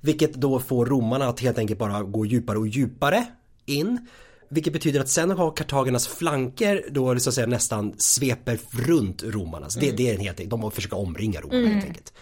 Vilket 0.00 0.34
då 0.34 0.60
får 0.60 0.86
romarna 0.86 1.28
att 1.28 1.40
helt 1.40 1.58
enkelt 1.58 1.78
bara 1.78 2.02
gå 2.02 2.26
djupare 2.26 2.58
och 2.58 2.68
djupare 2.68 3.26
in. 3.66 4.06
Vilket 4.48 4.72
betyder 4.72 5.00
att 5.00 5.08
sen 5.08 5.30
har 5.30 5.50
kartagernas 5.50 6.08
flanker 6.08 6.84
då 6.90 7.20
så 7.20 7.28
att 7.28 7.34
säga 7.34 7.46
nästan 7.46 7.94
sveper 7.98 8.58
runt 8.70 9.22
romarna. 9.22 9.70
Så 9.70 9.80
det, 9.80 9.90
det 9.90 10.10
är 10.10 10.14
en 10.14 10.20
helt, 10.20 10.50
de 10.50 10.70
försöker 10.70 10.98
omringa 10.98 11.40
romarna 11.40 11.68
helt 11.68 11.84
enkelt. 11.84 12.12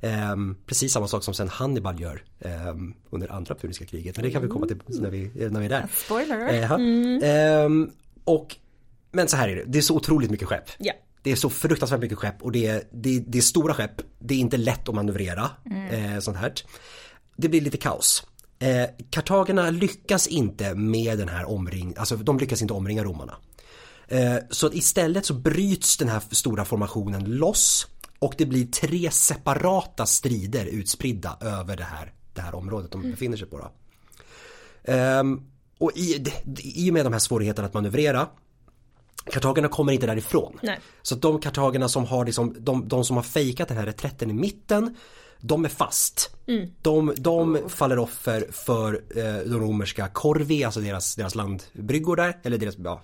Ehm, 0.00 0.56
precis 0.66 0.92
samma 0.92 1.08
sak 1.08 1.24
som 1.24 1.34
sen 1.34 1.48
Hannibal 1.48 2.00
gör 2.00 2.22
ehm, 2.40 2.94
under 3.10 3.32
andra 3.32 3.54
puniska 3.54 3.86
kriget. 3.86 4.16
Men 4.16 4.24
det 4.24 4.30
kan 4.30 4.42
vi 4.42 4.48
komma 4.48 4.66
till 4.66 4.78
när 4.88 5.10
vi, 5.10 5.30
när 5.34 5.60
vi 5.60 5.66
är 5.66 5.70
där. 5.70 5.86
Spoiler. 6.04 6.52
Jaha. 6.52 6.78
Ehm, 7.22 7.90
och, 8.24 8.56
men 9.12 9.28
så 9.28 9.36
här 9.36 9.48
är 9.48 9.56
det, 9.56 9.64
det 9.66 9.78
är 9.78 9.82
så 9.82 9.96
otroligt 9.96 10.30
mycket 10.30 10.48
skepp. 10.48 10.70
Ja. 10.78 10.92
Det 11.22 11.32
är 11.32 11.36
så 11.36 11.50
fruktansvärt 11.50 12.00
mycket 12.00 12.18
skepp 12.18 12.42
och 12.42 12.52
det 12.52 12.66
är, 12.66 12.82
det, 12.92 13.24
det 13.26 13.38
är 13.38 13.42
stora 13.42 13.74
skepp. 13.74 14.00
Det 14.18 14.34
är 14.34 14.38
inte 14.38 14.56
lätt 14.56 14.88
att 14.88 14.94
manövrera 14.94 15.50
eh, 15.90 16.18
sånt 16.20 16.36
här. 16.36 16.52
Det 17.36 17.48
blir 17.48 17.60
lite 17.60 17.76
kaos. 17.76 18.26
Eh, 18.62 18.88
kartagerna 19.10 19.70
lyckas 19.70 20.26
inte 20.26 20.74
med 20.74 21.18
den 21.18 21.28
här 21.28 21.50
omring, 21.50 21.94
alltså 21.96 22.16
de 22.16 22.38
lyckas 22.38 22.62
inte 22.62 22.74
omringa 22.74 23.04
romarna. 23.04 23.36
Eh, 24.08 24.36
så 24.50 24.72
istället 24.72 25.26
så 25.26 25.34
bryts 25.34 25.96
den 25.96 26.08
här 26.08 26.22
stora 26.30 26.64
formationen 26.64 27.24
loss 27.24 27.86
och 28.18 28.34
det 28.38 28.46
blir 28.46 28.66
tre 28.66 29.10
separata 29.10 30.06
strider 30.06 30.66
utspridda 30.66 31.36
över 31.40 31.76
det 31.76 31.84
här, 31.84 32.12
det 32.34 32.40
här 32.40 32.54
området 32.54 32.92
de 32.92 33.02
befinner 33.02 33.36
sig 33.36 33.48
på. 33.48 33.58
Då. 33.58 33.70
Ehm, 34.92 35.40
och 35.78 35.92
i, 35.94 36.24
i 36.56 36.90
och 36.90 36.94
med 36.94 37.06
de 37.06 37.12
här 37.12 37.20
svårigheterna 37.20 37.68
att 37.68 37.74
manövrera 37.74 38.28
Kartagerna 39.24 39.68
kommer 39.68 39.92
inte 39.92 40.06
därifrån. 40.06 40.58
Nej. 40.62 40.80
Så 41.02 41.14
de 41.14 41.40
kartagerna 41.40 41.88
som 41.88 42.04
har 42.04 42.24
liksom, 42.24 42.56
de, 42.58 42.88
de 42.88 43.04
som 43.04 43.16
har 43.16 43.22
fejkat 43.22 43.68
den 43.68 43.76
här 43.76 43.86
reträtten 43.86 44.30
i 44.30 44.32
mitten 44.32 44.96
de 45.44 45.64
är 45.64 45.68
fast. 45.68 46.36
De, 46.82 47.14
de 47.16 47.68
faller 47.68 47.98
offer 47.98 48.46
för 48.52 49.02
eh, 49.16 49.50
de 49.50 49.60
romerska 49.60 50.08
korvi, 50.08 50.64
alltså 50.64 50.80
deras, 50.80 51.16
deras 51.16 51.34
landbryggor 51.34 52.16
där, 52.16 52.38
eller 52.42 52.58
deras, 52.58 52.76
ja, 52.78 53.02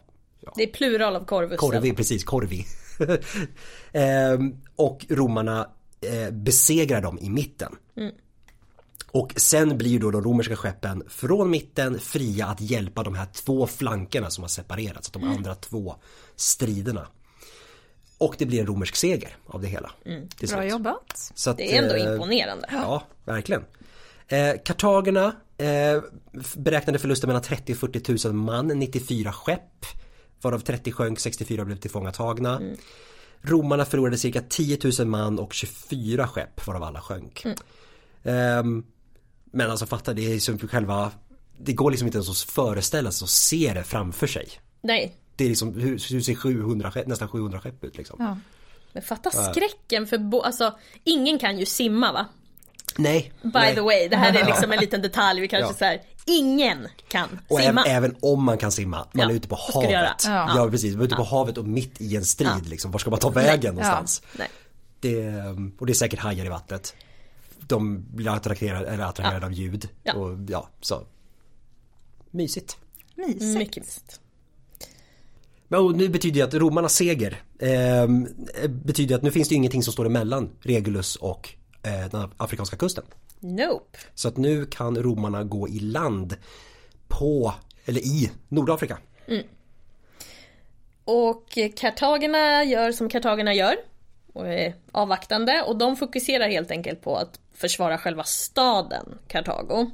Det 0.57 0.63
är 0.63 0.73
plural 0.73 1.17
av 1.17 1.25
korvus. 1.25 1.61
korvi, 1.61 1.93
precis, 1.93 2.25
korvi. 2.25 2.67
Ehm, 3.93 4.57
och 4.77 5.07
romarna 5.09 5.69
eh, 6.01 6.31
besegrar 6.31 7.01
dem 7.03 7.19
i 7.19 7.31
mitten. 7.31 7.77
Och 9.11 9.33
sen 9.37 9.79
blir 9.79 10.01
då 10.01 10.11
de 10.11 10.23
romerska 10.25 10.57
skeppen 10.57 11.03
från 11.09 11.51
mitten 11.51 11.99
fria 11.99 12.47
att 12.47 12.61
hjälpa 12.61 13.03
de 13.03 13.15
här 13.15 13.27
två 13.27 13.67
flankerna 13.67 14.31
som 14.31 14.45
har 14.45 14.49
separerats, 14.49 15.11
de 15.11 15.25
andra 15.25 15.55
två 15.55 15.95
striderna. 16.37 17.07
Och 18.19 18.35
det 18.39 18.47
blir 18.47 18.61
en 18.61 18.67
romersk 18.67 18.97
seger 18.97 19.37
av 19.47 19.61
det 19.61 19.69
hela. 19.69 19.91
till 20.37 20.49
Bra 20.49 20.65
jobbat. 20.65 21.33
Att, 21.47 21.57
Det 21.57 21.77
är 21.77 21.83
ändå 21.83 21.95
eh, 21.95 22.13
imponerande. 22.13 22.69
Ja, 22.73 23.03
verkligen. 23.25 23.65
Eh, 24.29 24.55
Kartagerna 24.65 25.37
eh, 25.59 26.03
beräknade 26.57 26.99
förluster 26.99 27.27
mellan 27.27 27.43
30 27.43 27.73
och 27.73 27.79
40 27.79 28.29
000 28.29 28.35
man, 28.35 28.67
94 28.67 29.33
skepp. 29.33 29.85
Varav 30.41 30.59
30 30.59 30.93
sjönk, 30.93 31.21
64 31.21 31.65
blev 31.65 31.77
tillfångatagna. 31.77 32.61
Romarna 33.43 33.85
förlorade 33.85 34.19
cirka 34.19 34.43
10 34.49 34.79
000 34.99 35.09
man 35.09 35.39
och 35.39 35.53
24 35.53 36.29
skepp 36.29 36.67
varav 36.67 36.83
alla 36.83 37.01
sjönk. 37.01 37.47
Ehm, 38.25 38.85
men 39.45 39.71
alltså 39.71 39.87
fatta, 39.87 40.15
det 40.15 40.35
är 40.35 40.39
som 40.39 40.59
själva 40.59 41.13
Det 41.59 41.73
går 41.73 41.91
liksom 41.91 42.07
inte 42.07 42.19
ens 42.19 42.31
att 42.31 42.51
föreställa 42.51 43.11
sig 43.13 43.25
och 43.25 43.31
se 43.31 43.73
det 43.75 43.85
framför 43.85 44.27
sig. 44.27 44.49
Nej. 44.81 45.17
Det 45.39 45.45
är 45.45 45.49
liksom, 45.49 45.75
hur, 45.75 46.13
hur 46.13 46.21
ser 46.21 46.35
700 46.35 46.91
skepp, 46.91 47.07
nästan 47.07 47.29
700 47.29 47.61
skepp 47.61 47.85
ut 47.85 47.97
liksom? 47.97 48.17
Ja. 48.21 48.39
Men 48.93 49.03
fatta 49.03 49.31
skräcken 49.31 50.07
för 50.07 50.19
bo- 50.19 50.41
alltså 50.43 50.75
ingen 51.05 51.39
kan 51.39 51.59
ju 51.59 51.67
simma 51.67 52.13
va? 52.13 52.27
Nej. 52.97 53.33
By 53.43 53.51
nej. 53.55 53.75
the 53.75 53.81
way, 53.81 54.09
det 54.09 54.17
här 54.17 54.35
är 54.35 54.47
liksom 54.47 54.73
en 54.73 54.79
liten 54.81 55.03
detalj 55.03 55.41
vi 55.41 55.49
kanske 55.49 55.71
Ja. 55.73 55.75
så 55.79 55.85
här. 55.85 56.03
ingen 56.27 56.87
kan 57.09 57.41
Och 57.49 57.59
simma. 57.61 57.85
även, 57.85 57.97
även 57.97 58.17
om 58.23 58.45
man 58.45 58.59
kan 58.59 58.73
simma, 58.73 58.97
man 59.13 59.25
Ja, 59.27 59.31
är 59.31 59.35
ute 59.37 59.49
på 59.49 59.59
havet. 59.75 60.25
Ja. 60.27 60.55
Ja. 60.57 60.69
precis, 60.71 60.93
man 60.95 61.01
är 61.03 61.07
ute 61.07 61.17
på 61.17 61.23
havet 61.25 61.59
och 61.59 61.65
mitt 61.67 62.01
i 62.01 62.17
en 62.17 62.25
strid 62.25 62.69
liksom. 62.69 62.91
Var 62.91 62.99
ska 62.99 63.11
man 63.11 63.19
ta 63.19 63.31
vägen 63.31 63.75
någonstans? 63.75 64.23
Nej. 64.39 64.49
Det, 65.01 65.27
och 65.79 65.87
det 65.87 65.93
är 65.93 65.95
säkert 65.95 66.19
hajar 66.19 66.45
i 66.45 66.49
vattnet. 66.49 66.95
De 67.59 68.05
blir 68.17 68.31
attraherade, 68.31 68.87
eller 68.87 69.05
attraherade 69.05 69.47
av 69.47 69.53
ljud. 69.53 69.89
Ja. 70.03 70.13
Och 70.15 70.39
ja, 70.49 70.69
så. 70.81 71.07
Mysigt. 72.31 72.77
Mysigt. 73.15 73.43
Mycket 73.59 73.85
mysigt. 73.85 74.21
Och 75.69 75.97
nu 75.97 76.09
betyder 76.09 76.41
det 76.41 76.47
att 76.47 76.55
romarnas 76.55 76.95
seger 76.95 77.43
eh, 77.59 78.07
betyder 78.69 79.17
att 79.17 79.23
nu 79.23 79.31
finns 79.31 79.49
det 79.49 79.55
ingenting 79.55 79.83
som 79.83 79.93
står 79.93 80.07
emellan 80.07 80.51
Regulus 80.63 81.17
och 81.17 81.49
eh, 81.83 82.11
den 82.11 82.31
afrikanska 82.37 82.77
kusten. 82.77 83.05
Nope. 83.41 83.99
Så 84.15 84.29
att 84.29 84.37
nu 84.37 84.67
kan 84.67 85.03
romarna 85.03 85.45
gå 85.45 85.69
i 85.69 85.81
land 85.81 86.37
på, 87.09 87.55
eller 87.85 88.01
i 88.01 88.31
Nordafrika. 88.49 88.99
Och 91.05 91.59
kartagerna 91.77 92.65
gör 92.65 92.93
som 92.93 93.09
kartagerna 93.09 93.55
gör. 93.55 93.77
Och 94.33 94.49
är 94.49 94.75
avvaktande. 94.93 95.63
Och 95.63 95.79
de 95.79 95.97
fokuserar 95.97 96.49
helt 96.49 96.71
enkelt 96.71 97.03
på 97.03 97.17
att 97.17 97.41
försvara 97.55 97.99
själva 97.99 98.25
staden 98.25 99.19
Kartago. 99.29 99.91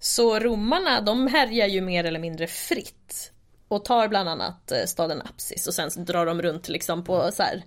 Så 0.00 0.38
romarna 0.38 1.00
de 1.00 1.26
härjar 1.26 1.66
ju 1.66 1.80
mer 1.80 2.04
eller 2.04 2.20
mindre 2.20 2.46
fritt. 2.46 3.31
Och 3.74 3.84
tar 3.84 4.08
bland 4.08 4.28
annat 4.28 4.72
eh, 4.72 4.84
staden 4.86 5.22
Apsis 5.22 5.66
och 5.66 5.74
sen 5.74 5.90
drar 6.04 6.26
de 6.26 6.42
runt 6.42 6.68
liksom 6.68 7.04
på 7.04 7.30
så 7.32 7.42
här, 7.42 7.62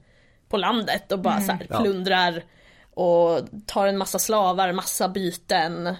på 0.49 0.57
landet 0.57 1.11
och 1.11 1.19
bara 1.19 1.41
så 1.41 1.51
här 1.51 1.67
Ja. 1.69 1.81
plundrar. 1.81 2.43
Och 2.93 3.39
tar 3.65 3.87
en 3.87 3.97
massa 3.97 4.19
slavar, 4.19 4.71
massa 4.71 5.09
byten. 5.09 5.95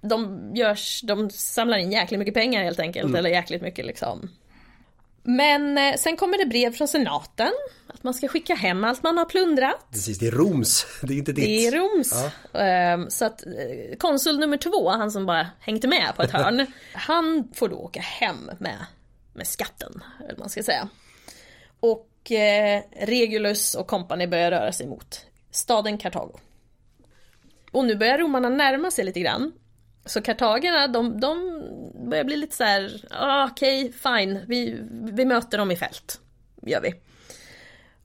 De, 0.00 0.50
görs, 0.54 1.00
de 1.04 1.30
samlar 1.30 1.78
in 1.78 1.92
jäkligt 1.92 2.18
mycket 2.18 2.34
pengar 2.34 2.62
helt 2.64 2.80
enkelt, 2.80 3.14
eller 3.16 3.30
jäkligt 3.30 3.62
mycket 3.62 3.86
liksom 3.86 4.30
men 5.24 5.78
eh, 5.78 5.94
sen 5.96 6.16
kommer 6.16 6.38
det 6.38 6.46
brev 6.46 6.72
från 6.72 6.88
senaten 6.88 7.50
att 7.86 8.02
man 8.02 8.14
ska 8.14 8.28
skicka 8.28 8.54
hem 8.54 8.84
allt 8.84 9.02
man 9.02 9.18
har 9.18 9.24
plundrat. 9.24 9.86
Precis, 9.90 10.18
det 10.18 10.26
är 10.26 10.30
Roms, 10.30 10.86
det 11.02 11.14
är 11.14 11.18
inte 11.18 11.32
ditt. 11.32 11.44
Det 11.44 11.66
är 11.66 11.72
Roms. 11.72 12.14
Ehm, 12.54 13.10
Så 13.10 13.24
att 13.24 13.46
eh, 13.46 13.96
konsul 13.98 14.38
nummer 14.38 14.56
två, 14.56 14.90
han 14.90 15.10
som 15.10 15.26
bara 15.26 15.46
hängde 15.60 15.88
med 15.88 16.12
på 16.16 16.22
ett 16.22 16.30
hörn, 16.32 16.66
han 16.92 17.48
får 17.54 17.68
då 17.68 17.76
åka 17.76 18.00
hem 18.00 18.50
med, 18.58 18.86
med 19.32 19.46
skatten, 19.46 20.02
eller 20.18 20.28
vad 20.28 20.38
man 20.38 20.50
ska 20.50 20.62
säga. 20.62 20.88
Och 21.80 22.32
eh, 22.32 22.82
Regulus 23.00 23.74
och 23.74 23.86
kompani 23.86 24.26
börjar 24.26 24.50
röra 24.50 24.72
sig 24.72 24.86
mot 24.86 25.26
staden 25.50 25.98
Kartago. 25.98 26.38
Och 27.72 27.84
nu 27.84 27.96
börjar 27.96 28.18
romarna 28.18 28.48
närma 28.48 28.90
sig 28.90 29.04
lite 29.04 29.20
grann. 29.20 29.52
Så 30.04 30.22
kartagerna, 30.22 30.88
de, 30.88 31.20
de 31.20 31.62
börjar 32.08 32.24
bli 32.24 32.36
lite 32.36 32.56
så 32.56 32.64
här, 32.64 33.04
ah, 33.10 33.48
okej, 33.52 33.92
fine, 33.92 34.40
vi, 34.46 34.76
vi 34.90 35.24
möter 35.24 35.58
dem 35.58 35.70
i 35.70 35.76
fält. 35.76 36.20
Gör 36.62 36.80
vi. 36.80 36.94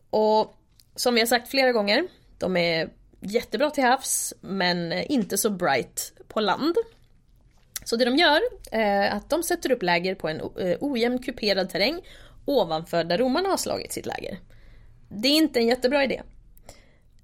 Och 0.09 0.55
som 0.95 1.13
vi 1.13 1.19
har 1.19 1.27
sagt 1.27 1.47
flera 1.49 1.71
gånger, 1.71 2.07
de 2.37 2.57
är 2.57 2.89
jättebra 3.19 3.69
till 3.69 3.83
havs, 3.83 4.33
men 4.41 4.93
inte 4.93 5.37
så 5.37 5.49
bright 5.49 6.13
på 6.27 6.39
land. 6.39 6.75
Så 7.87 7.95
det 7.95 8.05
de 8.05 8.15
gör 8.15 8.41
är 8.71 9.09
att 9.09 9.29
de 9.29 9.43
sätter 9.43 9.71
upp 9.71 9.83
läger 9.83 10.15
på 10.15 10.27
en 10.27 10.39
eh, 10.39 10.77
ojämn 10.79 11.19
kuperad 11.19 11.69
terräng 11.69 12.01
ovanför 12.45 13.03
där 13.03 13.17
romarna 13.17 13.49
har 13.49 13.57
slagit 13.57 13.93
sitt 13.93 14.05
läger. 14.05 14.39
Det 15.09 15.27
är 15.27 15.35
inte 15.35 15.59
en 15.59 15.67
jättebra 15.67 16.03
idé. 16.03 16.21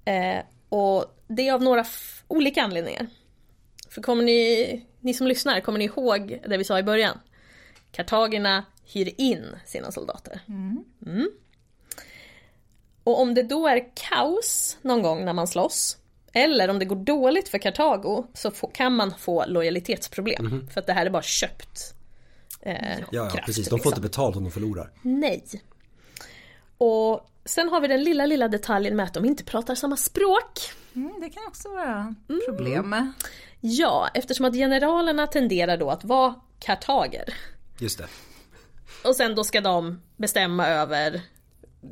Eh, 0.04 0.44
och 0.68 1.04
det 1.28 1.48
är 1.48 1.52
av 1.52 1.62
några 1.62 1.84
olika 2.28 2.62
anledningar. 2.62 3.06
För 3.88 4.02
kommer 4.02 4.24
ni, 4.24 4.86
ni 5.00 5.14
som 5.14 5.26
lyssnar, 5.26 5.60
kommer 5.60 5.78
ni 5.78 5.84
ihåg 5.84 6.40
det 6.48 6.56
vi 6.56 6.64
sa 6.64 6.78
i 6.78 6.82
början? 6.82 7.18
Kartagerna 7.92 8.64
hyr 8.84 9.14
in 9.16 9.56
sina 9.66 9.92
soldater. 9.92 10.40
Mm. 10.48 11.30
Och 13.04 13.20
om 13.20 13.34
det 13.34 13.42
då 13.42 13.68
är 13.68 13.88
kaos 13.94 14.78
någon 14.82 15.02
gång 15.02 15.24
när 15.24 15.32
man 15.32 15.48
slåss, 15.48 15.96
eller 16.34 16.68
om 16.70 16.78
det 16.78 16.84
går 16.84 16.96
dåligt 16.96 17.48
för 17.48 17.58
Kartago, 17.58 18.26
så 18.34 18.50
få, 18.50 18.66
kan 18.66 18.96
man 18.96 19.14
få 19.18 19.44
lojalitetsproblem. 19.46 20.68
För 20.72 20.80
att 20.80 20.86
det 20.86 20.92
här 20.92 21.06
är 21.06 21.10
bara 21.10 21.22
köpt 21.22 21.94
eh, 22.60 22.98
Ja, 22.98 23.06
ja 23.10 23.30
kraft, 23.30 23.46
precis, 23.46 23.64
de 23.64 23.70
får 23.70 23.76
liksom. 23.76 23.90
inte 23.90 24.00
betalt 24.00 24.36
om 24.36 24.44
de 24.44 24.50
förlorar. 24.50 24.90
Nej. 25.02 25.44
Och 26.78 27.30
sen 27.44 27.68
har 27.68 27.80
vi 27.80 27.88
den 27.88 28.04
lilla, 28.04 28.26
lilla 28.26 28.48
detaljen 28.48 28.96
med 28.96 29.04
att 29.04 29.14
de 29.14 29.24
inte 29.24 29.44
pratar 29.44 29.74
samma 29.74 29.96
språk. 29.96 30.60
Mm, 30.94 31.20
det 31.20 31.30
kan 31.30 31.42
också 31.46 31.68
vara 31.68 32.14
problem. 32.46 33.12
Ja, 33.60 34.08
eftersom 34.14 34.46
att 34.46 34.54
generalerna 34.54 35.26
tenderar 35.26 35.76
då 35.76 35.90
att 35.90 36.04
vara 36.04 36.34
kartager. 36.58 37.34
Just 37.78 37.98
det. 37.98 38.06
Och 39.08 39.16
sen 39.16 39.34
då 39.34 39.44
ska 39.44 39.60
de 39.60 40.02
bestämma 40.16 40.66
över 40.66 41.20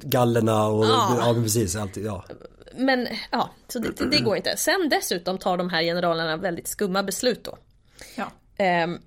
Gallerna 0.00 0.66
och, 0.66 0.84
Ja. 0.84 1.16
ja, 1.18 1.34
precis, 1.42 1.76
allt, 1.76 1.96
ja. 1.96 2.24
Men 2.74 3.08
ja, 3.30 3.50
så 3.68 3.78
det, 3.78 4.10
det 4.10 4.18
går 4.18 4.36
inte. 4.36 4.56
Sen 4.56 4.88
dessutom 4.90 5.38
tar 5.38 5.56
de 5.56 5.70
här 5.70 5.82
generalerna 5.82 6.36
väldigt 6.36 6.68
skumma 6.68 7.02
beslut 7.02 7.44
då. 7.44 7.58
Ja. 8.16 8.30
Ehm, 8.56 8.98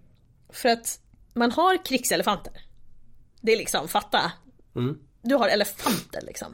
för 0.49 0.69
att 0.69 0.99
man 1.33 1.51
har 1.51 1.85
krigselefanter. 1.85 2.53
Det 3.41 3.53
är 3.53 3.57
liksom, 3.57 3.87
fatta. 3.87 4.31
du 5.21 5.35
har 5.35 5.47
elefanter 5.47 6.21
liksom. 6.21 6.53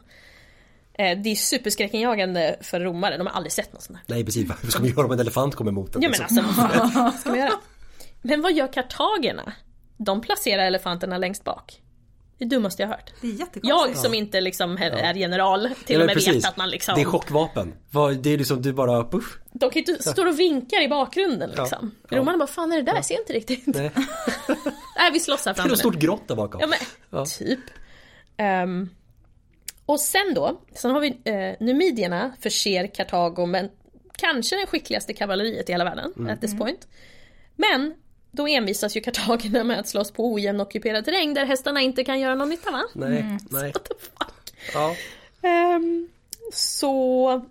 Eh, 0.93 1.17
det 1.21 1.29
är 1.29 1.35
superskräckinjagande 1.35 2.57
för 2.61 2.79
romare, 2.79 3.17
de 3.17 3.27
har 3.27 3.33
aldrig 3.33 3.51
sett 3.51 3.73
något 3.73 3.83
sånt 3.83 3.99
där. 4.07 4.15
Nej 4.15 4.25
precis, 4.25 4.49
vad 4.49 4.71
ska 4.71 4.79
man 4.79 4.89
göra 4.89 5.05
om 5.05 5.11
en 5.11 5.19
elefant 5.19 5.55
kommer 5.55 5.71
emot 5.71 5.95
en? 5.95 6.01
Ja 6.01 6.09
men 6.09 6.19
liksom? 6.19 6.45
alltså, 6.45 6.99
vad 6.99 7.13
ska 7.19 7.29
man 7.29 7.39
göra? 7.39 7.51
Men 8.21 8.41
vad 8.41 8.53
gör 8.53 8.73
kartagerna? 8.73 9.53
De 9.97 10.21
placerar 10.21 10.63
elefanterna 10.65 11.17
längst 11.17 11.43
bak. 11.43 11.81
Det 12.41 12.47
dummaste 12.47 12.81
jag 12.81 12.89
hört. 12.89 13.11
Det 13.21 13.27
är 13.27 13.31
jättekonstigt. 13.31 13.65
Jag 13.67 13.97
som 13.97 14.13
inte 14.13 14.41
liksom 14.41 14.77
är 14.77 15.13
general 15.13 15.69
till 15.85 15.95
Ja, 15.95 15.99
och 16.01 16.05
med 16.05 16.13
precis. 16.15 16.35
vet 16.35 16.45
att 16.45 16.57
man 16.57 16.69
liksom 16.69 16.95
Det 16.95 17.01
är 17.01 17.05
chockvapen. 17.05 17.73
Det 18.21 18.29
är 18.33 18.37
liksom, 18.37 18.61
du 18.61 18.73
bara, 18.73 19.03
puff. 19.03 19.37
De 19.53 19.69
kan 19.69 19.81
ju 19.83 19.91
inte 19.93 20.03
stå 20.11 20.27
och 20.27 20.39
vinkar 20.39 20.81
i 20.81 20.87
bakgrunden 20.87 21.49
liksom. 21.49 21.95
Ja. 22.09 22.17
Romarna 22.17 22.37
bara, 22.37 22.47
fan 22.47 22.71
är 22.71 22.75
det 22.77 22.83
där? 22.83 22.95
Jag 22.95 23.05
ser 23.05 23.19
inte 23.19 23.33
riktigt. 23.33 23.67
Nej. 23.67 23.91
Nej 24.97 25.11
vi 25.13 25.19
slåss 25.19 25.45
här 25.45 25.53
Det 25.53 25.55
är 25.55 25.55
framme 25.55 25.69
något 25.69 25.79
stort 25.79 25.95
grott 25.95 26.27
där 26.27 26.35
bakom. 26.35 26.61
Ja 26.61 26.67
men, 26.67 26.77
Ja. 27.09 27.25
typ. 27.25 27.59
Ehm, 28.37 28.89
och 29.85 29.99
sen 29.99 30.33
då, 30.35 30.61
sen 30.75 30.91
har 30.91 30.99
vi 30.99 31.07
uh, 31.09 31.67
numidierna 31.67 32.31
förser 32.39 32.87
Kartago 32.95 33.45
med 33.45 33.69
kanske 34.17 34.55
det 34.55 34.67
skickligaste 34.67 35.13
kavalleriet 35.13 35.69
i 35.69 35.71
hela 35.71 35.83
världen 35.83 36.13
Mm. 36.17 36.33
at 36.33 36.41
this 36.41 36.57
point. 36.57 36.87
Men 37.55 37.93
då 38.31 38.47
envisas 38.47 38.97
ju 38.97 39.01
kartagerna 39.01 39.63
med 39.63 39.79
att 39.79 39.87
slåss 39.87 40.11
på 40.11 40.33
ojämn 40.33 40.59
ockuperad 40.61 41.05
terräng 41.05 41.33
där 41.33 41.45
hästarna 41.45 41.81
inte 41.81 42.03
kan 42.03 42.19
göra 42.19 42.35
någon 42.35 42.49
nytta 42.49 42.71
va? 42.71 42.83
Nej, 42.93 43.37
nej. 43.49 43.71
What 43.71 43.85
the 43.85 43.93
fuck? 43.99 44.53
Ja. 44.73 44.95
Ehm, 45.41 46.09
så 46.53 47.45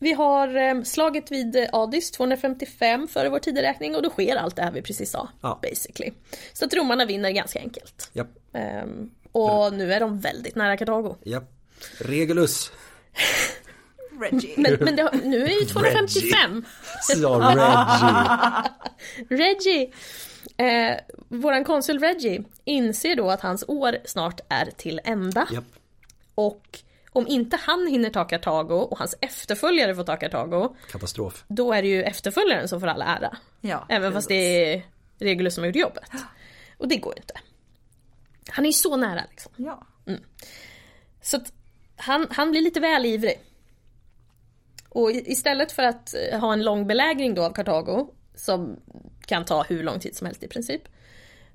vi 0.00 0.12
har 0.12 0.56
ehm, 0.56 0.84
slaget 0.84 1.30
vid 1.32 1.68
Adis 1.72 2.10
255 2.10 3.08
före 3.08 3.28
vår 3.28 3.38
tideräkning 3.38 3.96
och 3.96 4.02
då 4.02 4.10
sker 4.10 4.36
allt 4.36 4.56
det 4.56 4.62
här 4.62 4.70
vi 4.72 4.82
precis 4.82 5.10
sa. 5.10 5.28
Ja. 5.40 5.58
Basically. 5.62 6.12
Så 6.52 6.64
att 6.64 6.74
romarna 6.74 7.04
vinner 7.04 7.30
ganska 7.30 7.58
enkelt. 7.58 8.10
Japp, 8.12 8.28
Ehm, 8.52 9.10
och 9.32 9.72
nu 9.74 9.92
är 9.92 10.00
de 10.00 10.20
väldigt 10.20 10.54
nära 10.54 10.76
Kartago. 10.76 11.16
japp. 11.24 11.50
Regulus. 11.98 12.72
Reggie. 14.20 14.54
Men, 14.56 14.76
men 14.80 14.96
det, 14.96 15.10
nu 15.24 15.42
är 15.42 15.48
det 15.48 15.54
ju 15.54 15.64
255. 15.64 16.64
Sa 17.02 17.14
Reggie. 17.18 18.70
Reggie! 19.44 19.92
Eh, 20.56 20.96
våran 21.28 21.64
konsul 21.64 21.98
Reggie 21.98 22.44
inser 22.64 23.16
då 23.16 23.30
att 23.30 23.40
hans 23.40 23.64
år 23.68 23.96
snart 24.04 24.40
är 24.48 24.66
till 24.76 25.00
ända. 25.04 25.48
Japp. 25.52 25.64
Och 26.34 26.78
om 27.12 27.26
inte 27.26 27.56
han 27.62 27.86
hinner 27.86 28.10
ta 28.10 28.24
Kartago 28.24 28.74
och 28.74 28.98
hans 28.98 29.14
efterföljare 29.20 29.94
får 29.94 30.04
ta 30.04 30.16
Kartago, 30.16 30.76
Katastrof. 30.90 31.44
då 31.48 31.72
är 31.72 31.82
det 31.82 31.88
ju 31.88 32.02
efterföljaren 32.02 32.68
som 32.68 32.80
får 32.80 32.86
all 32.86 33.02
ära. 33.02 33.36
Ja, 33.60 33.86
Även 33.88 34.12
fast 34.12 34.28
precis. 34.28 34.38
det 34.38 34.74
är 34.74 34.82
Regulus 35.18 35.54
som 35.54 35.62
har 35.62 35.66
gjort 35.68 35.76
jobbet. 35.76 36.10
Och 36.78 36.88
det 36.88 36.96
går 36.96 37.14
ju 37.16 37.20
inte. 37.20 37.34
Han 38.48 38.64
är 38.64 38.68
ju 38.68 38.72
så 38.72 38.96
nära 38.96 39.22
liksom. 39.30 39.52
Ja. 39.56 39.86
Så 41.22 41.36
att 41.36 41.52
han, 41.96 42.26
han 42.30 42.50
blir 42.50 42.60
lite 42.60 42.80
väl 42.80 43.06
ivrig. 43.06 43.40
Och 44.94 45.10
istället 45.10 45.72
för 45.72 45.82
att 45.82 46.14
eh, 46.14 46.40
ha 46.40 46.52
en 46.52 46.62
lång 46.62 46.86
belägring 46.86 47.34
då 47.34 47.42
av 47.42 47.52
Kartago, 47.52 48.06
som 48.34 48.76
kan 49.26 49.44
ta 49.44 49.62
hur 49.62 49.82
lång 49.82 50.00
tid 50.00 50.16
som 50.16 50.26
helst 50.26 50.42
i 50.42 50.48
princip, 50.48 50.82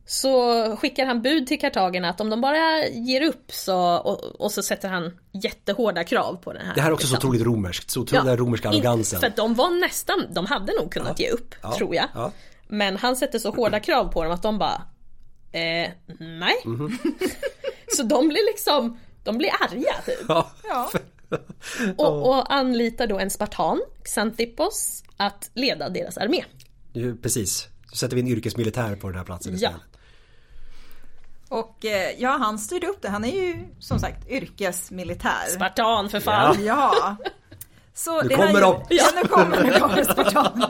så 0.06 0.76
skickar 0.76 1.06
han 1.06 1.22
bud 1.22 1.48
till 1.48 1.60
kartagerna 1.60 2.10
att 2.10 2.22
om 2.22 2.30
de 2.30 2.42
bara 2.42 2.88
ger 2.88 3.22
upp 3.22 3.52
så, 3.52 3.98
och, 3.98 4.24
och 4.42 4.52
så 4.52 4.64
sätter 4.64 4.90
han 4.90 5.20
jättehårda 5.32 6.04
krav 6.04 6.36
på 6.44 6.54
den 6.54 6.66
här. 6.66 6.76
Det 6.76 6.82
här 6.82 6.90
är 6.90 6.94
också 6.94 7.08
så 7.08 7.14
liksom. 7.14 7.30
otroligt 7.30 7.46
romerskt. 7.48 7.90
Så 7.92 8.02
otroligt 8.02 8.26
den 8.26 8.38
romerska 8.38 8.70
arrogansen. 8.70 9.20
För 9.20 9.28
att 9.28 9.36
de 9.36 9.56
var 9.56 9.82
nästan, 9.82 10.28
de 10.34 10.46
hade 10.46 10.74
nog 10.74 10.92
kunnat 10.92 11.20
ge 11.20 11.30
upp, 11.30 11.56
Ja. 11.62 11.76
tror 11.78 11.96
jag. 11.96 12.06
Ja. 12.14 12.32
Men 12.68 12.98
han 12.98 13.16
sätter 13.16 13.40
så 13.40 13.52
hårda 13.52 13.80
krav 13.80 14.12
på 14.12 14.24
dem 14.24 14.34
att 14.34 14.44
de 14.44 14.58
bara 14.58 14.82
Eh, 15.52 15.90
nej. 16.20 16.56
Mhm. 16.66 16.98
så 17.98 18.04
de 18.04 18.28
blir 18.28 18.46
liksom, 18.52 19.00
de 19.24 19.38
blir 19.38 19.50
arga 19.50 19.94
typ. 20.06 20.26
Ja. 20.28 20.92
Ja. 21.30 21.38
Och, 21.97 22.30
och 22.30 22.53
anlitar 22.53 23.07
då 23.07 23.19
en 23.19 23.30
spartan, 23.30 23.82
Xanthippos, 24.03 25.03
att 25.17 25.49
leda 25.53 25.89
deras 25.89 26.17
armé. 26.17 26.43
Precis. 27.21 27.67
Så 27.91 27.95
sätter 27.95 28.15
vi 28.15 28.21
en 28.21 28.27
yrkesmilitär 28.27 28.95
på 28.95 29.07
den 29.07 29.17
här 29.17 29.23
platsen 29.25 29.51
Ja. 29.51 29.55
istället. 29.57 29.82
Och 31.49 31.86
eh, 31.86 32.11
ja, 32.17 32.38
han 32.41 32.59
styrde 32.59 32.88
upp 32.88 33.01
det. 33.01 33.09
Han 33.09 33.25
är 33.25 33.32
ju 33.47 33.55
som 33.80 33.99
sagt 33.99 34.30
yrkesmilitär. 34.30 35.47
Spartan 35.55 36.09
för 36.09 36.19
fan. 36.19 36.65
Ja. 36.65 37.15
Så 37.93 38.21
Nu 38.21 38.27
det 38.27 38.36
kommer 38.36 38.47
här, 38.47 38.61
de. 38.61 38.84
Ja, 38.89 39.05
nu 39.15 39.27
kommer, 39.27 39.63
nu 39.63 39.80
kommer 39.80 40.03
spartan. 40.13 40.65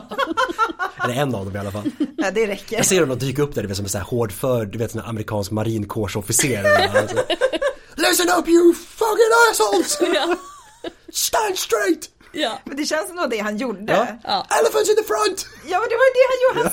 Eller 1.04 1.14
en 1.14 1.34
av 1.34 1.44
dem 1.44 1.56
i 1.56 1.58
alla 1.58 1.70
fall. 1.70 1.90
Ja, 2.16 2.30
det 2.30 2.46
räcker. 2.46 2.76
Jag 2.76 2.86
ser 2.86 3.00
dem 3.00 3.10
dyka 3.20 3.42
upp 3.42 3.54
där, 3.54 3.62
du 3.62 3.68
vet 3.68 3.76
som 3.76 3.86
en 3.86 3.90
sån 3.90 4.00
här 4.00 4.08
hårdför, 4.08 4.66
du 4.66 4.78
vet 4.78 4.90
här 5.00 5.08
amerikansk 5.08 5.50
marinkårsofficer. 5.50 6.64
alltså. 6.96 7.16
Listen 8.08 8.28
up 8.38 8.48
you 8.48 8.74
fucking 8.74 9.32
assholes! 9.50 9.98
Ja. 10.14 10.36
Stand 11.12 11.58
straight! 11.58 12.10
ja. 12.32 12.58
Men 12.64 12.76
det 12.76 12.84
känns 12.84 13.06
som 13.06 13.16
det 13.16 13.22
var 13.22 13.28
det 13.28 13.38
han 13.38 13.56
gjorde. 13.56 13.92
Ja. 13.92 14.06
Ja. 14.24 14.46
Elephants 14.60 14.90
in 14.90 14.96
the 14.96 15.02
front! 15.02 15.46
Ja, 15.66 15.80
men 15.80 15.88
det 15.88 15.96
var 15.96 16.06
ju 16.06 16.12
det 16.18 16.26
han 16.30 16.38
gjorde. 16.44 16.60
Han 16.62 16.72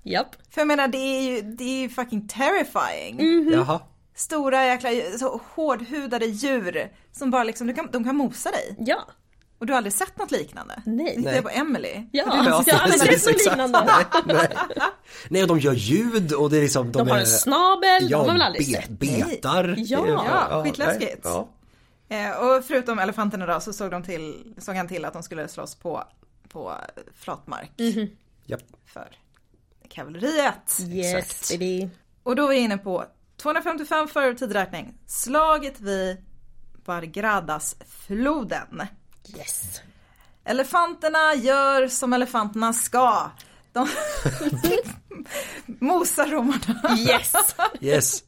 Japp. 0.03 0.37
För 0.51 0.61
jag 0.61 0.69
menar, 0.69 0.89
det 0.89 0.99
är 0.99 1.21
ju, 1.21 1.43
det 1.43 1.65
är 1.65 1.81
ju 1.81 1.89
fucking 1.89 2.29
terrifying. 2.29 3.21
Mm. 3.21 3.53
Jaha. 3.53 3.81
Stora 4.17 4.67
jäkla 4.67 4.91
så 5.19 5.41
hårdhudade 5.55 6.27
djur 6.27 6.93
som 7.13 7.31
bara 7.31 7.45
liksom, 7.45 7.67
du 7.67 7.75
kan, 7.75 7.91
de 7.91 8.05
kan 8.05 8.17
mosa 8.17 8.51
dig. 8.51 8.77
Ja. 8.79 9.07
Och 9.65 9.67
du 9.69 9.73
har 9.73 9.79
aldrig 9.79 9.93
sett 9.93 10.19
något 10.19 10.31
liknande? 10.31 10.83
Nej. 10.87 11.21
Jag 11.25 11.43
på 11.43 11.49
Emily. 11.49 11.89
Ja, 12.13 12.25
Ja, 12.27 12.63
jag 12.67 12.75
har 12.75 12.83
aldrig 12.85 13.21
sett 13.21 13.27
något 13.33 13.45
liknande. 13.45 13.87
Nej. 14.27 14.49
Nej, 15.29 15.43
och 15.43 15.49
de 15.49 15.59
gör 15.59 15.73
ljud 15.73 16.33
och 16.33 16.51
det 16.51 16.57
är 16.57 16.63
liksom... 16.63 16.93
De 16.93 17.09
har 17.09 17.17
är- 17.17 17.21
en 17.21 17.27
snabel, 17.27 18.11
Ja, 18.11 18.19
de 18.19 18.27
har 18.27 18.33
väl 18.33 18.43
aldrig 18.43 18.67
be- 18.67 18.73
sett? 18.83 18.89
betar. 18.91 19.75
Ja. 19.79 20.07
Ja, 20.51 20.63
skitläskigt. 20.65 21.21
Ja. 21.25 21.49
Eh, 22.09 22.31
och 22.31 22.65
förutom 22.65 22.99
elefanterna 22.99 23.47
då 23.47 23.61
så 23.61 23.73
såg, 23.73 23.91
de 23.91 24.03
till, 24.03 24.55
såg 24.59 24.75
han 24.77 24.89
till 24.89 25.05
att 25.05 25.13
de 25.13 25.23
skulle 25.23 25.49
slåss 25.49 25.75
på, 25.75 26.05
på 26.49 26.73
flatmark 27.15 27.71
Japp. 28.47 28.61
för 28.87 29.09
kavalleriet. 29.89 30.79
Yes 30.81 31.15
Exakt. 31.15 31.49
baby. 31.51 31.89
Och 32.23 32.37
då 32.37 32.45
är 32.45 32.49
vi 32.49 32.57
inne 32.57 32.79
på 32.79 33.05
255 33.37 34.09
före 34.09 34.35
tidräkning. 34.35 34.95
Slaget 35.07 35.81
vid 35.81 36.17
Bargradas-floden. 36.85 38.83
Yes. 39.37 39.81
Elefanterna 40.45 41.35
gör 41.35 41.89
som 41.89 42.13
elefanterna 42.13 42.73
ska. 42.73 43.31
De 43.73 43.89
mosar 45.81 46.27
romarna. 46.27 46.99
Yes. 46.99 47.33
Yes. 47.81 48.23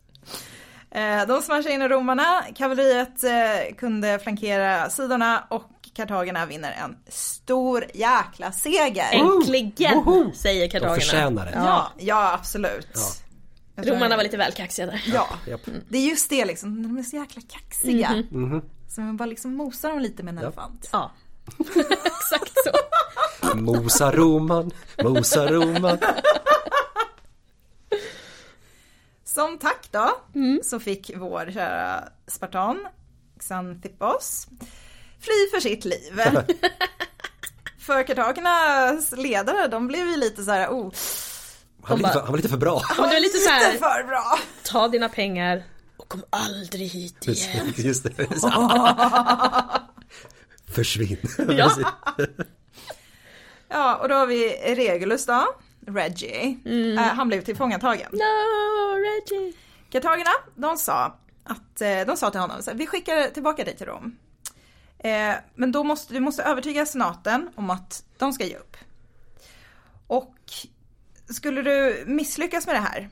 Eh, 0.90 1.26
De 1.26 1.42
smashar 1.42 1.70
in 1.70 1.82
i 1.82 1.88
romarna, 1.88 2.42
kavalleriet 2.54 3.24
eh, 3.24 3.74
kunde 3.76 4.18
flankera 4.18 4.90
sidorna 4.90 5.46
och 5.50 5.70
kartagerna 5.94 6.46
vinner 6.46 6.72
en 6.72 6.96
stor 7.08 7.84
jäkla 7.94 8.52
seger. 8.52 9.12
Äntligen, 9.12 9.94
Woho! 9.94 10.32
säger 10.34 10.62
De 10.62 10.68
kartagerna. 10.68 10.94
förtjänar 11.00 11.46
det. 11.46 11.52
Ja, 11.54 11.92
ja 11.98 12.32
absolut. 12.32 12.92
Tror- 13.76 13.84
Romarna 13.94 14.16
var 14.16 14.22
lite 14.22 14.36
väl 14.36 14.52
kaxiga 14.52 14.86
där. 14.86 15.04
Ja, 15.06 15.28
det 15.88 15.98
är 15.98 16.02
just 16.08 16.30
det 16.30 16.44
liksom, 16.44 16.82
de 16.82 16.98
är 16.98 17.02
så 17.02 17.16
jäkla 17.16 17.42
kaxiga. 17.48 18.24
Mhm. 18.30 18.62
Så 18.96 19.02
man 19.02 19.16
bara 19.16 19.26
liksom 19.26 19.54
mosar 19.54 19.90
dem 19.90 19.98
lite 19.98 20.22
med 20.22 20.32
en 20.32 20.38
Ja. 20.38 20.42
elefant. 20.46 20.88
Ja. 20.92 21.10
Exakt 22.04 22.52
så. 22.64 22.72
Mosa 23.56 24.12
roman, 24.12 24.70
mosa 25.02 25.46
roman. 25.46 25.98
Som 29.24 29.58
tack 29.58 29.88
då 29.90 30.18
så 30.64 30.80
fick 30.80 31.10
vår 31.16 31.50
kära 31.54 32.08
spartan 32.26 32.86
Xanthippos 33.38 34.46
fly 35.20 35.50
för 35.54 35.60
sitt 35.60 35.84
liv. 35.84 36.20
för 37.78 38.02
kartagernas 38.06 39.12
ledare, 39.16 39.68
de 39.68 39.86
blev 39.86 40.08
ju 40.08 40.16
lite 40.16 40.44
så 40.44 40.50
här, 40.50 40.68
oh, 40.68 40.92
Han 41.82 41.98
var 42.02 42.08
lite 42.08 42.12
för, 42.12 42.20
han 42.20 42.30
var 42.30 42.36
lite 42.36 42.48
för 42.48 42.56
bra. 42.56 42.82
Du 42.96 43.02
är 43.16 43.20
lite 43.20 43.38
så 43.38 43.50
här, 43.50 43.68
lite 43.72 43.84
för 43.84 44.04
bra. 44.06 44.38
ta 44.64 44.88
dina 44.88 45.08
pengar 45.08 45.62
kom 46.08 46.24
aldrig 46.30 46.88
hit 46.88 47.28
igen. 47.28 47.72
Just 47.76 48.04
det. 48.04 48.10
Försvinn. 50.74 51.18
Ja. 51.48 51.70
Ja, 53.68 53.96
och 53.96 54.08
då 54.08 54.14
har 54.14 54.26
vi 54.26 54.48
Regulus 54.74 55.26
då, 55.26 55.46
Reggie. 55.86 56.58
Eh, 56.64 57.02
han 57.02 57.28
blev 57.28 57.44
tillfångatagen. 57.44 58.08
No, 58.12 58.96
Reggie. 58.96 59.52
Kartagerna, 59.90 60.30
de 60.54 60.76
sa 60.76 61.18
att 61.44 61.80
eh, 61.80 62.00
de 62.06 62.16
sa 62.16 62.30
till 62.30 62.40
honom 62.40 62.62
så 62.62 62.70
här, 62.70 62.78
vi 62.78 62.86
skickar 62.86 63.30
tillbaka 63.30 63.64
dig 63.64 63.76
till 63.76 63.86
Rom. 63.86 64.16
Eh, 64.98 65.34
men 65.54 65.72
då 65.72 65.84
måste 65.84 66.14
du 66.14 66.20
måste 66.20 66.42
övertyga 66.42 66.86
senaten 66.86 67.50
om 67.54 67.70
att 67.70 68.04
de 68.18 68.32
ska 68.32 68.44
ge 68.44 68.56
upp. 68.56 68.76
Och 70.06 70.34
skulle 71.28 71.62
du 71.62 72.04
misslyckas 72.06 72.66
med 72.66 72.74
det 72.74 72.80
här 72.80 73.10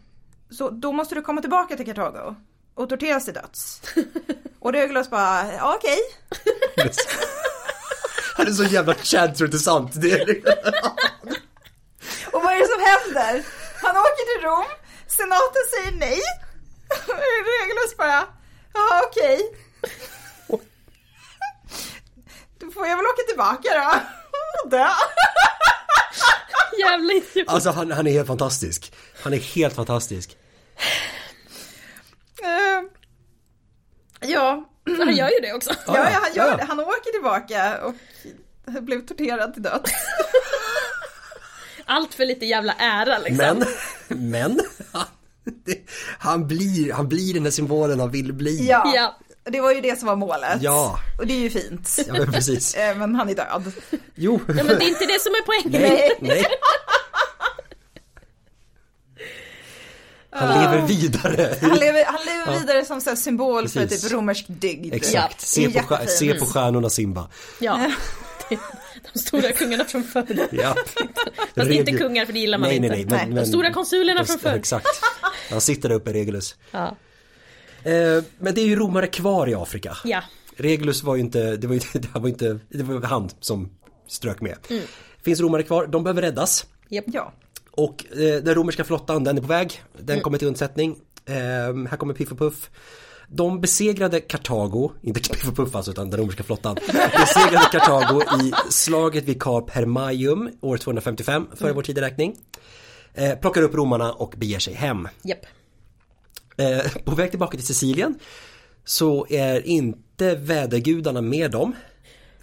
så 0.51 0.70
då 0.70 0.92
måste 0.92 1.14
du 1.14 1.22
komma 1.22 1.40
tillbaka 1.40 1.76
till 1.76 1.86
Kartago 1.86 2.34
och 2.74 2.88
torteras 2.88 3.24
till 3.24 3.34
döds. 3.34 3.82
Och 4.60 4.72
Regulus 4.72 5.10
bara, 5.10 5.52
ja, 5.52 5.74
okej. 5.76 5.98
Han 8.36 8.46
är 8.46 8.50
så 8.50 8.64
jävla 8.64 8.94
Chad 8.94 9.36
så 9.36 9.46
det 9.46 9.56
är 9.56 9.58
sant. 9.58 9.94
Och 12.32 12.42
vad 12.42 12.52
är 12.52 12.58
det 12.58 12.68
som 12.68 12.80
händer? 12.80 13.44
Han 13.82 13.96
åker 13.96 14.34
till 14.34 14.44
Rom, 14.46 14.64
senaten 15.06 15.62
säger 15.70 15.92
nej. 15.98 16.20
Regulus 17.60 17.96
bara, 17.96 18.26
ja 18.74 19.02
okej. 19.08 19.56
Då 22.58 22.70
får 22.70 22.86
jag 22.86 22.96
väl 22.96 23.06
åka 23.06 23.22
tillbaka 23.28 23.68
då. 23.74 24.00
Och 24.64 24.70
dö. 24.70 24.88
Jävla 26.78 27.12
idiot. 27.12 27.48
Alltså 27.48 27.70
han, 27.70 27.92
han 27.92 28.06
är 28.06 28.12
helt 28.12 28.26
fantastisk. 28.26 28.92
Han 29.22 29.34
är 29.34 29.38
helt 29.38 29.74
fantastisk. 29.74 30.36
Eh, 32.45 32.82
Ja, 34.28 34.68
Han 34.99 35.16
gör 35.16 35.28
ju 35.30 35.40
det 35.42 35.53
också. 35.53 35.70
ja, 35.86 35.95
ja, 35.97 36.18
han 36.22 36.34
gör 36.34 36.49
ja. 36.51 36.57
det. 36.57 36.64
Han 36.64 36.80
åker 36.80 37.12
tillbaka 37.12 37.78
och 37.84 37.95
blev 38.82 39.07
torterad 39.07 39.55
till 39.55 39.62
döds. 39.62 39.92
Allt 41.86 42.14
för 42.14 42.24
lite 42.24 42.47
jävla 42.47 42.72
ära 42.78 43.18
liksom. 43.18 43.36
Men, 44.09 44.30
men, 44.30 44.61
han, 46.18 46.47
blir, 46.49 46.92
han 46.92 47.09
blir 47.09 47.34
den 47.34 47.45
där 47.45 47.51
symbolen 47.51 48.01
han 48.01 48.11
vill 48.11 48.32
bli. 48.32 48.66
Ja, 48.68 48.92
Ja. 48.95 49.16
det 49.45 49.61
var 49.61 49.72
ju 49.72 49.80
det 49.80 49.99
som 49.99 50.09
var 50.09 50.16
målet. 50.16 50.62
Ja. 50.62 50.99
Och 51.18 51.26
det 51.26 51.34
är 51.34 51.38
ju 51.38 51.51
fint. 51.51 51.99
Ja 52.07 52.12
men 52.12 52.32
precis. 52.32 52.74
Eh, 52.78 52.97
Men 52.97 53.14
han 53.14 53.28
är 53.28 53.34
död. 53.34 53.72
Jo. 54.14 54.40
Ja 54.49 54.55
men 54.55 54.66
det 54.66 54.84
är 54.84 54.88
inte 54.88 55.07
det 55.07 55.20
som 55.20 55.32
är 55.32 55.42
poängen. 55.47 55.82
Nej, 55.82 56.18
nej. 56.20 56.45
Han 60.36 60.62
lever 60.62 60.86
vidare. 60.86 61.55
Han 61.62 61.78
lever, 61.78 62.05
han 62.05 62.18
lever 62.47 62.61
vidare 62.61 62.84
som 62.84 63.01
så 63.01 63.11
här 63.11 63.16
symbol 63.16 63.68
för 63.68 63.80
Precis. 63.80 64.03
typ 64.03 64.12
romersk 64.12 64.45
dygd. 64.49 64.95
Exakt. 64.95 65.40
Se 65.40 65.70
på, 65.70 65.99
se 66.07 66.34
på 66.34 66.47
stjärnorna 66.47 66.90
Simba. 66.90 67.28
Ja. 67.61 67.90
De 69.12 69.18
stora 69.18 69.53
kungarna 69.53 69.84
från 69.84 70.05
förr. 70.05 70.49
Ja. 70.53 70.76
Fast 71.55 71.70
inte 71.70 71.92
kungar 71.92 72.26
för 72.26 72.32
det 72.32 72.38
gillar 72.38 72.59
man 72.59 72.68
nej, 72.68 72.76
inte. 72.76 72.88
Nej, 72.88 73.05
nej, 73.05 73.26
Nej. 73.28 73.45
De 73.45 73.47
stora 73.47 73.72
konsulerna 73.72 74.24
från 74.24 74.38
förr. 74.38 74.55
Exakt. 74.55 74.86
Han 75.51 75.61
sitter 75.61 75.88
där 75.88 75.97
uppe 75.97 76.12
Regulus. 76.12 76.57
Ja. 76.70 76.97
Eh, 77.82 78.22
men 78.38 78.55
det 78.55 78.61
är 78.61 78.66
ju 78.66 78.76
romare 78.76 79.07
kvar 79.07 79.49
i 79.49 79.55
Afrika. 79.55 79.97
ja. 80.05 80.22
Regulus 80.57 81.03
var 81.03 81.14
ju 81.14 81.20
inte, 81.20 81.57
det 81.57 81.66
var 81.66 81.74
ju 81.74 81.80
det 81.92 82.18
var 82.18 82.28
inte, 82.28 82.59
det 82.68 82.82
var 82.82 83.03
han 83.03 83.30
som 83.40 83.70
strök 84.09 84.40
med. 84.40 84.57
Mm. 84.70 84.82
Finns 85.24 85.40
romare 85.40 85.62
kvar, 85.62 85.86
de 85.86 86.05
behöver 86.05 86.22
räddas. 86.22 86.66
Japp. 86.88 87.05
Ja. 87.07 87.32
Och 87.70 88.05
eh, 88.12 88.42
den 88.42 88.55
romerska 88.55 88.84
flottan, 88.84 89.24
den 89.24 89.36
är 89.36 89.42
på 89.42 89.49
väg. 89.49 89.82
Den 89.99 90.20
kommer 90.20 90.38
till 90.38 90.49
undsättning. 90.49 90.97
Eh, 91.26 91.34
här 91.90 91.96
kommer 91.96 92.14
Piff 92.14 92.32
och 92.32 92.38
Puff. 92.38 92.70
De 93.28 93.60
besegrade 93.60 94.20
Kartago, 94.20 94.90
inte 95.02 95.20
Piff 95.30 95.48
och 95.48 95.56
Puff 95.56 95.74
alltså 95.74 95.90
utan 95.90 96.10
den 96.10 96.20
romerska 96.20 96.42
flottan. 96.42 96.74
Besegrade 97.18 97.68
Kartago 97.72 98.22
i 98.42 98.52
slaget 98.70 99.24
vid 99.24 99.42
Kap 99.42 99.70
Hermaium 99.70 100.50
år 100.60 100.76
255 100.76 101.46
före 101.56 101.72
vår 101.72 101.82
tideräkning. 101.82 102.36
Eh, 103.14 103.34
plockar 103.38 103.62
upp 103.62 103.74
romarna 103.74 104.12
och 104.12 104.34
beger 104.36 104.58
sig 104.58 104.74
hem. 104.74 105.08
Japp. 105.22 105.46
Eh, 106.56 106.92
på 107.04 107.14
väg 107.14 107.30
tillbaka 107.30 107.56
till 107.56 107.66
Sicilien 107.66 108.18
så 108.84 109.26
är 109.30 109.66
inte 109.66 110.34
vädergudarna 110.34 111.20
med 111.20 111.50
dem. 111.50 111.72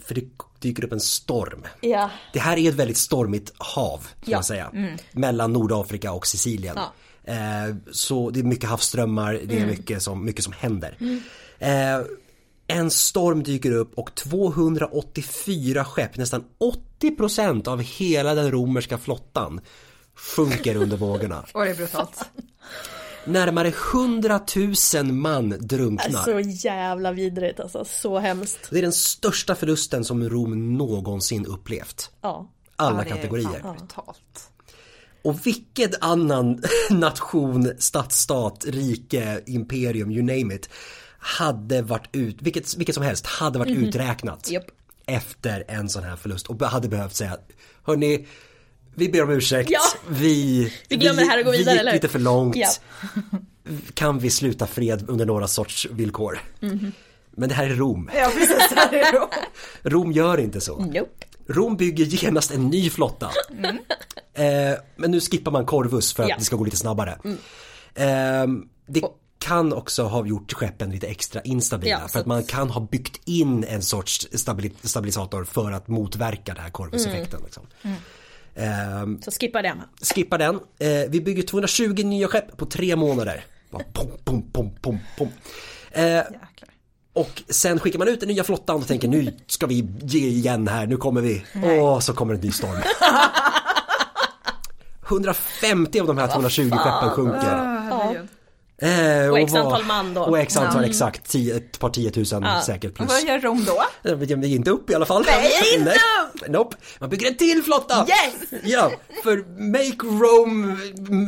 För 0.06 0.16
det 0.16 0.24
dyker 0.60 0.86
upp 0.86 0.92
en 0.92 1.00
storm. 1.00 1.64
Ja. 1.82 2.10
Det 2.34 2.40
här 2.40 2.58
är 2.58 2.70
ett 2.70 2.76
väldigt 2.76 2.98
stormigt 2.98 3.54
hav 3.58 3.98
kan 3.98 4.32
Ja. 4.32 4.38
man 4.38 4.44
säga. 4.44 4.72
Mellan 5.12 5.54
Nordafrika 5.54 6.12
och 6.12 6.28
Sicilien. 6.28 6.74
Ja. 6.78 6.94
Eh, 7.32 7.76
så 7.92 8.30
det 8.30 8.40
är 8.40 8.44
mycket 8.44 8.70
havsströmmar, 8.70 9.40
det 9.46 9.60
är 9.60 9.66
mycket, 9.66 10.02
som, 10.02 10.26
mycket 10.26 10.44
som 10.44 10.54
händer. 10.54 10.98
Eh, 11.60 12.00
en 12.68 12.92
storm 12.92 13.44
dyker 13.44 13.72
upp 13.72 13.94
och 13.98 14.16
284 14.16 15.86
skepp, 15.86 16.18
nästan 16.18 16.44
80% 17.02 17.68
av 17.68 17.82
hela 17.82 18.34
den 18.36 18.52
romerska 18.52 18.98
flottan 18.98 19.62
sjunker 20.16 20.76
under 20.76 20.98
vågorna. 20.98 21.46
Och 21.54 21.66
det 21.66 21.70
är 21.72 21.76
brutalt. 21.76 22.20
Närmare 23.26 23.74
100 23.94 24.40
000 24.96 25.06
man 25.06 25.50
drunknar. 25.60 26.24
Så 26.24 26.40
jävla 26.40 27.12
vidrigt 27.12 27.60
alltså. 27.60 27.86
Så 27.86 28.20
hemskt. 28.20 28.60
Det 28.70 28.78
är 28.78 28.82
den 28.82 28.94
största 28.94 29.56
förlusten 29.56 30.04
som 30.06 30.30
Rom 30.30 30.78
någonsin 30.78 31.46
upplevt. 31.46 32.12
Ja. 32.22 32.50
Alla 32.76 33.06
Ja, 33.06 33.16
kategorier. 33.16 33.60
fan 33.62 33.78
brutalt. 33.78 34.51
Och 35.22 35.48
vilken 35.48 35.90
annan 36.02 36.62
nation, 36.90 37.72
stadsstat, 37.80 38.66
rike, 38.68 39.42
imperium, 39.46 40.12
you 40.12 40.22
name 40.22 40.56
it 40.56 40.70
hade 41.20 41.82
varit 41.82 42.08
ut, 42.12 42.38
vilket, 42.42 42.76
vilket 42.78 42.96
som 42.96 43.04
helst 43.04 43.26
hade 43.26 43.60
varit 43.60 43.72
uträknat 43.78 44.52
Japp. 44.52 44.64
efter 45.06 45.64
en 45.68 45.90
sån 45.90 46.04
här 46.04 46.16
förlust 46.16 46.48
och 46.48 46.62
hade 46.66 46.88
behövt 46.90 47.16
säga 47.16 47.38
Hörni, 47.84 48.28
vi 48.96 49.10
ber 49.10 49.24
om 49.24 49.30
ursäkt, 49.30 49.70
Ja. 49.70 49.80
vi, 50.10 50.74
Vi 50.90 50.96
glömmer 50.96 51.22
det 51.22 51.28
här 51.30 51.40
och 51.40 51.46
går 51.46 51.52
vi 51.52 51.58
vidare, 51.58 51.74
gick 51.74 51.82
eller 51.82 51.94
lite 51.94 52.08
för 52.08 52.20
långt. 52.20 52.56
Ja. 52.56 52.68
Kan 53.94 54.20
vi 54.20 54.30
sluta 54.30 54.68
fred 54.68 55.06
under 55.08 55.26
några 55.26 55.48
sorts 55.48 55.88
villkor? 55.92 56.40
Mhm. 56.60 56.92
Men 57.32 57.50
det 57.50 57.56
här 57.56 57.66
är 57.70 57.76
Rom. 57.76 58.10
Ja, 58.16 58.32
precis. 58.34 58.70
Så 58.70 58.76
är 58.96 59.12
då. 59.14 59.30
Rom 59.90 60.12
gör 60.12 60.38
inte 60.38 60.62
så. 60.62 60.78
Nope. 60.80 61.26
Rom 61.48 61.78
bygger 61.78 62.06
genast 62.06 62.52
en 62.52 62.68
ny 62.70 62.90
flotta. 62.90 63.32
Eh, 64.34 64.78
men 64.96 65.12
nu 65.12 65.20
skippar 65.20 65.52
man 65.52 65.66
Corvus 65.66 66.14
för 66.14 66.24
att 66.24 66.30
Ja. 66.30 66.36
det 66.38 66.44
ska 66.44 66.56
gå 66.56 66.64
lite 66.64 66.78
snabbare. 66.78 67.18
Eh, 67.96 68.48
det 68.88 69.02
kan 69.40 69.74
också 69.74 70.04
ha 70.04 70.26
gjort 70.28 70.54
skeppen 70.54 70.92
lite 70.92 71.08
extra 71.08 71.42
instabila 71.42 71.92
Ja, 72.02 72.08
för 72.08 72.20
att 72.20 72.26
man 72.26 72.44
kan 72.44 72.70
ha 72.70 72.82
byggt 72.82 73.22
in 73.28 73.64
en 73.64 73.82
sorts 73.82 74.28
stabili- 74.32 74.72
stabilisator 74.88 75.44
för 75.44 75.72
att 75.72 75.88
motverka 75.88 76.54
den 76.54 76.64
här 76.64 76.70
Corvus-effekten. 76.70 77.42
Liksom. 77.46 77.64
Eh, 78.56 78.66
Så 79.22 79.32
skippa 79.40 79.62
det. 79.62 79.74
skippa 80.16 80.38
den. 80.38 80.56
Eh, 80.80 80.90
vi 81.10 81.22
bygger 81.22 81.44
220 81.44 82.04
nya 82.04 82.28
skepp 82.28 82.58
på 82.58 82.66
tre 82.66 82.96
månader. 82.96 83.46
Bara 83.72 83.84
pom, 83.94 84.08
pom, 84.24 84.42
pom, 84.52 84.72
pom, 84.82 85.00
pom. 85.18 85.30
Eh, 85.92 86.22
och 87.14 87.44
sen 87.50 87.80
skickar 87.80 88.00
man 88.00 88.08
ut 88.08 88.20
den 88.20 88.30
nya 88.30 88.44
flottan 88.44 88.76
och 88.76 88.88
tänker 88.88 89.08
nu 89.08 89.34
ska 89.48 89.66
vi 89.68 89.88
ge 90.02 90.28
igen 90.28 90.68
här, 90.68 90.88
nu 90.88 90.98
kommer 90.98 91.22
vi. 91.22 91.46
Åh, 91.64 92.00
så 92.00 92.14
kommer 92.14 92.34
en 92.34 92.40
ny 92.42 92.52
storm. 92.52 92.82
150 95.12 96.00
av 96.00 96.08
de 96.08 96.18
här 96.18 96.28
220 96.28 96.62
skeppen 96.72 97.10
sjunker. 97.10 97.40
Herregud. 97.40 98.28
Eh, 98.84 99.30
Och 99.32 99.40
x 99.40 99.52
vad- 99.54 99.62
antal 99.66 99.84
man 99.86 100.14
då. 100.14 100.22
Och 100.22 100.40
x 100.40 100.58
antal 100.58 100.84
exakt, 100.84 101.30
tio, 101.32 101.56
ett 101.58 101.80
par 101.80 101.90
tiotusen 101.90 102.46
säkert 102.66 102.92
Och 102.92 102.96
plus. 102.98 103.10
vad 103.10 103.22
gör 103.24 103.40
Rom 103.40 103.66
då? 103.66 104.10
Eh, 104.10 104.16
Vi 104.18 104.34
är 104.34 104.46
inte 104.46 104.72
upp 104.72 104.90
i 104.90 104.96
alla 104.96 105.06
fall. 105.06 105.24
Nej, 105.28 105.52
inte 105.78 105.86
Nej. 106.42 106.50
Nope. 106.50 106.78
Man 107.00 107.10
bygger 107.10 107.28
en 107.28 107.36
till 107.38 107.64
flotta! 107.64 108.08
Yes! 108.10 108.62
Ja, 108.64 108.92
för 109.24 109.38
make 109.72 110.08
Rome, 110.24 110.78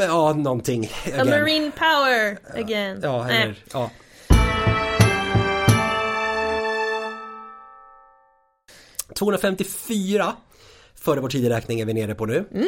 ja 0.05 0.34
någonting. 0.34 0.86
A 0.86 0.89
again. 1.13 1.29
marine 1.29 1.71
power 1.71 2.38
again. 2.61 2.99
Ja, 3.03 3.29
eller, 3.29 3.55
ja. 3.73 3.89
...254 9.19 10.31
före 10.95 11.19
vår 11.19 11.29
tideräkning 11.29 11.79
är 11.79 11.86
vi 11.86 11.93
nere 11.93 12.15
på 12.15 12.25
nu. 12.25 12.45
Eh, 12.55 12.61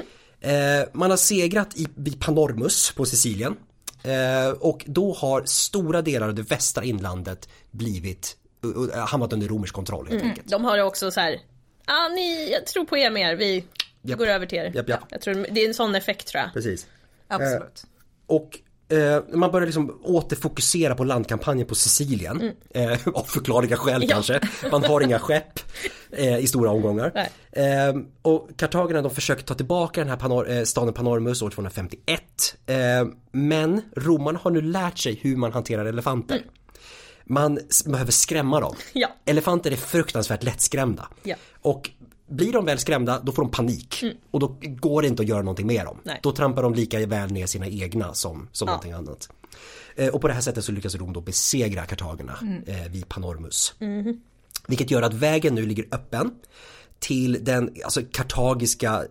man 0.93 1.09
har 1.09 1.17
segrat 1.17 1.77
i, 1.77 1.87
vid 1.95 2.19
Panormus 2.19 2.91
på 2.91 3.05
Sicilien. 3.05 3.55
Eh, 4.05 4.49
och 4.49 4.83
då 4.87 5.13
har 5.13 5.43
stora 5.45 6.01
delar 6.01 6.27
av 6.27 6.35
det 6.35 6.41
västra 6.41 6.83
inlandet 6.83 7.49
blivit, 7.71 8.37
uh, 8.65 8.77
uh, 8.77 8.95
hamnat 8.95 9.33
under 9.33 9.47
romersk 9.47 9.73
kontroll 9.73 10.07
helt 10.07 10.23
enkelt. 10.23 10.49
De 10.49 10.65
har 10.65 10.79
också 10.79 11.11
så 11.11 11.19
här. 11.19 11.39
ah, 11.85 12.07
ni, 12.07 12.51
jag 12.51 12.65
tror 12.65 12.85
på 12.85 12.97
er 12.97 13.09
mer, 13.09 13.35
vi 13.35 13.65
Japp. 14.01 14.19
går 14.19 14.27
över 14.27 14.45
till 14.45 14.57
er. 14.57 14.71
Japp, 14.75 14.89
japp. 14.89 15.03
Jag 15.09 15.21
tror 15.21 15.47
det 15.51 15.63
är 15.63 15.67
en 15.67 15.73
sån 15.73 15.95
effekt 15.95 16.27
tror 16.27 16.41
jag. 16.41 16.53
Precis. 16.53 16.87
Absolut. 17.27 17.85
Och 18.25 18.59
eh, 18.89 19.37
man 19.37 19.51
börjar 19.51 19.65
liksom 19.65 19.99
återfokusera 20.03 20.95
på 20.95 21.03
landkampanjen 21.03 21.67
på 21.67 21.75
Sicilien. 21.75 22.51
Eh, 22.69 22.91
av 23.13 23.23
förklarliga 23.23 23.77
skäl 23.77 23.95
Mm. 23.95 24.07
Ja. 24.09 24.13
kanske. 24.13 24.39
Man 24.71 24.83
har 24.83 25.01
inga 25.01 25.19
skepp 25.19 25.59
eh, 26.11 26.37
i 26.37 26.47
stora 26.47 26.69
omgångar. 26.71 27.11
Eh, 27.51 27.63
och 28.21 28.49
kartagerna 28.57 29.01
de 29.01 29.11
försöker 29.15 29.43
ta 29.43 29.53
tillbaka 29.53 30.01
den 30.01 30.09
här 30.09 30.17
Panor 30.17 30.49
eh, 30.51 30.63
staden 30.63 30.93
Panormus 30.93 31.41
år 31.41 31.49
251. 31.49 32.21
Eh, 32.65 32.75
men 33.31 33.81
romarna 33.95 34.39
har 34.43 34.51
nu 34.51 34.61
lärt 34.61 34.97
sig 34.97 35.19
hur 35.21 35.35
man 35.35 35.51
hanterar 35.53 35.85
elefanter. 35.85 36.41
Man 37.27 37.57
s- 37.69 37.85
behöver 37.85 38.11
skrämma 38.11 38.59
dem. 38.59 38.75
Mm. 38.75 39.01
Ja. 39.01 39.07
Elefanter 39.25 39.71
är 39.71 39.75
fruktansvärt 39.75 40.43
lättskrämda. 40.43 41.07
Ja. 41.23 41.35
Och 41.61 41.89
blir 42.27 42.53
de 42.53 42.65
väl 42.65 42.79
skrämda 42.79 43.19
då 43.19 43.31
får 43.31 43.41
de 43.41 43.51
panik. 43.51 44.03
Och 44.31 44.39
då 44.39 44.57
går 44.61 45.01
det 45.01 45.07
inte 45.07 45.21
att 45.23 45.27
göra 45.29 45.41
någonting 45.41 45.67
med 45.67 45.85
dem. 45.85 45.93
Mm. 45.93 46.01
Nej. 46.05 46.19
Då 46.23 46.31
trampar 46.31 46.63
de 46.63 46.73
lika 46.73 47.05
väl 47.05 47.31
ner 47.31 47.45
sina 47.45 47.67
egna 47.67 48.13
som, 48.13 48.49
som 48.51 48.65
Ja. 48.67 48.71
någonting 48.71 48.91
annat. 48.91 49.29
Eh, 49.95 50.07
och 50.07 50.21
på 50.21 50.27
det 50.27 50.33
här 50.33 50.41
sättet 50.41 50.65
så 50.65 50.71
lyckas 50.71 50.95
Rom 50.95 51.13
då 51.13 51.21
besegra 51.21 51.85
kartagerna 51.85 52.37
Mm. 52.41 52.63
eh, 52.63 52.87
vid 52.91 53.09
Panormus. 53.09 53.73
Mm-hmm. 53.79 54.19
Vilket 54.67 54.91
gör 54.91 55.01
att 55.01 55.13
vägen 55.13 55.55
nu 55.55 55.65
ligger 55.65 55.85
öppen 55.91 56.31
till 56.99 57.37
den 57.43 57.75
alltså, 57.83 58.01
kartagiska 58.11 59.03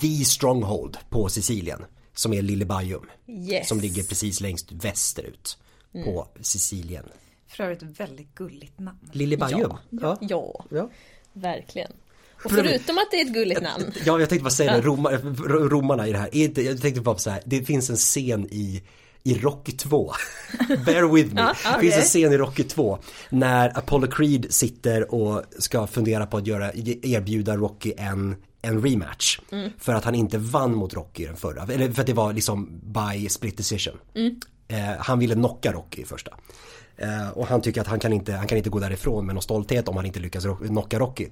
The 0.00 0.24
Stronghold 0.24 0.98
på 1.10 1.28
Sicilien. 1.28 1.84
Som 2.14 2.32
är 2.32 2.42
Lillebaium. 2.42 3.06
Yes. 3.28 3.68
Som 3.68 3.80
ligger 3.80 4.02
precis 4.02 4.40
längst 4.40 4.72
västerut 4.72 5.58
Mm. 5.94 6.06
på 6.06 6.28
Sicilien. 6.40 7.04
För 7.48 7.64
övrigt 7.64 7.82
väldigt 7.82 8.34
gulligt 8.34 8.78
namn. 8.78 8.98
Lillebaium? 9.12 9.72
Ja. 9.90 10.16
Ja, 10.20 10.64
ja. 10.70 10.90
verkligen. 11.32 11.92
Och 12.44 12.50
För- 12.50 12.64
förutom 12.64 12.98
att 12.98 13.10
det 13.10 13.16
är 13.20 13.24
ett 13.26 13.32
gulligt 13.34 13.62
namn. 13.62 13.92
Ja, 14.04 14.20
jag 14.20 14.28
tänkte 14.28 14.44
bara 14.44 14.50
säga 14.50 14.72
det, 14.76 14.80
Roma, 14.80 15.10
romarna 15.48 16.06
i 16.08 16.12
det 16.12 16.18
här. 16.18 16.28
Jag 16.60 16.80
tänkte 16.82 17.00
bara 17.00 17.18
så 17.18 17.30
här, 17.30 17.42
det 17.44 17.62
finns 17.62 17.90
en 17.90 17.96
scen 17.96 18.48
i, 18.50 18.82
i 19.22 19.34
Rocky 19.34 19.72
2. 19.72 20.12
Bear 20.86 21.12
with 21.14 21.34
me. 21.34 21.40
Ja, 21.40 21.54
Det 21.74 21.80
finns 21.80 21.96
en 21.96 22.02
scen 22.02 22.32
i 22.32 22.36
Rocky 22.36 22.62
2 22.62 22.98
när 23.30 23.78
Apollo 23.78 24.06
Creed 24.06 24.46
sitter 24.50 25.14
och 25.14 25.42
ska 25.58 25.86
fundera 25.86 26.26
på 26.26 26.36
att 26.36 26.46
göra, 26.46 26.72
erbjuda 27.02 27.56
Rocky 27.56 27.92
en 27.96 28.36
en 28.62 28.82
rematch. 28.82 29.38
För 29.78 29.92
att 29.94 30.04
han 30.04 30.14
inte 30.14 30.38
vann 30.38 30.74
mot 30.74 30.94
Rocky 30.94 31.26
den 31.26 31.36
förra. 31.36 31.62
Eller 31.62 31.92
för 31.92 32.00
att 32.00 32.06
det 32.06 32.12
var 32.12 32.32
liksom 32.32 32.80
by 32.82 33.28
split 33.28 33.56
decision. 33.56 33.94
Eh, 34.68 34.78
han 34.98 35.18
ville 35.18 35.34
knocka 35.34 35.72
Rocky 35.72 36.02
i 36.02 36.04
första. 36.04 36.30
Eh, 36.98 37.28
och 37.28 37.46
han 37.46 37.60
tycker 37.60 37.80
att 37.80 37.86
han 37.86 37.98
kan, 37.98 38.12
inte, 38.12 38.32
han 38.32 38.46
kan 38.46 38.58
inte 38.58 38.70
gå 38.70 38.78
därifrån 38.78 39.26
med 39.26 39.34
någon 39.34 39.42
stolthet 39.42 39.88
om 39.88 39.96
han 39.96 40.06
inte 40.06 40.20
lyckas 40.20 40.44
knocka 40.66 40.98
Rocky. 40.98 41.28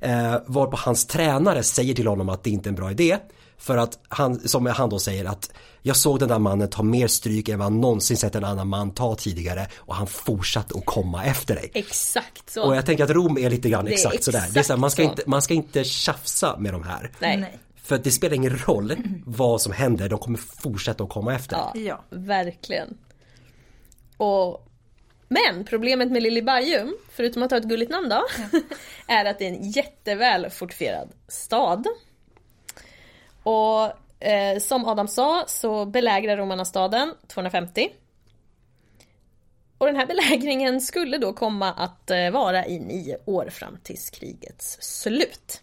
Eh, 0.00 0.36
varpå 0.46 0.76
hans 0.76 1.06
tränare 1.06 1.62
säger 1.62 1.94
till 1.94 2.06
honom 2.06 2.28
att 2.28 2.44
det 2.44 2.50
inte 2.50 2.68
är 2.68 2.70
en 2.70 2.74
bra 2.76 2.90
idé. 2.90 3.18
För 3.60 3.76
att 3.76 3.98
han, 4.08 4.48
som 4.48 4.66
han 4.66 4.88
då 4.90 4.98
säger 4.98 5.24
att 5.24 5.50
jag 5.82 5.96
såg 5.96 6.18
den 6.18 6.28
där 6.28 6.38
mannen 6.38 6.70
ta 6.70 6.82
mer 6.82 7.06
stryk 7.08 7.48
än 7.48 7.58
vad 7.58 7.66
han 7.66 7.80
någonsin 7.80 8.16
sett 8.16 8.34
en 8.34 8.44
annan 8.44 8.68
man 8.68 8.90
ta 8.90 9.14
tidigare 9.14 9.66
och 9.76 9.94
han 9.94 10.06
fortsatte 10.06 10.74
att 10.78 10.86
komma 10.86 11.24
efter 11.24 11.54
dig. 11.54 11.70
Exakt 11.74 12.50
så. 12.50 12.62
Och 12.62 12.76
jag 12.76 12.86
tänker 12.86 13.04
att 13.04 13.10
Rom 13.10 13.38
är 13.38 13.50
lite 13.50 13.68
grann 13.68 13.84
Det 13.84 13.90
är 13.90 13.92
exakt 13.92 14.24
sådär. 14.24 14.44
Det 14.52 14.60
är 14.60 14.64
så 14.64 14.72
här, 14.72 14.80
man, 14.80 14.90
ska 14.90 15.02
exakt 15.02 15.18
inte, 15.18 15.30
man 15.30 15.42
ska 15.42 15.54
inte 15.54 15.84
tjafsa 15.84 16.56
med 16.58 16.74
de 16.74 16.82
här. 16.82 17.10
Nej. 17.18 17.58
För 17.82 17.98
det 17.98 18.10
spelar 18.10 18.34
ingen 18.36 18.58
roll 18.58 18.96
vad 19.26 19.60
som 19.60 19.72
händer, 19.72 20.08
de 20.08 20.18
kommer 20.18 20.38
fortsätta 20.38 21.04
att 21.04 21.10
komma 21.10 21.34
efter. 21.34 21.56
Ja, 21.56 21.72
Ja. 21.74 22.00
verkligen. 22.10 22.96
Och, 24.16 24.67
men 25.28 25.64
problemet 25.64 26.10
med 26.10 26.22
Liljebergum, 26.22 26.96
förutom 27.10 27.42
att 27.42 27.50
ha 27.50 27.58
ett 27.58 27.64
gulligt 27.64 27.90
namn 27.90 28.08
då, 28.08 28.26
är 29.08 29.24
att 29.24 29.38
det 29.38 29.44
är 29.44 29.52
en 29.52 29.70
jätteväl 29.70 30.50
fortifierad 30.50 31.08
stad. 31.28 31.86
Och 33.42 33.82
eh, 34.26 34.58
som 34.58 34.84
Adam 34.84 35.08
sa 35.08 35.44
så 35.46 35.84
belägrar 35.84 36.36
romarna 36.36 36.64
staden 36.64 37.14
250. 37.26 37.88
Och 39.78 39.86
den 39.86 39.96
här 39.96 40.06
belägringen 40.06 40.80
skulle 40.80 41.18
då 41.18 41.32
komma 41.32 41.72
att 41.72 42.10
eh, 42.10 42.30
vara 42.30 42.66
i 42.66 42.78
nio 42.78 43.18
år 43.24 43.48
fram 43.50 43.78
till 43.82 43.96
krigets 44.12 44.78
slut. 44.80 45.62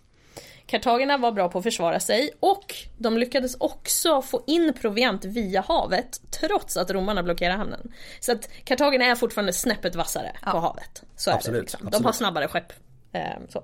Kartagerna 0.67 1.17
var 1.17 1.31
bra 1.31 1.49
på 1.49 1.57
att 1.57 1.63
försvara 1.63 1.99
sig 1.99 2.31
och 2.39 2.75
de 2.97 3.17
lyckades 3.17 3.55
också 3.59 4.21
få 4.21 4.43
in 4.47 4.73
proviant 4.73 5.25
via 5.25 5.61
havet 5.61 6.21
trots 6.39 6.77
att 6.77 6.91
romarna 6.91 7.23
blockerade 7.23 7.57
hamnen. 7.57 7.93
Så 8.19 8.31
att 8.31 8.49
Kartagerna 8.63 9.05
är 9.05 9.15
fortfarande 9.15 9.53
snäppet 9.53 9.95
vassare 9.95 10.31
på 10.43 10.59
havet. 10.59 11.03
Så 11.15 11.29
är 11.29 11.35
Absolut, 11.35 11.57
det 11.57 11.61
liksom. 11.61 11.79
De 11.81 11.87
absolut. 11.87 12.05
har 12.05 12.13
snabbare 12.13 12.47
skepp. 12.47 12.73
Eh, 13.11 13.21
så. 13.49 13.63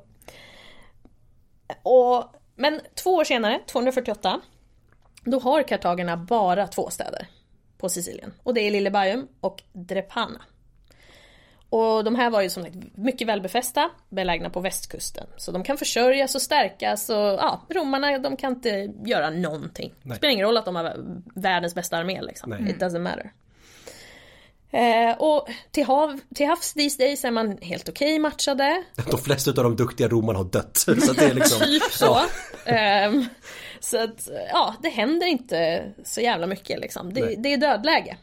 Och, 1.83 2.35
men 2.55 2.81
två 3.03 3.15
år 3.15 3.23
senare, 3.23 3.59
248, 3.67 4.41
då 5.23 5.39
har 5.39 5.63
Kartagerna 5.63 6.17
bara 6.17 6.67
två 6.67 6.89
städer 6.89 7.27
på 7.77 7.89
Sicilien. 7.89 8.33
Och 8.43 8.53
det 8.53 8.61
är 8.61 8.71
Lillebergum 8.71 9.27
och 9.41 9.63
Drepana. 9.73 10.41
Och 11.71 12.03
de 12.03 12.15
här 12.15 12.29
var 12.29 12.41
ju 12.41 12.49
som 12.49 12.63
sagt 12.63 12.75
mycket 12.95 13.27
välbefästa, 13.27 13.89
belägna 14.09 14.49
på 14.49 14.59
västkusten. 14.59 15.27
Så 15.37 15.51
de 15.51 15.63
kan 15.63 15.77
försörjas 15.77 16.35
och 16.35 16.41
stärkas 16.41 17.09
och 17.09 17.15
ja, 17.15 17.61
romarna 17.69 18.19
de 18.19 18.37
kan 18.37 18.53
inte 18.53 18.93
göra 19.05 19.29
någonting. 19.29 19.93
Det 20.01 20.09
Nej. 20.09 20.17
spelar 20.17 20.31
ingen 20.31 20.45
roll 20.45 20.57
att 20.57 20.65
de 20.65 20.75
har 20.75 20.95
världens 21.35 21.75
bästa 21.75 21.97
armé 21.97 22.21
liksom. 22.21 22.49
Nej. 22.49 22.71
It 22.71 22.77
doesn't 22.77 22.99
matter. 22.99 23.31
Eh, 24.71 25.17
och 25.17 25.47
till, 25.71 25.85
hav, 25.85 26.19
till 26.35 26.47
havs 26.47 26.73
these 26.73 27.03
days 27.03 27.25
är 27.25 27.31
man 27.31 27.57
helt 27.61 27.89
okej 27.89 28.19
matchade. 28.19 28.83
De 29.11 29.17
flesta 29.17 29.51
av 29.51 29.55
de 29.55 29.75
duktiga 29.75 30.07
romarna 30.07 30.39
har 30.39 30.45
dött. 30.45 30.77
Så 30.77 31.13
det 31.13 31.25
är 31.25 31.33
liksom, 31.33 31.59
Typ 31.65 31.83
så. 31.83 32.19
Ehm, 32.65 33.25
så 33.79 34.03
att, 34.03 34.29
ja, 34.51 34.75
det 34.81 34.89
händer 34.89 35.27
inte 35.27 35.85
så 36.03 36.21
jävla 36.21 36.47
mycket 36.47 36.79
liksom. 36.79 37.13
Det, 37.13 37.35
det 37.37 37.53
är 37.53 37.57
dödläge. 37.57 38.17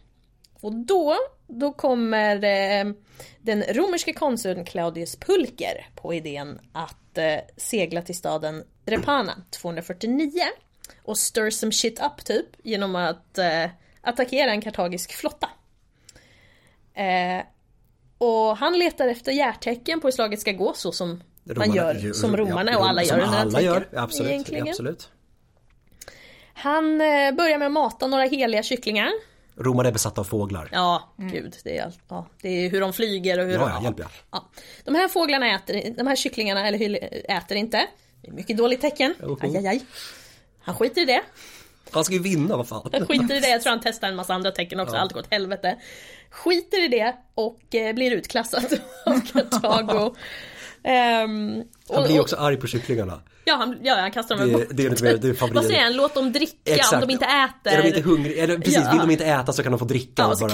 Och 0.61 0.75
då, 0.75 1.17
då 1.49 1.73
kommer 1.73 2.35
eh, 2.45 2.93
den 3.41 3.63
romerske 3.63 4.13
konsuln 4.13 4.65
Claudius 4.65 5.17
Pulcher 5.17 5.87
på 5.95 6.15
idén 6.15 6.61
att 6.73 7.19
eh, 7.19 7.39
segla 7.57 8.03
till 8.03 8.17
staden 8.17 8.65
Drepana 8.85 9.43
249 9.51 10.31
och 11.03 11.19
stir 11.19 11.51
some 11.51 11.73
shit 11.73 12.01
up 12.03 12.25
typ 12.25 12.47
genom 12.63 12.97
att 12.97 13.39
eh, 13.39 13.65
attackera 14.01 14.51
en 14.51 14.61
kartagisk 14.61 15.13
flotta. 15.13 15.49
Eh, 16.95 17.45
och 18.19 18.57
han 18.57 18.79
letar 18.79 19.09
efter 19.09 19.33
järtecken 19.33 20.01
på 20.01 20.07
hur 20.07 20.13
slaget 20.13 20.41
ska 20.41 20.53
gå 20.53 20.73
så 20.75 20.93
som 20.93 21.09
man 21.45 21.57
romarna- 21.57 21.77
gör, 21.77 21.95
ju- 21.95 22.15
som 22.15 22.37
romarna 22.37 22.71
ja, 22.73 22.79
och 22.79 22.89
alla 22.89 23.03
som 23.05 23.19
gör 23.19 23.25
under 23.27 23.39
alla 23.39 23.61
gör, 23.61 23.89
absolut, 23.93 24.53
absolut. 24.69 25.11
Han 26.55 27.01
eh, 27.01 27.33
börjar 27.35 27.59
med 27.59 27.67
att 27.67 27.73
mata 27.73 28.07
några 28.07 28.25
heliga 28.25 28.63
kycklingar. 28.63 29.11
Romare 29.59 29.89
är 29.89 29.93
besatta 29.93 30.21
av 30.21 30.25
fåglar. 30.25 30.69
Ja, 30.73 31.13
gud. 31.17 31.57
Det 31.65 31.79
är, 31.79 31.85
allt, 31.85 31.99
ja, 32.09 32.27
det 32.43 32.49
är 32.49 32.71
hur 32.71 32.81
de 32.81 32.93
flyger 32.93 33.39
och 33.39 33.45
hur 33.45 33.53
Ja, 33.53 33.59
de... 33.59 33.69
ja, 33.71 33.83
hjälp 33.83 33.97
ja. 33.99 34.07
Ja. 34.31 34.49
De 34.85 34.95
här 34.95 35.09
fåglarna 35.09 35.55
äter, 35.55 35.95
de 35.97 36.07
här 36.07 36.17
kycklingarna 36.17 36.69
eller 36.69 36.99
äter 37.31 37.57
inte. 37.57 37.87
Det 38.23 38.29
är 38.29 38.33
mycket 38.33 38.57
dåligt 38.57 38.81
tecken. 38.81 39.15
Aj, 39.43 39.57
aj, 39.57 39.67
aj. 39.67 39.85
Han 40.61 40.75
skiter 40.77 41.01
i 41.03 41.05
det. 41.05 41.21
Han 41.91 42.05
ska 42.05 42.15
ju 42.15 42.23
vinna, 42.23 42.57
vad 42.57 42.69
fan. 42.69 42.91
Han 42.93 43.07
skiter 43.07 43.35
i 43.35 43.41
det. 43.41 43.49
Jag 43.49 43.63
tror 43.63 43.71
han 43.71 43.81
testar 43.83 44.09
en 44.09 44.17
massa 44.17 44.35
andra 44.35 44.51
tecken 44.51 44.81
också. 44.81 44.97
Allt 44.97 45.13
går 45.13 45.21
åt 45.21 45.31
helvete. 45.31 45.77
Skiter 46.31 46.85
i 46.85 46.89
det 46.89 47.17
och 47.35 47.75
eh, 47.75 47.95
blir 47.95 48.11
utklassad 48.13 48.65
av 49.07 49.21
Kartago. 49.33 50.15
Ehm, 50.83 51.65
Han 51.95 52.05
blir 52.05 52.21
också 52.21 52.37
arg 52.37 52.57
på 52.57 52.67
kycklingarna. 52.67 53.23
Ja, 53.49 53.57
han, 53.57 53.77
ja, 53.83 53.95
han 54.01 54.11
kastar 54.11 54.37
dem 54.37 54.53
Det- 54.53 54.67
det 54.71 54.87
är 54.87 54.91
lite 54.91 55.05
mer- 55.05 55.17
det 55.17 55.29
är. 55.29 55.55
Vad 55.55 55.65
säger 55.65 55.83
han? 55.85 55.93
Låt 55.97 56.15
dem 56.15 56.33
dricka 56.33 56.83
om 56.95 57.01
de 57.01 57.11
inte 57.11 57.25
äter. 57.25 57.73
Är 57.79 57.83
de 57.83 57.89
inte 57.89 58.01
hungriga, 58.01 58.45
eller 58.45 58.59
precis, 58.59 58.75
Ja. 58.85 58.91
vill 58.91 59.01
de 59.01 59.11
inte 59.11 59.25
äta 59.25 59.53
så 59.53 59.63
kan 59.63 59.73
de 59.73 59.79
få 59.79 59.85
dricka. 59.85 60.23
Ja, 60.23 60.37
bara, 60.41 60.53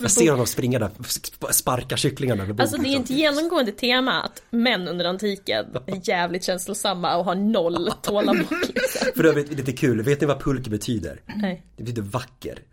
jag 0.00 0.10
ser 0.10 0.30
honom 0.30 0.46
springa 0.46 0.78
där, 0.78 0.88
sp- 0.88 1.52
sparka 1.52 1.96
kycklingarna 1.96 2.42
över 2.42 2.52
bordet. 2.52 2.72
Alltså 2.72 2.82
det 2.82 2.88
är 2.88 2.92
ett 2.92 2.98
liksom. 2.98 3.16
genomgående 3.16 3.72
tema 3.72 4.22
att 4.22 4.42
män 4.50 4.88
under 4.88 5.04
antiken 5.04 5.64
är 5.86 6.08
jävligt 6.08 6.44
känslosamma 6.44 7.16
och 7.16 7.24
har 7.24 7.34
noll 7.34 7.92
tålamod. 8.02 8.46
Liksom. 8.74 9.08
För 9.16 9.24
övrigt, 9.24 9.52
lite 9.52 9.72
kul, 9.72 10.02
vet 10.02 10.20
ni 10.20 10.26
vad 10.26 10.40
pulker 10.40 10.70
betyder? 10.70 11.20
Nej. 11.36 11.62
Det 11.76 11.82
betyder 11.82 12.02
vacker. 12.02 12.58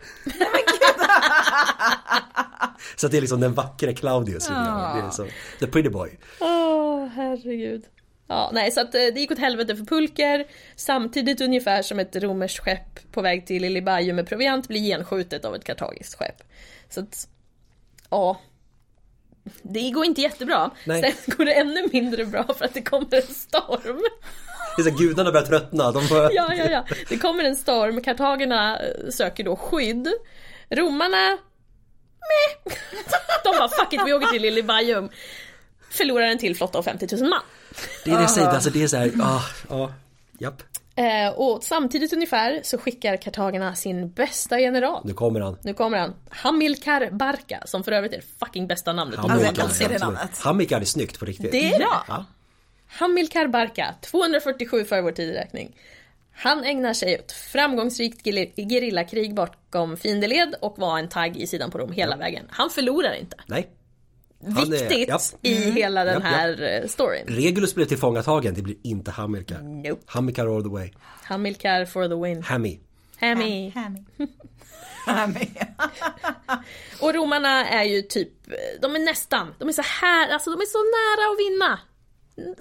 så 2.95 3.07
det 3.07 3.17
är 3.17 3.21
liksom 3.21 3.39
den 3.39 3.53
vackra 3.53 3.93
Claudius. 3.93 4.47
grann. 4.47 4.97
Det 4.97 5.03
är 5.05 5.09
så, 5.09 5.25
the 5.59 5.67
pretty 5.67 5.89
boy. 5.89 6.19
Åh, 6.39 7.07
herregud. 7.15 7.83
Ja, 8.27 8.49
nej, 8.53 8.71
så 8.71 8.81
att 8.81 8.95
eh, 8.95 9.01
det 9.13 9.19
gick 9.19 9.31
åt 9.31 9.39
helvete 9.39 9.75
för 9.75 9.85
Pulker. 9.85 10.45
Samtidigt 10.75 11.41
ungefär 11.41 11.81
som 11.81 11.99
ett 11.99 12.15
romerskt 12.15 12.59
skepp 12.59 13.11
på 13.11 13.21
väg 13.21 13.47
till 13.47 13.61
Lilibaju 13.61 14.13
med 14.13 14.27
proviant 14.27 14.67
blir 14.67 14.81
genskjutet 14.81 15.45
av 15.45 15.55
ett 15.55 15.63
kartagiskt 15.63 16.15
skepp. 16.15 16.43
Så 16.89 16.99
att, 16.99 17.27
ja. 18.09 18.39
Det 19.61 19.91
går 19.91 20.05
inte 20.05 20.21
jättebra. 20.21 20.71
Nej. 20.85 21.01
Sen 21.01 21.35
går 21.37 21.45
det 21.45 21.53
ännu 21.53 21.89
mindre 21.93 22.25
bra 22.25 22.53
för 22.57 22.65
att 22.65 22.73
det 22.73 22.81
kommer 22.81 23.15
en 23.15 23.21
storm. 23.21 24.01
Det 24.75 24.81
är 24.81 24.91
så 24.91 24.97
gudarna 24.97 25.31
börjar 25.31 25.45
tröttna. 25.45 25.91
De 25.91 26.07
får... 26.07 26.17
Ja, 26.17 26.53
ja, 26.55 26.69
ja. 26.69 26.85
Det 27.09 27.17
kommer 27.17 27.43
en 27.43 27.55
storm, 27.55 28.01
kartagerna 28.01 28.79
eh, 28.79 29.09
söker 29.09 29.43
då 29.43 29.55
skydd. 29.55 30.07
Romarna, 30.69 31.37
meh. 32.19 32.75
De 33.43 33.57
bara 33.57 33.69
fuck 33.69 33.93
it, 33.93 34.01
vi 34.05 34.13
åker 34.13 34.27
till 34.27 34.41
Lilibajum. 34.41 35.09
Förlorar 35.93 36.25
en 36.27 36.37
till 36.37 36.55
flotta 36.55 36.77
av 36.77 36.83
50 36.83 37.15
000 37.15 37.29
man. 37.29 37.39
Det 38.05 38.11
är 38.11 38.15
det 38.15 38.21
jag 38.21 38.31
säger, 38.31 38.47
alltså 38.47 38.69
det 38.69 38.83
är 38.83 38.87
så 38.87 38.97
här, 38.97 39.11
ah, 39.21 39.41
ah, 39.69 39.89
japp. 40.39 40.63
Eh, 40.95 41.29
och 41.35 41.63
samtidigt 41.63 42.13
ungefär 42.13 42.59
så 42.63 42.77
skickar 42.77 43.17
kartagerna 43.17 43.75
sin 43.75 44.11
bästa 44.11 44.59
general. 44.59 45.01
Nu 45.05 45.13
kommer 45.13 45.39
han. 45.39 45.57
Nu 45.61 45.73
kommer 45.73 45.97
han. 45.97 46.13
Hamilkar 46.29 47.09
Barca, 47.11 47.61
som 47.65 47.83
för 47.83 47.91
övrigt 47.91 48.13
är 48.13 48.17
det 48.17 48.23
fucking 48.45 48.67
bästa 48.67 48.93
namnet. 48.93 49.19
Alltså, 49.19 49.31
Hamilkar, 49.37 49.63
älskar 49.63 49.89
det 49.89 49.99
namnet. 49.99 50.39
Hamilkar 50.39 50.81
är 50.81 50.85
snyggt 50.85 51.19
på 51.19 51.25
riktigt. 51.25 51.51
Det 51.51 51.65
är 51.73 51.79
det. 51.79 51.85
Ja. 52.07 52.25
Hamilkar 52.87 53.47
Barca, 53.47 53.95
247 54.01 54.85
för 54.85 55.01
vår 55.01 55.11
tideräkning. 55.11 55.75
Han 56.35 56.63
ägnar 56.63 56.93
sig 56.93 57.19
åt 57.19 57.31
framgångsrikt 57.31 58.25
geri- 58.25 58.53
gerillakrig 58.69 59.35
bakom 59.35 59.97
fiendeled 59.97 60.55
och 60.61 60.75
var 60.77 60.99
en 60.99 61.09
tagg 61.09 61.37
i 61.37 61.47
sidan 61.47 61.71
på 61.71 61.77
Rom 61.77 61.91
hela 61.91 62.15
vägen. 62.17 62.45
Han 62.49 62.69
förlorar 62.69 63.13
inte. 63.13 63.37
Nej. 63.45 63.69
Han 64.55 64.57
är- 64.73 64.89
Viktigt 64.89 65.07
japp. 65.09 65.21
i 65.41 65.53
hela 65.55 66.03
den 66.03 66.13
japp. 66.13 66.23
här 66.23 66.81
eh, 66.83 66.87
storyn. 66.87 67.25
Regulus 67.27 67.75
blev 67.75 67.85
tillfångatagen, 67.85 68.53
det 68.53 68.61
blir 68.61 68.75
inte 68.83 69.11
Hamilkar. 69.11 69.61
Nope. 69.61 70.01
Hamilkar 70.05 70.55
all 70.55 70.63
the 70.63 70.69
way. 70.69 70.91
Hamilkar 71.23 71.85
for 71.85 72.07
the 72.07 72.15
win. 72.29 72.43
Hammy. 72.43 72.79
Hammy. 73.19 73.71
Hammy. 73.75 73.99
Hammy. 75.05 75.47
Och 77.01 77.13
romarna 77.13 77.67
är 77.69 77.83
ju 77.83 78.01
typ, 78.01 78.29
de 78.81 78.95
är 78.95 78.99
nästan, 78.99 79.53
de 79.59 79.67
är 79.69 79.73
så 79.73 79.81
här, 80.01 80.29
alltså 80.33 80.49
de 80.49 80.61
är 80.61 80.65
så 80.65 80.77
nära 80.79 81.31
att 81.33 81.39
vinna. 81.39 81.79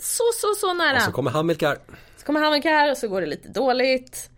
Så, 0.01 0.22
så, 0.35 0.55
så 0.61 0.74
nära. 0.74 0.97
Och 0.97 1.03
så 1.03 1.12
kommer 1.12 1.30
Hamilkar. 1.30 1.78
Så 2.16 2.26
kommer 2.26 2.41
Hamilkar 2.41 2.91
och 2.91 2.97
så 2.97 3.09
går 3.09 3.20
det 3.20 3.26
lite 3.26 3.49
dåligt. 3.49 4.30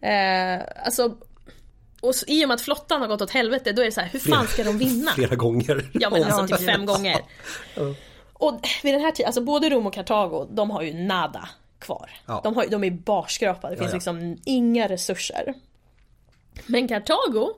Eh, 0.00 0.84
alltså, 0.86 1.16
och 2.02 2.14
så, 2.14 2.26
i 2.28 2.44
och 2.44 2.48
med 2.48 2.54
att 2.54 2.60
flottan 2.60 3.00
har 3.00 3.08
gått 3.08 3.22
åt 3.22 3.30
helvete, 3.30 3.72
då 3.72 3.82
är 3.82 3.86
det 3.86 3.92
så 3.92 4.00
här, 4.00 4.08
hur 4.12 4.18
fan 4.18 4.46
ska 4.46 4.64
de 4.64 4.78
vinna? 4.78 5.10
Flera 5.14 5.36
gånger. 5.36 5.90
Ja 5.92 6.10
men 6.10 6.24
alltså 6.24 6.40
Ja, 6.54 6.56
typ 6.58 6.66
fem 6.66 6.86
gånger. 6.86 7.20
Och 8.32 8.60
vid 8.82 8.94
den 8.94 9.00
här 9.00 9.10
tiden, 9.12 9.26
alltså 9.26 9.40
både 9.40 9.70
Rom 9.70 9.86
och 9.86 9.94
Kartago, 9.94 10.46
de 10.50 10.70
har 10.70 10.82
ju 10.82 10.94
nada 10.94 11.48
kvar. 11.78 12.10
Ja. 12.26 12.40
De, 12.44 12.56
har, 12.56 12.66
de 12.66 12.84
är 12.84 12.90
barskrapade, 12.90 13.74
det 13.74 13.78
finns 13.78 14.06
Ja, 14.06 14.12
ja. 14.12 14.12
liksom 14.18 14.38
inga 14.44 14.88
resurser. 14.88 15.54
Men 16.66 16.88
Kartago, 16.88 17.48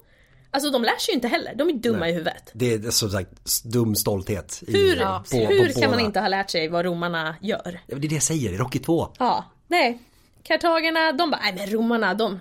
Alltså 0.50 0.70
de 0.70 0.82
lär 0.82 0.98
sig 0.98 1.12
ju 1.12 1.14
inte 1.14 1.28
heller, 1.28 1.54
de 1.54 1.68
är 1.68 1.72
dumma 1.72 2.08
i 2.08 2.12
huvudet. 2.12 2.50
Det 2.52 2.72
är 2.74 2.90
som 2.90 3.10
sagt 3.10 3.30
dum 3.64 3.94
stolthet. 3.96 4.62
I, 4.66 4.72
Hur, 4.72 4.96
på- 4.96 5.22
på 5.30 5.36
hur 5.52 5.80
kan 5.82 5.90
man 5.90 6.00
inte 6.00 6.20
ha 6.20 6.28
lärt 6.28 6.50
sig 6.50 6.68
vad 6.68 6.84
romarna 6.84 7.36
gör? 7.40 7.80
Ja, 7.86 7.96
Det 7.96 8.06
är 8.06 8.08
det 8.08 8.14
jag 8.14 8.22
säger, 8.22 8.52
i 8.52 8.56
Rocky 8.56 8.78
2. 8.78 9.08
Ja, 9.18 9.44
nej. 9.68 9.98
Kartagerna, 10.42 11.12
de 11.12 11.30
bara, 11.30 11.40
nej 11.42 11.54
men 11.56 11.66
romarna, 11.70 12.14
de, 12.14 12.40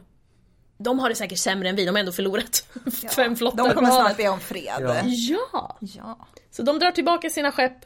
de 0.84 1.00
har 1.00 1.10
det 1.10 1.16
säkert 1.16 1.40
sämre 1.40 1.70
än 1.70 1.76
vi, 1.76 1.86
de 1.86 1.92
har 1.92 2.00
ändå 2.00 2.12
förlorat 2.12 2.68
fem 3.16 3.36
flottar 3.36 3.58
De 3.64 3.74
kommer 3.74 3.90
snart 3.92 4.18
be 4.18 4.28
om 4.30 4.40
fred. 4.40 4.74
Ja. 4.82 5.02
Ja, 5.06 5.78
Ja. 5.80 6.28
så 6.52 6.64
de 6.64 6.80
drar 6.80 6.92
tillbaka 6.92 7.30
sina 7.30 7.52
skepp 7.52 7.78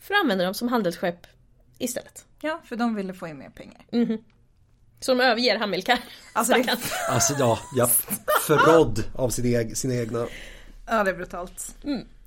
för 0.00 0.14
att 0.14 0.20
använda 0.20 0.44
dem 0.44 0.54
som 0.54 0.68
handelsskepp 0.68 1.26
istället. 1.78 2.24
ja, 2.40 2.60
för 2.64 2.76
de 2.76 2.94
ville 2.94 3.14
få 3.14 3.28
in 3.28 3.38
mer 3.38 3.50
pengar. 3.50 3.84
Så 5.00 5.14
de 5.14 5.20
överger 5.20 5.58
Hamilkar. 5.58 5.98
Alltså 6.32 6.52
det. 6.54 6.76
Alltså 7.08 7.34
ja, 7.38 7.58
ja 7.76 7.88
förrådd 8.46 9.04
av 9.14 9.30
sin 9.30 9.46
eg, 9.56 9.76
sina 9.76 9.94
egna. 9.94 10.26
ja, 10.86 11.04
det 11.04 11.10
är 11.10 11.14
brutalt. 11.14 11.74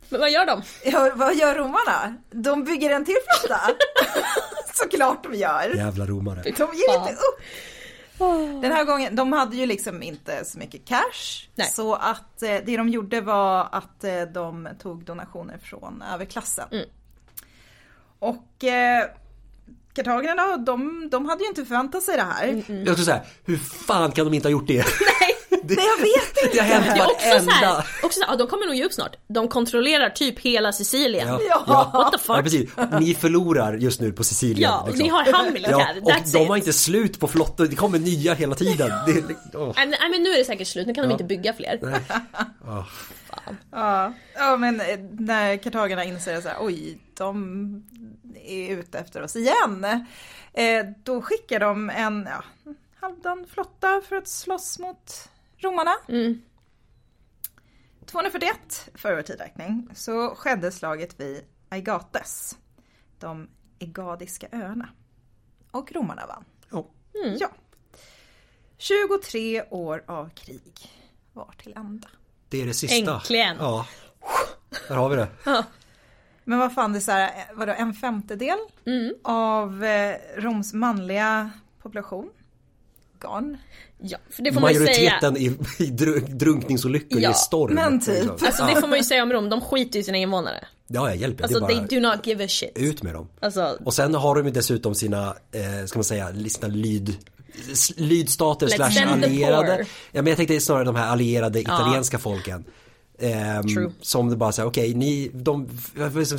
Men 0.10 0.20
vad 0.20 0.32
gör 0.32 0.46
de? 0.46 0.62
Ja, 0.86 1.12
vad 1.16 1.36
gör 1.36 1.56
romarna? 1.56 2.16
De 2.32 2.64
bygger 2.64 2.90
en 2.90 3.06
till 3.06 3.16
flotta. 3.40 3.62
Såklart 4.74 5.24
de 5.24 5.34
gör. 5.38 5.76
Jävla 5.76 6.06
romare. 6.06 6.42
De 6.44 6.50
ger 6.52 7.00
inte 7.00 7.12
upp. 7.14 7.42
Den 8.62 8.72
här 8.72 8.84
gången, 8.84 9.16
de 9.16 9.34
hade 9.34 9.56
ju 9.56 9.66
liksom 9.66 10.04
inte 10.04 10.46
så 10.46 10.60
mycket 10.60 10.86
cash. 10.86 11.48
Nej. 11.56 11.68
Så 11.68 11.94
att 11.94 12.44
eh, 12.44 12.56
det 12.66 12.78
de 12.78 12.90
gjorde 12.90 13.22
var 13.22 13.70
att 13.72 14.04
eh, 14.04 14.22
de 14.22 14.70
tog 14.82 15.06
donationer 15.06 15.58
från 15.58 16.04
överklassen. 16.14 16.68
Mm. 16.72 16.86
Och 18.20 18.64
eh, 18.64 19.06
kartagerna, 19.94 20.58
de, 20.58 21.10
de 21.12 21.26
hade 21.26 21.44
ju 21.44 21.50
inte 21.50 21.66
förväntat 21.66 22.04
sig 22.04 22.16
det 22.16 22.24
här. 22.24 22.48
Mm. 22.48 22.64
Jag 22.68 22.88
skulle 22.88 23.06
säga, 23.06 23.22
hur 23.46 23.58
fan 23.58 24.12
kan 24.12 24.26
de 24.26 24.34
inte 24.34 24.48
ha 24.48 24.52
gjort 24.52 24.68
det? 24.68 24.86
Nej, 25.76 25.86
jag 25.98 26.02
vet 26.04 26.44
inte. 26.44 26.56
Det 26.56 26.60
har 26.60 26.68
hänt 26.68 26.86
Det 26.86 27.00
varenda... 27.30 27.52
så 27.52 27.66
här, 27.66 27.78
också 28.04 28.20
så 28.20 28.26
här, 28.26 28.34
ja, 28.34 28.38
de 28.38 28.48
kommer 28.48 28.66
nog 28.66 28.76
ge 28.76 28.86
upp 28.86 28.94
snart. 28.94 29.16
De 29.28 29.48
kontrollerar 29.48 30.10
typ 30.10 30.40
hela 30.40 30.72
Sicilien. 30.72 31.28
Ja, 31.28 31.40
Ja, 31.50 31.64
ja. 31.68 31.92
What 31.94 32.12
the 32.14 32.18
fuck? 32.20 32.38
Ja, 32.38 32.42
precis. 32.44 32.70
Ni 33.00 33.16
förlorar 33.16 33.74
just 33.74 34.02
nu 34.02 34.12
på 34.12 34.24
Sicilien. 34.24 34.72
liksom. 34.86 35.04
ni 35.04 35.10
har 35.10 35.34
Hamilkar, 35.34 35.72
Ja, 35.72 35.88
och 36.02 36.12
that's 36.12 36.32
de 36.34 36.42
it. 36.42 36.48
har 36.50 36.58
inte 36.58 36.74
slut 36.74 37.20
på 37.20 37.28
flottor, 37.28 37.66
det 37.66 37.76
kommer 37.76 38.00
nya 38.00 38.34
hela 38.34 38.56
tiden. 38.56 38.90
Det, 39.06 39.58
åh. 39.58 39.74
Nej, 39.76 39.88
nej 39.88 40.10
men 40.12 40.24
nu 40.24 40.30
är 40.30 40.38
det 40.38 40.46
säkert 40.46 40.68
slut, 40.68 40.88
nu 40.88 40.94
kan 40.94 41.04
de 41.08 41.12
inte 41.12 41.24
bygga 41.24 41.54
fler. 41.54 41.80
Åh. 42.68 42.84
Ja, 43.72 44.14
ja 44.36 44.58
men 44.58 44.82
eh, 44.82 45.00
när 45.20 45.58
kartagerna 45.58 46.04
inser 46.04 46.42
så 46.42 46.48
här, 46.48 46.58
oj, 46.60 46.98
de 47.18 47.84
är 48.46 48.70
ute 48.78 49.00
efter 49.00 49.24
oss 49.24 49.36
igen. 49.36 49.86
Eh, 50.54 50.86
då 51.04 51.22
skickar 51.22 51.60
de 51.60 51.90
en 51.90 52.28
ja, 52.32 52.44
halvdan 53.02 53.46
flotta 53.54 54.02
för 54.10 54.16
att 54.16 54.28
slåss 54.28 54.80
mot 54.80 55.30
romarna. 55.62 55.92
Mm. 56.08 56.42
241 58.06 58.90
för 58.96 59.16
vår 59.16 59.22
tidräkning 59.22 59.90
så 59.94 60.36
skedde 60.36 60.72
slaget 60.72 61.20
vid 61.20 61.44
Aigates, 61.70 62.58
de 63.20 63.50
Egadiska 63.80 64.48
öarna. 64.52 64.90
Och 65.72 65.92
romarna 65.92 66.26
vann. 66.28 66.46
Ja. 66.72 66.86
Ja. 67.40 67.50
23 68.78 69.64
år 69.70 70.04
av 70.08 70.30
krig 70.30 70.92
var 71.34 71.54
till 71.58 71.74
ända. 71.78 72.08
Det 72.50 72.62
är 72.62 72.66
det 72.66 72.74
sista. 72.74 73.14
Äntligen. 73.14 73.58
Ja. 73.60 73.88
Där 74.88 74.96
har 74.96 75.10
vi 75.10 75.16
det. 75.16 75.28
Men 76.44 76.60
vad 76.60 76.74
fan, 76.74 76.94
det 76.94 77.00
är 77.00 77.02
så 77.02 77.12
här, 77.12 77.28
eh, 77.28 77.56
vadå, 77.56 77.72
en 77.74 77.94
femtedel 77.94 78.58
Mm. 78.86 79.14
av 79.24 79.84
eh, 79.84 80.16
Roms 80.38 80.74
manliga 80.74 81.52
population? 81.82 82.30
Gone. 83.22 83.58
Ja, 84.04 84.18
för 84.30 84.44
det 84.44 84.54
får 84.54 84.62
man 84.62 84.74
ju 84.74 84.80
säga. 84.86 84.88
Majoriteten 85.22 85.38
i, 85.38 85.46
i 85.84 85.90
dru- 85.92 86.28
drunkningsolyckor 86.36 87.22
Ja, 87.22 87.32
i 87.32 87.34
storm. 87.34 87.74
men 87.74 88.00
typ. 88.00 88.14
liksom. 88.14 88.38
Alltså 88.48 88.66
det 88.66 88.82
får 88.82 88.88
man 88.88 88.98
ju 88.98 89.04
säga 89.04 89.24
om 89.24 89.32
Rom, 89.34 89.50
de 89.50 89.62
skiter 89.62 90.00
i 90.00 90.04
sina 90.04 90.18
invånare. 90.18 90.68
Ja, 90.88 91.08
jag 91.08 91.16
hjälper. 91.18 91.44
Alltså 91.44 91.60
det 91.60 91.66
är 91.66 91.68
they 91.88 92.00
bara 92.00 92.10
do 92.10 92.16
not 92.18 92.28
give 92.28 92.46
a 92.46 92.48
shit. 92.48 92.72
ut 92.76 93.04
med 93.04 93.14
dem. 93.14 93.28
Alltså, 93.40 93.78
Och 93.86 93.94
sen 93.94 94.16
har 94.16 94.36
de 94.36 94.46
ju 94.46 94.52
dessutom 94.52 94.96
sina, 94.96 95.26
eh, 95.52 95.86
ska 95.86 96.00
man 96.00 96.04
säga, 96.04 96.34
sina 96.50 96.68
lyd 96.68 97.18
lydstater 97.98 98.68
slash 98.68 99.12
allierade. 99.14 99.86
Ja 100.12 100.22
men 100.22 100.28
jag 100.28 100.38
tänkte 100.38 100.60
snarare 100.60 100.84
de 100.84 100.96
här 100.96 101.08
allierade 101.08 101.60
italienska 101.60 102.20
folken. 102.20 102.64
True. 103.74 103.92
som 104.02 104.30
det 104.30 104.36
bara 104.36 104.52
säger, 104.52 104.70
okej, 104.70 104.94
ni, 104.94 105.32
de, 105.34 105.70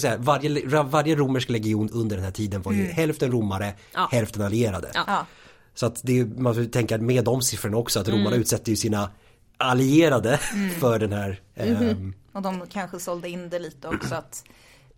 säga, 0.01 0.17
varje, 0.19 0.83
varje 0.83 1.17
romersk 1.17 1.49
legion 1.51 1.91
under 1.93 2.17
den 2.17 2.25
här 2.25 2.33
tiden 2.33 2.63
var 2.63 2.73
ju 2.73 2.85
hälften 2.85 3.33
romare, 3.33 3.65
Mm. 3.65 3.77
Ja. 3.95 4.09
hälften 4.13 4.43
allierade. 4.43 4.91
Ja. 4.95 5.27
Ja. 5.73 5.79
Så 5.79 5.87
att 5.87 6.01
det, 6.05 6.21
är- 6.21 6.25
man 6.25 6.55
får 6.55 6.65
tänka 6.65 6.99
med 6.99 7.25
de 7.25 7.43
siffrorna 7.43 7.77
också, 7.77 8.01
att 8.01 8.09
romarna 8.09 8.27
Mm. 8.29 8.41
utsätter 8.41 8.71
ju 8.73 8.77
sina 8.77 9.11
allierade 9.57 10.39
för 10.81 10.99
den 10.99 11.13
här 11.13 11.41
Mhm. 11.57 12.15
Och 12.33 12.43
de 12.43 12.67
kanske 12.67 13.01
sålde 13.01 13.29
in 13.29 13.49
det 13.49 13.59
lite 13.59 13.89
också 13.89 14.15
att 14.15 14.45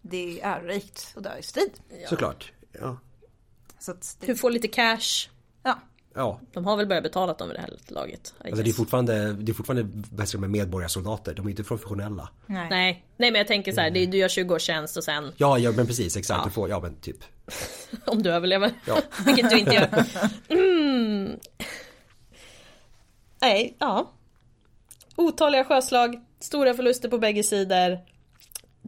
det 0.02 0.40
är 0.40 0.46
ärorikt 0.56 1.12
att 1.16 1.22
dö 1.24 1.38
i 1.38 1.42
strid. 1.42 1.70
såklart. 2.08 2.52
Ja. 2.80 2.98
Så 3.78 3.90
att 3.90 4.16
det, 4.20 4.26
du 4.26 4.36
får 4.36 4.50
lite 4.50 4.68
cash. 4.68 5.28
Ja. 6.14 6.20
ja. 6.20 6.40
De 6.52 6.64
har 6.64 6.76
väl 6.76 6.86
börjat 6.86 7.02
betala 7.04 7.32
dem 7.32 7.48
vid 7.48 7.56
det 7.56 7.60
här 7.60 7.70
laget. 7.88 8.34
Alltså 8.44 8.62
det 8.62 8.70
är 8.70 8.72
fortfarande, 8.72 9.32
det 9.32 9.52
är 9.52 9.54
fortfarande 9.54 10.04
man 10.16 10.26
säga, 10.26 10.40
medborgarsoldater, 10.40 11.34
de 11.34 11.46
är 11.46 11.50
inte 11.50 11.64
professionella. 11.64 12.28
Nej. 12.46 12.66
Nej, 12.70 13.04
nej 13.16 13.30
men 13.30 13.38
jag 13.38 13.46
tänker 13.46 13.72
så 13.72 13.80
här, 13.80 13.90
det 13.90 14.02
är, 14.02 14.06
du 14.06 14.18
gör 14.18 14.28
20 14.28 14.54
års 14.54 14.62
tjänst 14.62 14.96
och 14.96 15.04
sen 15.04 15.32
Ja, 15.36 15.58
ja 15.58 15.72
men 15.72 15.86
precis, 15.86 16.16
exakt. 16.16 16.44
Du 16.44 16.50
får, 16.50 16.68
ja 16.68 16.80
men 16.80 16.96
typ. 16.96 17.16
om 18.06 18.22
du 18.22 18.30
överlever. 18.30 18.72
Ja. 18.86 18.98
Vilket 19.26 19.50
du 19.50 19.58
inte 19.58 19.74
gör. 19.74 19.88
Mm. 20.48 21.38
Nej, 23.40 23.76
ja. 23.78 24.12
Otaliga 25.16 25.64
sjöslag, 25.64 26.20
stora 26.40 26.74
förluster 26.74 27.08
på 27.08 27.18
bägge 27.18 27.42
sidor. 27.42 27.98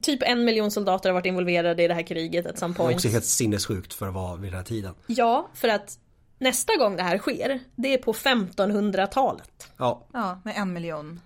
Typ 0.02 0.22
en 0.22 0.44
miljon 0.44 0.70
soldater 0.70 1.08
har 1.08 1.14
varit 1.14 1.26
involverade 1.26 1.82
i 1.82 1.88
det 1.88 1.94
här 1.94 2.02
kriget 2.02 2.46
at 2.46 2.58
some 2.58 2.74
Det 2.74 2.76
är 2.76 2.84
point. 2.84 2.96
också 2.96 3.08
helt 3.08 3.24
sinnessjukt 3.24 3.94
för 3.94 4.08
att 4.08 4.14
vara 4.14 4.36
vid 4.36 4.50
den 4.52 4.56
här 4.56 4.64
tiden. 4.64 4.94
Ja, 5.06 5.50
för 5.54 5.68
att 5.68 5.98
nästa 6.38 6.76
gång 6.76 6.96
det 6.96 7.02
här 7.02 7.18
sker, 7.18 7.60
det 7.76 7.94
är 7.94 7.98
på 7.98 8.12
1500-talet. 8.12 9.68
Ja, 9.76 10.06
ja, 10.12 10.40
med 10.44 10.54
en 10.56 10.72
miljon 10.72 11.20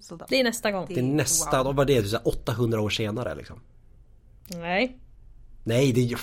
soldater. 0.00 0.30
Det 0.36 0.40
är 0.40 0.44
nästa 0.44 0.70
gång. 0.72 0.86
det 0.88 0.98
är 0.98 1.02
nästa, 1.02 1.56
Wow. 1.56 1.64
vad 1.66 1.76
var 1.76 1.84
det, 1.84 2.04
så 2.08 2.16
här 2.16 2.28
800 2.28 2.80
år 2.80 2.90
senare 2.90 3.34
liksom. 3.34 3.60
Nej. 4.48 4.98
Nej, 5.64 5.92
det 5.92 6.00
är 6.00 6.04
ju, 6.04 6.16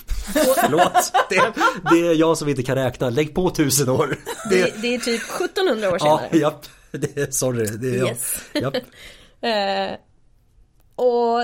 förlåt. 0.62 1.14
Det, 1.30 1.54
det 1.92 2.08
är 2.08 2.14
jag 2.16 2.38
som 2.38 2.50
inte 2.50 2.64
kan 2.64 2.76
räkna. 2.76 3.10
Lägg 3.10 3.36
på 3.36 3.50
tusen 3.50 3.90
år. 3.90 4.18
Det, 4.50 4.82
det 4.82 4.96
är 4.96 5.00
typ 5.00 5.22
1700 5.42 5.90
år 5.90 5.98
ja, 6.02 6.18
senare. 6.20 6.38
japp. 6.38 6.66
Det 6.92 7.18
är, 7.18 7.32
sorry, 7.32 7.66
det 7.66 7.88
är 8.00 8.08
Yes. 8.08 8.36
jag. 8.54 8.64
Japp. 8.64 8.74
Eh, 9.44 9.92
och 10.96 11.42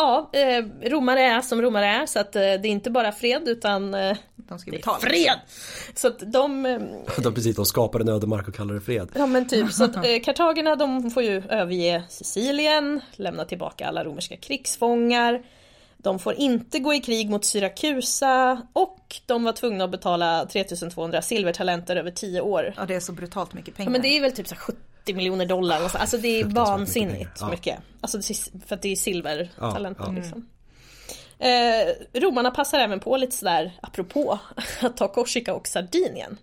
ja, 0.00 0.30
eh, 0.32 0.64
romare 0.90 1.22
är 1.22 1.40
som 1.40 1.62
romare 1.62 1.86
är 1.86 2.06
så 2.06 2.18
att 2.18 2.36
eh, 2.36 2.40
det 2.40 2.46
är 2.48 2.66
inte 2.66 2.90
bara 2.90 3.12
fred 3.12 3.48
utan 3.48 3.94
eh, 3.94 4.16
de 4.36 4.58
ska 4.58 4.70
betala. 4.70 4.98
Är 4.98 5.00
fred! 5.00 5.38
Så 5.94 6.08
att 6.08 6.18
de... 6.18 6.62
de 7.18 7.34
precis, 7.34 7.56
de 7.56 7.66
skapar 7.66 8.00
en 8.00 8.08
ödemark 8.08 8.48
och 8.48 8.54
kallar 8.54 8.74
det 8.74 8.80
fred. 8.80 9.08
Ja 9.14 9.26
men 9.26 9.48
typ, 9.48 9.72
så 9.72 9.84
att 9.84 10.24
kartagerna 10.24 10.76
de 10.76 11.10
får 11.10 11.22
ju 11.22 11.42
överge 11.48 12.02
Sicilien, 12.08 13.00
lämna 13.12 13.44
tillbaka 13.44 13.88
alla 13.88 14.04
romerska 14.04 14.36
krigsfångar. 14.36 15.42
De 16.02 16.18
får 16.18 16.34
inte 16.34 16.78
gå 16.78 16.94
i 16.94 17.00
krig 17.00 17.30
mot 17.30 17.44
Syrakusa 17.44 18.62
och 18.72 19.16
de 19.26 19.44
var 19.44 19.52
tvungna 19.52 19.84
att 19.84 19.90
betala 19.90 20.46
3200 20.46 21.22
silvertalenter 21.22 21.96
över 21.96 22.10
10 22.10 22.40
år. 22.40 22.74
Ja 22.76 22.84
det 22.86 22.94
är 22.94 23.00
så 23.00 23.12
brutalt 23.12 23.54
mycket 23.54 23.76
pengar. 23.76 23.90
Ja, 23.90 23.92
men 23.92 24.02
det 24.02 24.08
är 24.08 24.20
väl 24.20 24.32
typ 24.32 24.48
så 24.48 24.54
70 24.54 24.80
80 25.02 25.14
miljoner 25.14 25.46
dollar. 25.46 25.84
Och 25.84 25.90
så. 25.90 25.98
Alltså 25.98 26.18
det 26.18 26.40
är 26.40 26.44
vansinnigt 26.44 27.18
mycket. 27.18 27.50
mycket. 27.50 27.78
Ja. 27.78 27.96
Alltså 28.00 28.34
för 28.66 28.74
att 28.74 28.82
det 28.82 28.92
är 28.92 28.96
silvertalenter. 28.96 30.04
Ja, 30.04 30.12
ja. 30.12 30.12
liksom. 30.12 30.48
eh, 31.38 32.20
romarna 32.20 32.50
passar 32.50 32.78
även 32.78 33.00
på 33.00 33.16
lite 33.16 33.36
sådär 33.36 33.72
apropå 33.82 34.38
att 34.80 34.96
ta 34.96 35.08
Korsika 35.08 35.54
och 35.54 35.68
Sardinien. 35.68 36.38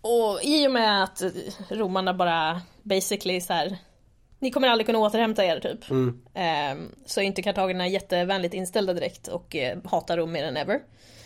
Och 0.00 0.40
i 0.42 0.66
och 0.66 0.72
med 0.72 1.04
att 1.04 1.22
romarna 1.70 2.14
bara 2.14 2.62
basically 2.82 3.40
såhär, 3.40 3.78
Ni 4.38 4.50
kommer 4.50 4.68
aldrig 4.68 4.86
kunna 4.86 4.98
återhämta 4.98 5.44
er 5.44 5.60
typ. 5.60 5.90
Mm. 5.90 6.20
Eh, 6.34 6.88
så 7.06 7.20
är 7.20 7.24
inte 7.24 7.42
kartagerna 7.42 7.88
jättevänligt 7.88 8.54
inställda 8.54 8.94
direkt 8.94 9.28
och 9.28 9.56
eh, 9.56 9.78
hatar 9.84 10.16
Rom 10.16 10.32
mer 10.32 10.44
än 10.44 10.56
ever. 10.56 10.80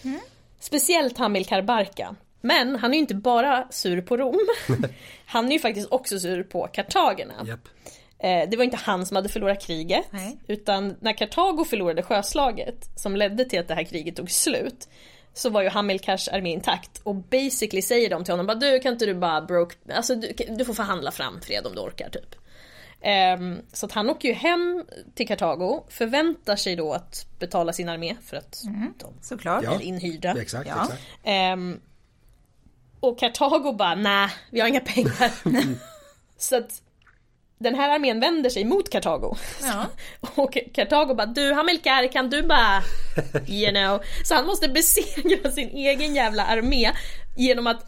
Mm. 0.05 0.21
Speciellt 0.61 1.19
Hamilkar 1.19 1.63
Barca 1.63 2.17
men 2.43 2.77
han 2.77 2.91
är 2.91 2.95
ju 2.95 3.01
inte 3.01 3.15
bara 3.15 3.67
sur 3.71 4.01
på 4.01 4.17
Rom. 4.17 4.39
han 5.27 5.47
är 5.49 5.53
ju 5.53 5.59
faktiskt 5.59 5.89
också 5.91 6.19
sur 6.19 6.43
på 6.43 6.67
kartagerna. 6.67 7.35
Japp. 7.47 7.69
Eh, 8.19 8.49
det 8.51 8.57
var 8.57 8.65
inte 8.65 8.77
han 8.77 9.07
som 9.07 9.17
hade 9.17 9.29
förlorat 9.29 9.63
kriget. 9.67 10.05
Nej. 10.11 10.39
Utan 10.47 10.97
när 11.01 11.13
Kartago 11.13 11.65
förlorade 11.65 12.03
sjöslaget 12.03 12.91
som 12.97 13.17
ledde 13.17 13.45
till 13.45 13.61
att 13.61 13.69
det 13.69 13.75
här 13.75 13.85
kriget 13.85 14.17
tog 14.17 14.31
slut. 14.31 14.89
Så 15.35 15.51
var 15.51 15.63
ju 15.63 15.69
Hamilkars 15.69 16.29
armé 16.29 16.51
intakt 16.53 17.01
och 17.03 17.15
basically 17.15 17.83
säger 17.83 18.11
de 18.11 18.25
till 18.25 18.33
honom 18.33 18.47
bara 18.47 18.55
du 18.55 18.81
kan 18.81 18.93
inte 18.93 19.07
du 19.07 19.15
bara 19.15 19.41
broke, 19.43 19.77
alltså 19.95 20.15
du, 20.15 20.33
du 20.57 20.65
får 20.65 20.75
förhandla 20.75 21.11
fram 21.11 21.41
fred 21.41 21.67
om 21.67 21.75
du 21.75 21.81
orkar 21.81 22.11
typ. 22.11 22.35
Ehm, 23.03 23.59
så 23.73 23.87
att 23.87 23.93
han 23.93 24.11
åker 24.11 24.29
ju 24.29 24.35
hem 24.35 24.85
till 25.15 25.29
Kartago, 25.29 25.85
förväntar 25.89 26.57
sig 26.57 26.77
då 26.77 26.93
att 26.93 27.27
betala 27.39 27.73
sin 27.73 27.89
armé 27.89 28.17
för 28.25 28.37
att 28.37 28.63
de 28.99 29.15
Såklart. 29.23 29.65
Ja. 29.65 29.75
är 29.75 29.83
inhyrda. 29.83 30.35
Exakt, 30.41 30.69
Ja. 30.69 30.83
exakt. 30.83 31.03
Ehm, 31.25 31.81
och 33.03 33.19
Kartago 33.19 33.73
bara, 33.73 33.95
nej, 33.95 34.29
vi 34.51 34.61
har 34.61 34.69
inga 34.69 34.81
pengar. 34.81 35.31
så 36.39 36.57
att 36.57 36.83
den 37.59 37.75
här 37.75 37.91
armén 37.95 38.21
vänder 38.21 38.51
sig 38.51 38.65
mot 38.65 38.91
Kartago. 38.91 39.37
Ja. 39.63 39.87
Och 40.35 40.59
Kartago 40.75 41.15
bara 41.15 41.27
du 41.27 41.53
Hamilkar 41.53 42.13
kan 42.13 42.31
du 42.31 42.43
bara 42.43 42.83
you 43.49 43.71
know. 43.73 44.01
Så 44.25 44.35
han 44.35 44.47
måste 44.47 44.69
besegra 44.69 45.51
sin 45.51 45.69
egen 45.69 46.15
jävla 46.15 46.47
armé 46.47 46.93
genom 47.37 47.67
att 47.67 47.87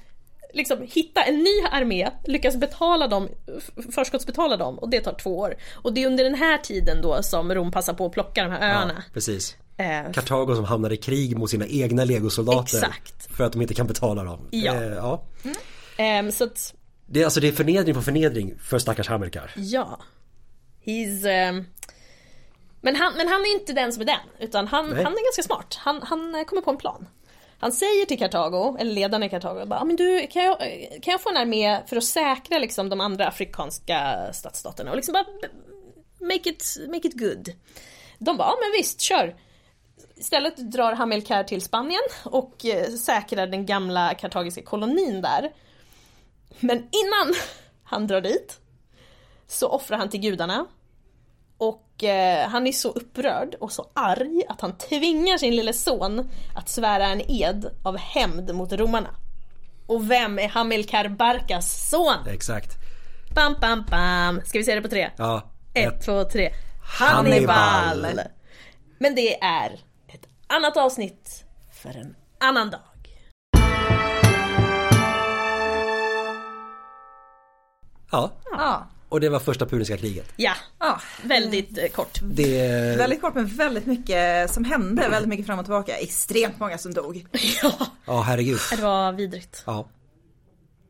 liksom 0.53 0.79
hitta 0.93 1.23
en 1.23 1.39
ny 1.39 1.63
armé, 1.71 2.11
lyckas 2.25 2.57
betala 2.57 3.09
dem, 3.09 3.29
förskottsbetala 3.95 4.57
dem 4.57 4.79
och 4.79 4.89
det 4.91 5.01
tar 5.01 5.13
två 5.15 5.39
år. 5.39 5.55
Och 5.83 5.93
det 5.93 6.03
är 6.03 6.07
under 6.07 6.25
den 6.25 6.35
här 6.35 6.59
tiden 6.59 7.03
då 7.03 7.23
som 7.23 7.55
Rom 7.55 7.73
passar 7.73 7.95
på 7.95 8.07
att 8.07 8.13
plocka 8.13 8.43
de 8.43 8.51
här 8.53 8.69
Ja, 8.69 8.75
öarna. 8.75 9.03
precis. 9.13 9.57
Eh, 9.77 10.13
Kartago 10.13 10.55
som 10.57 10.65
hamnar 10.65 10.93
i 10.93 10.97
krig 10.97 11.39
mot 11.39 11.51
sina 11.51 11.67
egna 11.67 12.05
legosoldater. 12.05 12.79
Exakt. 12.79 13.37
För 13.37 13.45
att 13.45 13.53
de 13.53 13.63
inte 13.63 13.75
kan 13.75 13.87
betala 13.87 14.25
dem. 14.25 14.49
Ja. 14.51 14.75
Eh, 14.75 14.83
ja. 14.93 15.25
ehm, 15.97 16.33
så 16.33 16.45
att, 16.45 16.75
Det, 17.07 17.21
är, 17.21 17.25
alltså, 17.25 17.41
det 17.41 17.49
är 17.49 17.53
förnedring 17.53 17.95
på 17.95 18.03
förnedring 18.03 18.55
för 18.63 18.79
stackars 18.79 19.09
Hamilkar. 19.09 19.51
ja. 19.57 19.99
He's... 20.85 21.29
ehm, 21.29 21.65
men, 22.81 22.97
han, 22.97 23.13
men 23.17 23.29
han 23.29 23.41
är 23.41 23.55
inte 23.61 23.73
den 23.73 23.93
som 23.93 24.03
är 24.03 24.07
den, 24.07 24.19
utan 24.41 24.67
han, 24.69 24.91
Nej. 24.91 25.05
han 25.05 25.13
är 25.13 25.25
ganska 25.27 25.43
smart. 25.43 25.75
Han, 25.81 26.03
han 26.03 26.45
kommer 26.47 26.63
på 26.63 26.71
en 26.71 26.77
plan. 26.77 27.09
Han 27.59 27.73
säger 27.73 28.07
till 28.07 28.19
Kartago, 28.19 28.77
eller 28.81 28.93
ledarna 28.93 29.27
i 29.27 29.29
Kartago, 29.29 29.67
bara, 29.67 29.81
"Ah, 29.81 29.85
men 29.85 29.97
du, 29.97 30.27
kan, 30.31 30.45
jag, 30.45 30.59
kan 31.03 31.13
jag 31.13 31.21
få 31.21 31.31
en 31.31 31.37
armé 31.37 31.81
för 31.87 31.97
att 31.97 32.05
säkra 32.05 32.59
liksom, 32.59 32.89
de 32.89 33.01
andra 33.01 33.27
afrikanska 33.29 34.17
stadsstaterna 34.33 34.91
och 34.91 34.97
liksom 34.97 35.13
bara 35.13 35.25
make 36.21 36.51
it, 36.51 36.77
make 36.89 37.09
it 37.09 37.19
good. 37.21 37.53
De 38.19 38.37
bara, 38.37 38.49
ja 38.49 38.57
men 38.63 38.73
visst, 38.81 39.01
kör. 39.01 39.37
Istället 40.17 40.57
drar 40.57 40.93
Hamilkar 40.93 41.45
till 41.45 41.63
Spanien 41.63 42.03
och 42.25 42.67
eh, 42.67 42.91
säkrar 42.91 43.47
den 43.47 43.67
gamla 43.67 44.15
kartagiska 44.15 44.63
kolonin 44.63 45.23
där. 45.23 45.53
Men 46.61 46.79
innan 46.79 47.35
han 47.85 48.07
drar 48.07 48.21
dit 48.21 48.61
så 49.47 49.69
offrar 49.69 49.99
han 49.99 50.11
till 50.11 50.21
gudarna. 50.21 50.67
Och 51.59 52.05
eh, 52.05 52.49
han 52.49 52.67
är 52.67 52.73
så 52.73 52.89
upprörd 52.89 53.55
och 53.61 53.73
så 53.73 53.91
arg 53.95 54.43
att 54.49 54.61
han 54.61 54.79
tvingar 54.79 55.39
sin 55.39 55.57
lille 55.57 55.73
son 55.73 56.31
att 56.55 56.69
svära 56.69 57.07
en 57.07 57.31
ed 57.31 57.71
av 57.83 57.97
hämnd 57.97 58.55
mot 58.55 58.73
romarna. 58.73 59.15
Och 59.87 60.11
vem 60.11 60.39
är 60.39 60.49
Hamilkar 60.49 61.09
Barkas 61.09 61.91
son? 61.91 62.29
Exakt. 62.29 62.71
Bam, 63.35 63.57
bam, 63.61 63.85
bam. 63.91 64.41
Ska 64.45 64.59
vi 64.59 64.65
säga 64.65 64.77
det 64.77 64.83
på 64.83 64.89
tre? 64.89 65.11
Ja. 65.17 65.43
Ett, 65.75 66.05
två, 66.05 66.25
tre. 66.25 66.51
Hannibal. 66.99 67.57
Hannibal! 67.57 68.21
Men 68.99 69.15
det 69.15 69.43
är 69.43 69.71
ett 69.71 69.81
annat 70.57 70.77
avsnitt 70.77 71.45
för 71.83 71.97
en 71.97 72.17
annan 72.41 72.71
dag. 72.71 72.81
Ja. 78.11 78.33
Ja. 78.51 78.87
Och 79.09 79.21
det 79.21 79.29
var 79.29 79.39
första 79.39 79.67
puniska 79.67 79.97
kriget. 79.97 80.33
Ja, 80.37 80.53
ja. 80.79 81.01
väldigt 81.23 81.79
eh, 81.79 81.89
kort. 81.89 82.19
Det... 82.23 82.97
Väldigt 82.99 83.21
kort 83.21 83.35
men 83.35 83.47
väldigt 83.47 83.87
mycket 83.87 84.51
som 84.51 84.65
hände, 84.65 85.09
väldigt 85.09 85.29
mycket 85.29 85.47
fram 85.47 85.59
och 85.59 85.65
tillbaka. 85.65 85.97
Extremt 85.97 86.61
många 86.61 86.79
som 86.79 86.95
dog. 86.95 87.27
Ja, 87.63 87.73
Ja, 88.07 88.21
herregud. 88.21 88.59
det 88.71 88.83
var 88.83 89.13
vidrigt. 89.13 89.63
Ja. 89.67 89.89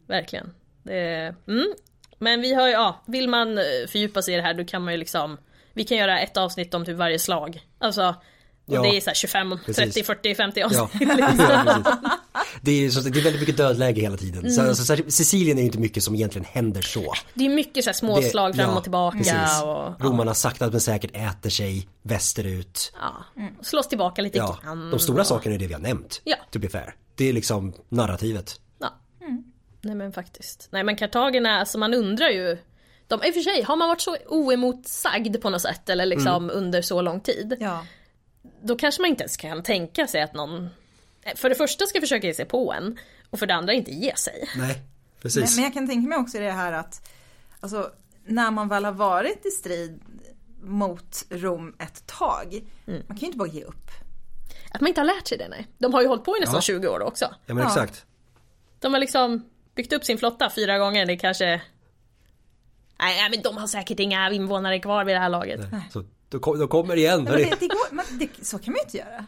Verkligen. 0.07 0.55
Det, 0.83 1.35
mm. 1.49 1.75
Men 2.19 2.41
vi 2.41 2.55
har 2.55 2.67
ju, 2.67 2.73
ja, 2.73 3.03
vill 3.07 3.29
man 3.29 3.59
eh, 3.59 3.65
fördjupa 3.89 4.23
sig 4.23 4.35
i 4.35 4.37
det 4.37 4.43
här 4.43 4.55
då 4.55 4.65
kan 4.65 4.85
man 4.85 4.93
ju 4.95 4.99
liksom 4.99 5.39
Vi 5.73 5.85
kan 5.85 5.99
göra 5.99 6.21
ett 6.21 6.37
avsnitt 6.37 6.75
om 6.75 6.85
typ 6.85 6.97
varje 6.97 7.19
slag. 7.19 7.63
Alltså 7.79 8.15
och 8.67 8.75
Ja. 8.75 8.83
det 8.83 8.97
är 8.97 9.01
så 9.01 9.11
här 9.11 9.15
25, 9.15 9.59
Precis. 9.67 9.77
30, 9.95 10.03
40, 10.03 10.35
50 10.35 10.61
Ja. 10.61 10.67
avsnitt. 10.67 10.91
ja 11.19 11.27
precis. 11.27 11.85
det, 12.61 12.85
är, 12.87 12.91
så, 12.91 13.01
det 13.01 13.19
är 13.19 13.23
väldigt 13.25 13.41
mycket 13.41 13.57
dödläge 13.57 14.01
hela 14.01 14.17
tiden. 14.17 14.53
Så, 14.53 14.63
alltså, 14.69 14.85
så, 14.97 15.03
Sicilien 15.09 15.59
är 15.59 15.63
ju 15.63 15.67
inte 15.67 15.79
mycket 15.79 16.03
som 16.03 16.15
egentligen 16.15 16.45
händer 16.53 16.83
så. 16.83 17.13
Det 17.35 17.45
är 17.47 17.49
mycket 17.49 17.85
så 17.85 17.89
här 17.91 17.95
små 17.95 18.21
Det- 18.21 18.31
slag 18.31 18.55
fram 18.57 18.71
ja, 18.71 18.77
och 18.77 18.83
tillbaka 18.83 19.19
precis. 19.19 19.63
och 19.65 20.05
Romarna 20.05 20.35
sakta 20.35 20.71
men 20.71 20.81
säkert 20.81 21.11
äter 21.17 21.51
sig 21.51 21.89
västerut. 22.03 22.93
ja, 23.01 23.43
slås 23.63 23.89
tillbaka 23.89 24.23
lite 24.23 24.39
Ja, 24.39 24.59
grann. 24.65 24.91
de 24.91 24.99
stora 25.01 25.25
sakerna 25.25 25.55
är 25.55 25.59
det 25.59 25.67
vi 25.67 25.73
har 25.75 25.81
nämnt. 25.81 26.21
Ja. 26.25 26.37
To 26.53 26.59
be 26.59 26.69
fair. 26.69 26.95
Det 27.15 27.29
är 27.29 27.33
liksom 27.33 27.73
narrativet. 27.89 28.61
Ja. 28.81 28.95
Nej 29.83 29.95
men 29.95 30.13
faktiskt. 30.13 30.69
Nej 30.71 30.85
men 30.85 30.97
kartagerna, 30.97 31.59
alltså 31.61 31.79
man 31.79 31.95
undrar 31.95 32.29
ju 32.29 32.59
de, 33.09 33.15
I 33.25 33.31
och 33.31 33.35
för 33.35 33.41
sig, 33.41 33.63
har 33.63 33.77
man 33.77 33.89
varit 33.89 34.01
så 34.01 34.17
oemotsagd 34.29 35.41
på 35.43 35.51
något 35.51 35.63
sätt 35.63 35.89
eller 35.89 36.07
liksom 36.07 36.45
Mm. 36.45 36.57
under 36.57 36.83
så 36.83 37.03
lång 37.03 37.21
tid 37.21 37.57
Ja. 37.61 37.87
Då 38.63 38.77
kanske 38.77 39.03
man 39.03 39.11
inte 39.11 39.23
ens 39.23 39.37
kan 39.37 39.63
tänka 39.63 40.07
sig 40.07 40.23
att 40.23 40.35
någon 40.35 40.69
För 41.37 41.49
det 41.49 41.55
första 41.55 41.87
ska 41.87 42.01
försöka 42.01 42.27
ge 42.27 42.35
sig 42.35 42.45
på 42.45 42.73
en 42.73 42.99
och 43.31 43.39
för 43.39 43.47
det 43.47 43.55
andra 43.55 43.73
inte 43.73 43.91
ge 43.91 44.17
sig. 44.17 44.49
Nej, 44.57 44.67
Men, 44.69 44.77
precis. 45.23 45.57
men 45.57 45.65
jag 45.65 45.73
kan 45.75 45.89
tänka 45.89 46.09
mig 46.09 46.19
också 46.19 46.39
det 46.39 46.51
här 46.51 46.73
att 46.73 47.09
alltså, 47.61 47.91
när 48.27 48.51
man 48.51 48.69
väl 48.69 48.85
har 48.85 48.93
varit 48.93 49.47
i 49.47 49.51
strid 49.51 50.01
mot 50.63 51.25
Rom 51.31 51.77
ett 51.79 52.07
tag, 52.07 52.65
man 52.87 53.07
kan 53.07 53.17
ju 53.17 53.27
inte 53.27 53.39
bara 53.39 53.49
ge 53.49 53.65
upp. 53.65 53.91
Att 54.71 54.81
man 54.81 54.89
inte 54.89 55.01
har 55.01 55.07
lärt 55.07 55.27
sig 55.27 55.39
det 55.39 55.49
nej. 55.49 55.67
De 55.79 55.95
har 55.95 56.03
ju 56.03 56.09
hållit 56.09 56.25
på 56.25 56.37
i 56.37 56.41
nästan 56.41 56.57
Ja. 56.57 56.61
20 56.61 56.89
år 56.89 57.01
också. 57.03 57.25
Ja 57.47 57.55
men 57.55 57.59
Ja. 57.63 57.69
exakt. 57.69 58.07
De 58.79 58.93
har 58.93 59.01
liksom 59.01 59.51
byggt 59.75 59.93
upp 59.93 60.05
sin 60.05 60.19
flotta 60.19 60.51
fyra 60.51 60.79
gånger, 60.79 61.07
det 61.07 61.17
kanske 61.17 61.47
Nej 62.99 63.17
nej, 63.21 63.31
men 63.31 63.43
de 63.43 63.57
har 63.57 63.67
säkert 63.67 64.01
inga 64.01 64.31
invånare 64.31 64.79
kvar 64.79 65.05
vid 65.05 65.15
det 65.15 65.21
här 65.21 65.29
laget. 65.29 65.61
Så, 65.93 66.05
då, 66.35 66.41
kom- 66.41 66.59
då 66.59 66.69
kommer 66.69 66.95
det 66.95 67.01
igen. 67.01 67.25
Men 67.25 67.33
det, 67.33 67.39
det 67.61 67.67
går, 67.67 67.95
men 67.95 68.05
det, 68.19 68.29
så 68.47 68.59
kan 68.59 68.73
man 68.73 68.79
ju 68.79 68.83
inte 68.85 68.97
göra. 68.97 69.27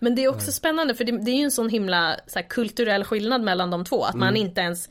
Men 0.00 0.14
det 0.14 0.24
är 0.24 0.28
också 0.28 0.52
spännande 0.52 0.94
för 0.94 1.04
det, 1.04 1.24
det 1.24 1.30
är 1.30 1.36
ju 1.36 1.42
en 1.42 1.50
sån 1.50 1.68
himla 1.68 2.16
så 2.26 2.38
här, 2.38 2.46
kulturell 2.48 3.04
skillnad 3.04 3.42
mellan 3.42 3.70
de 3.70 3.84
två. 3.84 4.04
Att 4.04 4.14
man 4.14 4.28
Mm. 4.28 4.40
inte 4.46 4.60
ens 4.60 4.88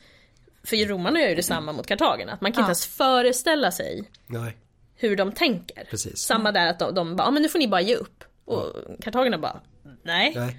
För 0.64 0.76
romarna 0.88 1.20
gör 1.20 1.28
ju 1.28 1.34
detsamma 1.34 1.72
mot 1.72 1.86
kartagerna. 1.86 2.32
Att 2.32 2.40
man 2.40 2.52
kan 2.52 2.60
Ja. 2.60 2.64
inte 2.64 2.68
ens 2.70 2.86
föreställa 2.86 3.70
sig 3.70 4.10
Nej, 4.26 4.56
hur 4.96 5.16
de 5.16 5.32
tänker. 5.32 5.84
Precis. 5.90 6.18
Samma 6.18 6.52
där 6.52 6.66
att 6.66 6.78
de, 6.78 6.94
de 6.94 7.16
bara, 7.16 7.24
ja 7.26 7.30
men 7.30 7.42
nu 7.42 7.48
får 7.48 7.58
ni 7.58 7.68
bara 7.68 7.80
ge 7.80 7.94
upp. 7.94 8.24
Och 8.44 8.72
kartagerna 9.02 9.38
bara, 9.38 9.60
nej. 10.02 10.32
nej. 10.36 10.58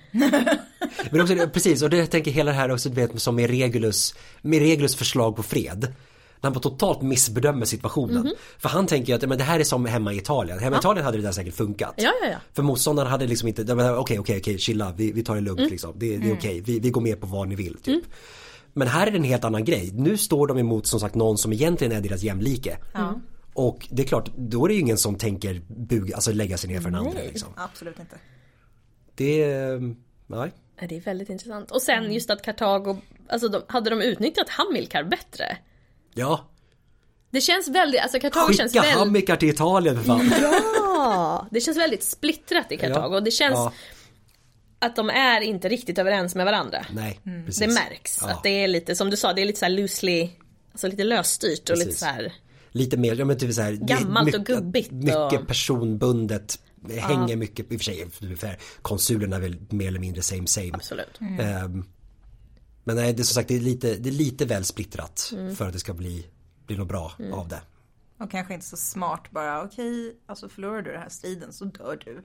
Men 1.12 1.22
också, 1.22 1.36
precis, 1.54 1.82
och 1.82 1.90
det 1.90 1.98
jag 1.98 2.12
tänker 2.12 2.32
hela 2.32 2.52
det 2.52 2.58
här 2.58 2.72
också, 2.72 2.90
du 2.90 2.96
vet, 2.96 3.22
som 3.22 3.36
med 3.36 3.50
Regulus, 3.50 4.16
med 4.42 4.60
Regulus 4.60 4.96
förslag 4.96 5.36
på 5.36 5.44
fred. 5.44 5.94
När 6.42 6.48
han 6.48 6.54
bara 6.54 6.60
totalt 6.60 7.02
missbedömer 7.02 7.66
situationen. 7.66 8.22
Mhm. 8.22 8.32
För 8.58 8.70
han 8.70 8.88
tänker 8.88 9.14
ju 9.14 9.16
att 9.16 9.30
men 9.30 9.38
det 9.38 9.44
här 9.44 9.60
är 9.60 9.64
som 9.64 9.86
hemma 9.86 10.14
i 10.14 10.18
Italien. 10.18 10.60
Hemma 10.60 10.76
i 10.76 10.80
Italien 10.80 11.06
hade 11.06 11.18
det 11.18 11.24
där 11.24 11.32
säkert 11.32 11.54
funkat. 11.54 11.94
Ja 11.98 12.12
ja 12.22 12.28
ja. 12.30 12.38
För 12.54 12.64
motståndarna 12.64 13.10
hade 13.10 13.28
liksom 13.28 13.48
inte, 13.48 13.74
okej 13.74 14.20
okej 14.20 14.38
okej 14.38 14.58
chilla, 14.58 14.94
vi, 14.98 15.12
vi 15.12 15.24
tar 15.24 15.36
det 15.36 15.42
lugnt 15.42 15.60
Mm. 15.60 15.72
liksom. 15.72 15.94
Det, 15.96 16.18
det 16.18 16.30
är 16.30 16.34
okej, 16.34 16.62
vi, 16.62 16.80
vi 16.80 16.90
går 16.90 17.02
med 17.02 17.22
på 17.22 17.28
vad 17.28 17.48
ni 17.48 17.56
vill 17.56 17.78
typ. 17.78 18.04
Men 18.74 18.88
här 18.88 19.08
är 19.08 19.12
det 19.12 19.18
en 19.18 19.24
helt 19.24 19.44
annan 19.44 19.66
grej. 19.66 19.92
Nu 19.94 20.18
står 20.18 20.48
de 20.48 20.58
emot 20.58 20.88
som 20.88 21.00
sagt 21.00 21.16
någon 21.16 21.38
som 21.38 21.54
egentligen 21.54 21.94
är 21.94 22.02
deras 22.02 22.24
jämlike. 22.24 22.78
Och 23.54 23.88
det 23.92 24.04
är 24.04 24.08
klart, 24.08 24.30
då 24.38 24.66
är 24.66 24.68
det 24.70 24.74
ju 24.74 24.80
ingen 24.80 24.98
som 24.98 25.16
tänker 25.16 25.62
bug, 25.68 26.14
alltså 26.14 26.32
lägga 26.32 26.58
sig 26.58 26.70
ner 26.70 26.80
för 26.82 26.90
den 26.90 27.00
andra 27.00 27.20
liksom. 27.28 27.50
Absolut 27.56 28.00
inte. 28.00 28.16
Det 29.16 29.44
är, 29.44 29.96
nej. 30.28 30.52
Det 30.90 30.98
är 30.98 31.02
väldigt 31.02 31.30
intressant. 31.30 31.72
Och 31.72 31.82
sen 31.82 32.14
just 32.14 32.30
att 32.30 32.42
Kartago, 32.42 32.98
alltså 33.30 33.48
de, 33.48 33.62
hade 33.68 33.90
de 33.90 34.02
utnyttjat 34.02 34.50
Hamilkar 34.50 35.04
bättre? 35.04 35.58
Ja, 36.14 36.50
Det 37.32 37.42
känns 37.42 37.68
väldigt, 37.68 38.02
alltså 38.02 38.20
Kartago 38.20 38.54
känns 38.54 38.72
skicka 38.72 38.82
väldigt... 38.82 39.00
Hamilkar 39.00 39.36
till 39.36 39.50
Italien 39.50 39.96
för 39.98 40.04
fan. 40.04 40.32
Ja! 40.84 41.48
Det 41.52 41.62
känns 41.62 41.78
väldigt 41.78 42.04
splittrat 42.04 42.72
i 42.72 42.78
Kartago. 42.78 43.14
Ja. 43.14 43.20
Det 43.20 43.32
känns 43.32 43.54
Ja. 43.56 43.74
att 44.80 44.96
de 44.96 45.10
är 45.10 45.42
inte 45.42 45.70
riktigt 45.70 45.98
överens 45.98 46.36
med 46.36 46.46
varandra. 46.46 46.86
Nej, 46.94 47.20
precis. 47.46 47.60
Det 47.60 47.68
märks 47.68 48.18
Ja. 48.22 48.30
att 48.30 48.44
det 48.44 48.50
är 48.64 48.68
lite, 48.68 48.96
som 48.96 49.10
du 49.10 49.18
sa, 49.18 49.34
det 49.34 49.42
är 49.42 49.46
lite 49.46 49.60
så 49.60 49.66
här 49.66 49.72
loosely, 49.72 50.30
alltså 50.72 50.88
lite 50.88 51.04
lösstyrt 51.04 51.70
och 51.70 51.76
lite 51.78 51.86
Precis. 51.86 52.00
så 52.00 52.06
här. 52.06 52.34
Lite 52.72 52.98
mer, 52.98 53.16
ja 53.16 53.26
men 53.26 53.38
typ 53.38 53.54
så 53.54 53.62
här, 53.62 53.72
Gammalt 53.74 54.34
och 54.36 54.40
mycket, 54.42 54.56
gubbigt 54.56 54.92
Mycket 54.92 55.16
och- 55.42 55.48
personbundet. 55.48 56.60
Hänger 57.00 57.36
mycket, 57.36 57.72
i 57.72 57.76
och 57.78 57.82
för 57.82 58.36
sig, 58.38 58.58
konsulerna 58.82 59.36
är 59.36 59.40
väl 59.40 59.58
mer 59.70 59.88
eller 59.88 60.00
mindre 60.00 60.22
same 60.22 60.48
same. 60.48 60.72
Absolut. 60.74 61.20
Ehm, 61.40 61.86
men 62.96 63.04
nej, 63.04 63.14
det 63.14 63.22
är 63.22 63.24
som 63.24 63.34
sagt 63.34 63.48
det 63.48 63.56
är 63.56 63.60
lite, 63.60 63.96
det 63.96 64.10
är 64.10 64.14
lite 64.14 64.46
väl 64.46 64.66
splittrat 64.66 65.30
Mm. 65.34 65.56
för 65.56 65.68
att 65.68 65.74
det 65.74 65.80
ska 65.80 65.94
bli, 65.94 66.26
bli 66.66 66.78
något 66.78 66.88
bra 66.88 67.12
av 67.34 67.48
det. 67.48 67.62
Och 68.20 68.32
kanske 68.32 68.54
inte 68.54 68.66
så 68.66 68.78
smart 68.78 69.32
bara, 69.32 69.64
okej, 69.64 70.16
alltså 70.26 70.50
förlorar 70.50 70.82
du 70.82 70.92
den 70.92 71.02
här 71.02 71.10
striden 71.10 71.54
så 71.54 71.66
dör 71.66 72.00
du. 72.06 72.22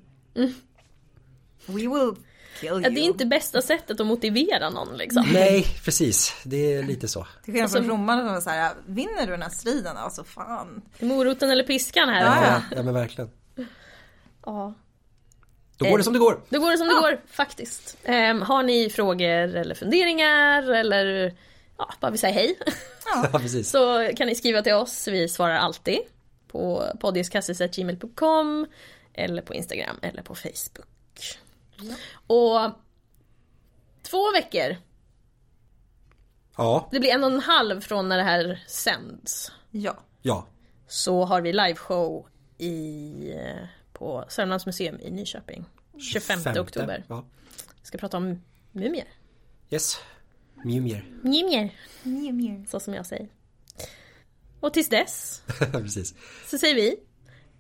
We 1.67 1.73
will 1.73 2.15
kill 2.61 2.69
you. 2.69 2.81
Ja, 2.83 2.91
det 2.91 3.01
är 3.01 3.05
inte 3.05 3.27
bästa 3.27 3.63
sättet 3.63 4.01
att 4.01 4.07
motivera 4.07 4.71
någon 4.71 4.97
liksom. 4.97 5.27
Nej, 5.33 5.67
precis. 5.85 6.33
Det 6.45 6.75
är 6.75 6.83
lite 6.83 7.09
så. 7.09 7.27
Till 7.45 7.53
skillnad 7.55 7.71
från 7.73 7.89
romarna 7.89 8.23
som 8.23 8.33
var 8.33 8.41
så 8.41 8.51
här, 8.51 8.75
vinner 8.87 9.27
du 9.27 9.33
den 9.33 9.43
här 9.43 9.51
striden, 9.51 9.97
alltså 9.97 10.25
fan. 10.25 10.83
Moroten 11.01 11.51
eller 11.51 11.65
piskan 11.65 12.09
här. 12.09 12.53
Ja, 12.53 12.63
ja 12.77 12.83
men 12.83 12.95
verkligen. 12.95 13.31
Ja. 14.47 14.75
Då 15.77 15.91
går 15.91 15.99
det 15.99 16.05
som 16.05 16.13
det 16.13 16.19
går. 16.19 16.41
Då 16.49 16.61
går 16.61 16.71
det 16.71 16.79
som 16.79 16.89
det 16.89 16.95
går, 16.95 17.21
faktiskt. 17.27 17.97
Ehm, 18.05 18.43
har 18.43 18.63
ni 18.63 18.91
frågor 18.91 19.57
eller 19.57 19.75
funderingar 19.75 20.71
eller 20.71 21.35
ja, 21.79 21.95
bara 22.01 22.11
vill 22.11 22.21
säga 22.21 22.33
hej 22.33 22.59
Ja, 23.07 23.41
så 23.65 24.11
kan 24.17 24.27
ni 24.27 24.35
skriva 24.35 24.63
till 24.63 24.75
oss. 24.75 25.09
Vi 25.09 25.29
svarar 25.29 25.57
alltid 25.57 25.99
på 26.49 26.85
podiuskassis.gmail.com 27.01 28.67
eller 29.15 29.43
på 29.43 29.55
Instagram 29.55 29.97
eller 30.03 30.23
på 30.23 30.35
Facebook. 30.35 31.39
Och 32.27 32.71
två 34.03 34.33
veckor. 34.33 34.77
Ja, 36.57 36.89
Det 36.91 37.01
blir 37.01 37.11
en 37.11 37.25
och 37.25 37.31
en 37.31 37.41
halv 37.41 37.81
från 37.81 38.09
när 38.09 38.17
det 38.17 38.23
här 38.23 38.65
sänds. 38.67 39.53
Ja. 39.71 39.97
ja. 40.23 40.47
så 40.89 41.25
har 41.25 41.41
vi 41.41 41.53
liveshow 41.53 42.27
i, 42.59 43.33
eh, 43.33 43.67
på 43.95 44.25
Sörmlands 44.29 44.67
museum 44.67 45.01
i 45.01 45.11
Nyköping. 45.11 45.65
25 45.99 46.41
Femte. 46.41 46.61
oktober. 46.61 47.05
Ja. 47.09 47.25
Ska 47.83 47.99
prata 47.99 48.17
om 48.17 48.43
mumier. 48.73 49.09
Yes. 49.71 49.97
Mumier. 50.65 51.05
Mumier. 52.03 52.65
Så 52.69 52.81
som 52.81 52.95
jag 52.95 53.07
säger. 53.07 53.29
Och 54.61 54.73
tills 54.73 54.89
dess 54.89 55.43
Precis. 55.73 56.15
så 56.47 56.59
säger 56.59 56.75
vi 56.75 56.97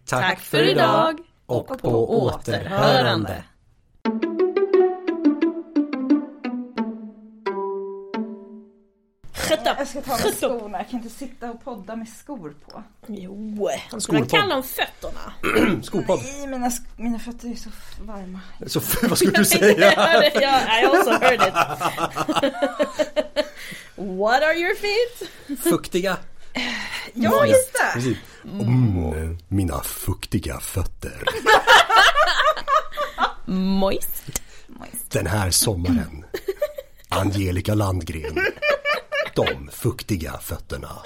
Tack, 0.07 0.22
tack 0.22 0.41
för 0.41 0.62
idag 0.62 1.18
och 1.47 1.78
på 1.82 2.18
återhörande. 2.24 3.45
Jag 9.49 9.88
ska 9.88 10.01
ta 10.01 10.16
med 10.18 10.34
skorna, 10.34 10.78
jag 10.78 10.88
kan 10.90 11.01
inte 11.03 11.14
sitta 11.14 11.51
och 11.51 11.64
podda 11.64 11.97
med 11.97 12.09
skor 12.09 12.55
på. 12.68 12.82
Jo, 13.07 13.68
han 13.90 14.01
skulle 14.01 14.18
vara 14.18 14.28
kall 14.28 14.53
om 14.53 14.62
fötterna. 14.62 15.32
Skopodd. 15.82 16.20
Nej, 16.24 16.47
mina, 16.47 16.68
sk- 16.68 16.86
mina 16.97 17.18
fötter 17.18 17.49
är 17.51 17.55
så 17.57 17.70
varma. 18.01 18.40
Så 18.66 18.80
vad 19.09 19.18
skulle 19.18 19.32
du 19.38 19.45
säga? 19.45 19.92
ja, 20.34 20.80
I 20.80 20.84
also 20.84 21.11
heard 21.11 21.34
it. 21.49 21.55
What 23.97 24.42
are 24.42 24.55
your 24.55 24.74
feet? 24.74 25.30
Fuktiga. 25.62 26.16
Ja, 27.14 27.47
just 27.47 27.72
det! 27.72 27.92
Precis. 27.95 28.18
Mm, 28.45 29.38
mina 29.49 29.80
fuktiga 29.82 30.61
fötter. 30.61 31.22
Moist. 33.47 34.22
Den 35.09 35.26
här 35.26 35.51
sommaren. 35.51 36.24
Angelica 37.09 37.74
Landgren. 37.74 38.38
De 39.35 39.70
fuktiga 39.72 40.39
fötterna. 40.39 40.99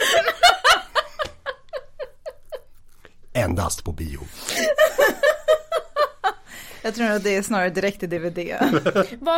Endast 3.33 3.85
på 3.85 3.93
bio. 3.93 4.21
Jag 6.83 6.95
tror 6.95 7.07
att 7.07 7.25
det 7.25 7.37
är 7.37 7.43
snarare 7.43 7.71
direkt 7.71 8.03
i 8.03 8.07
DVD. 8.07 8.39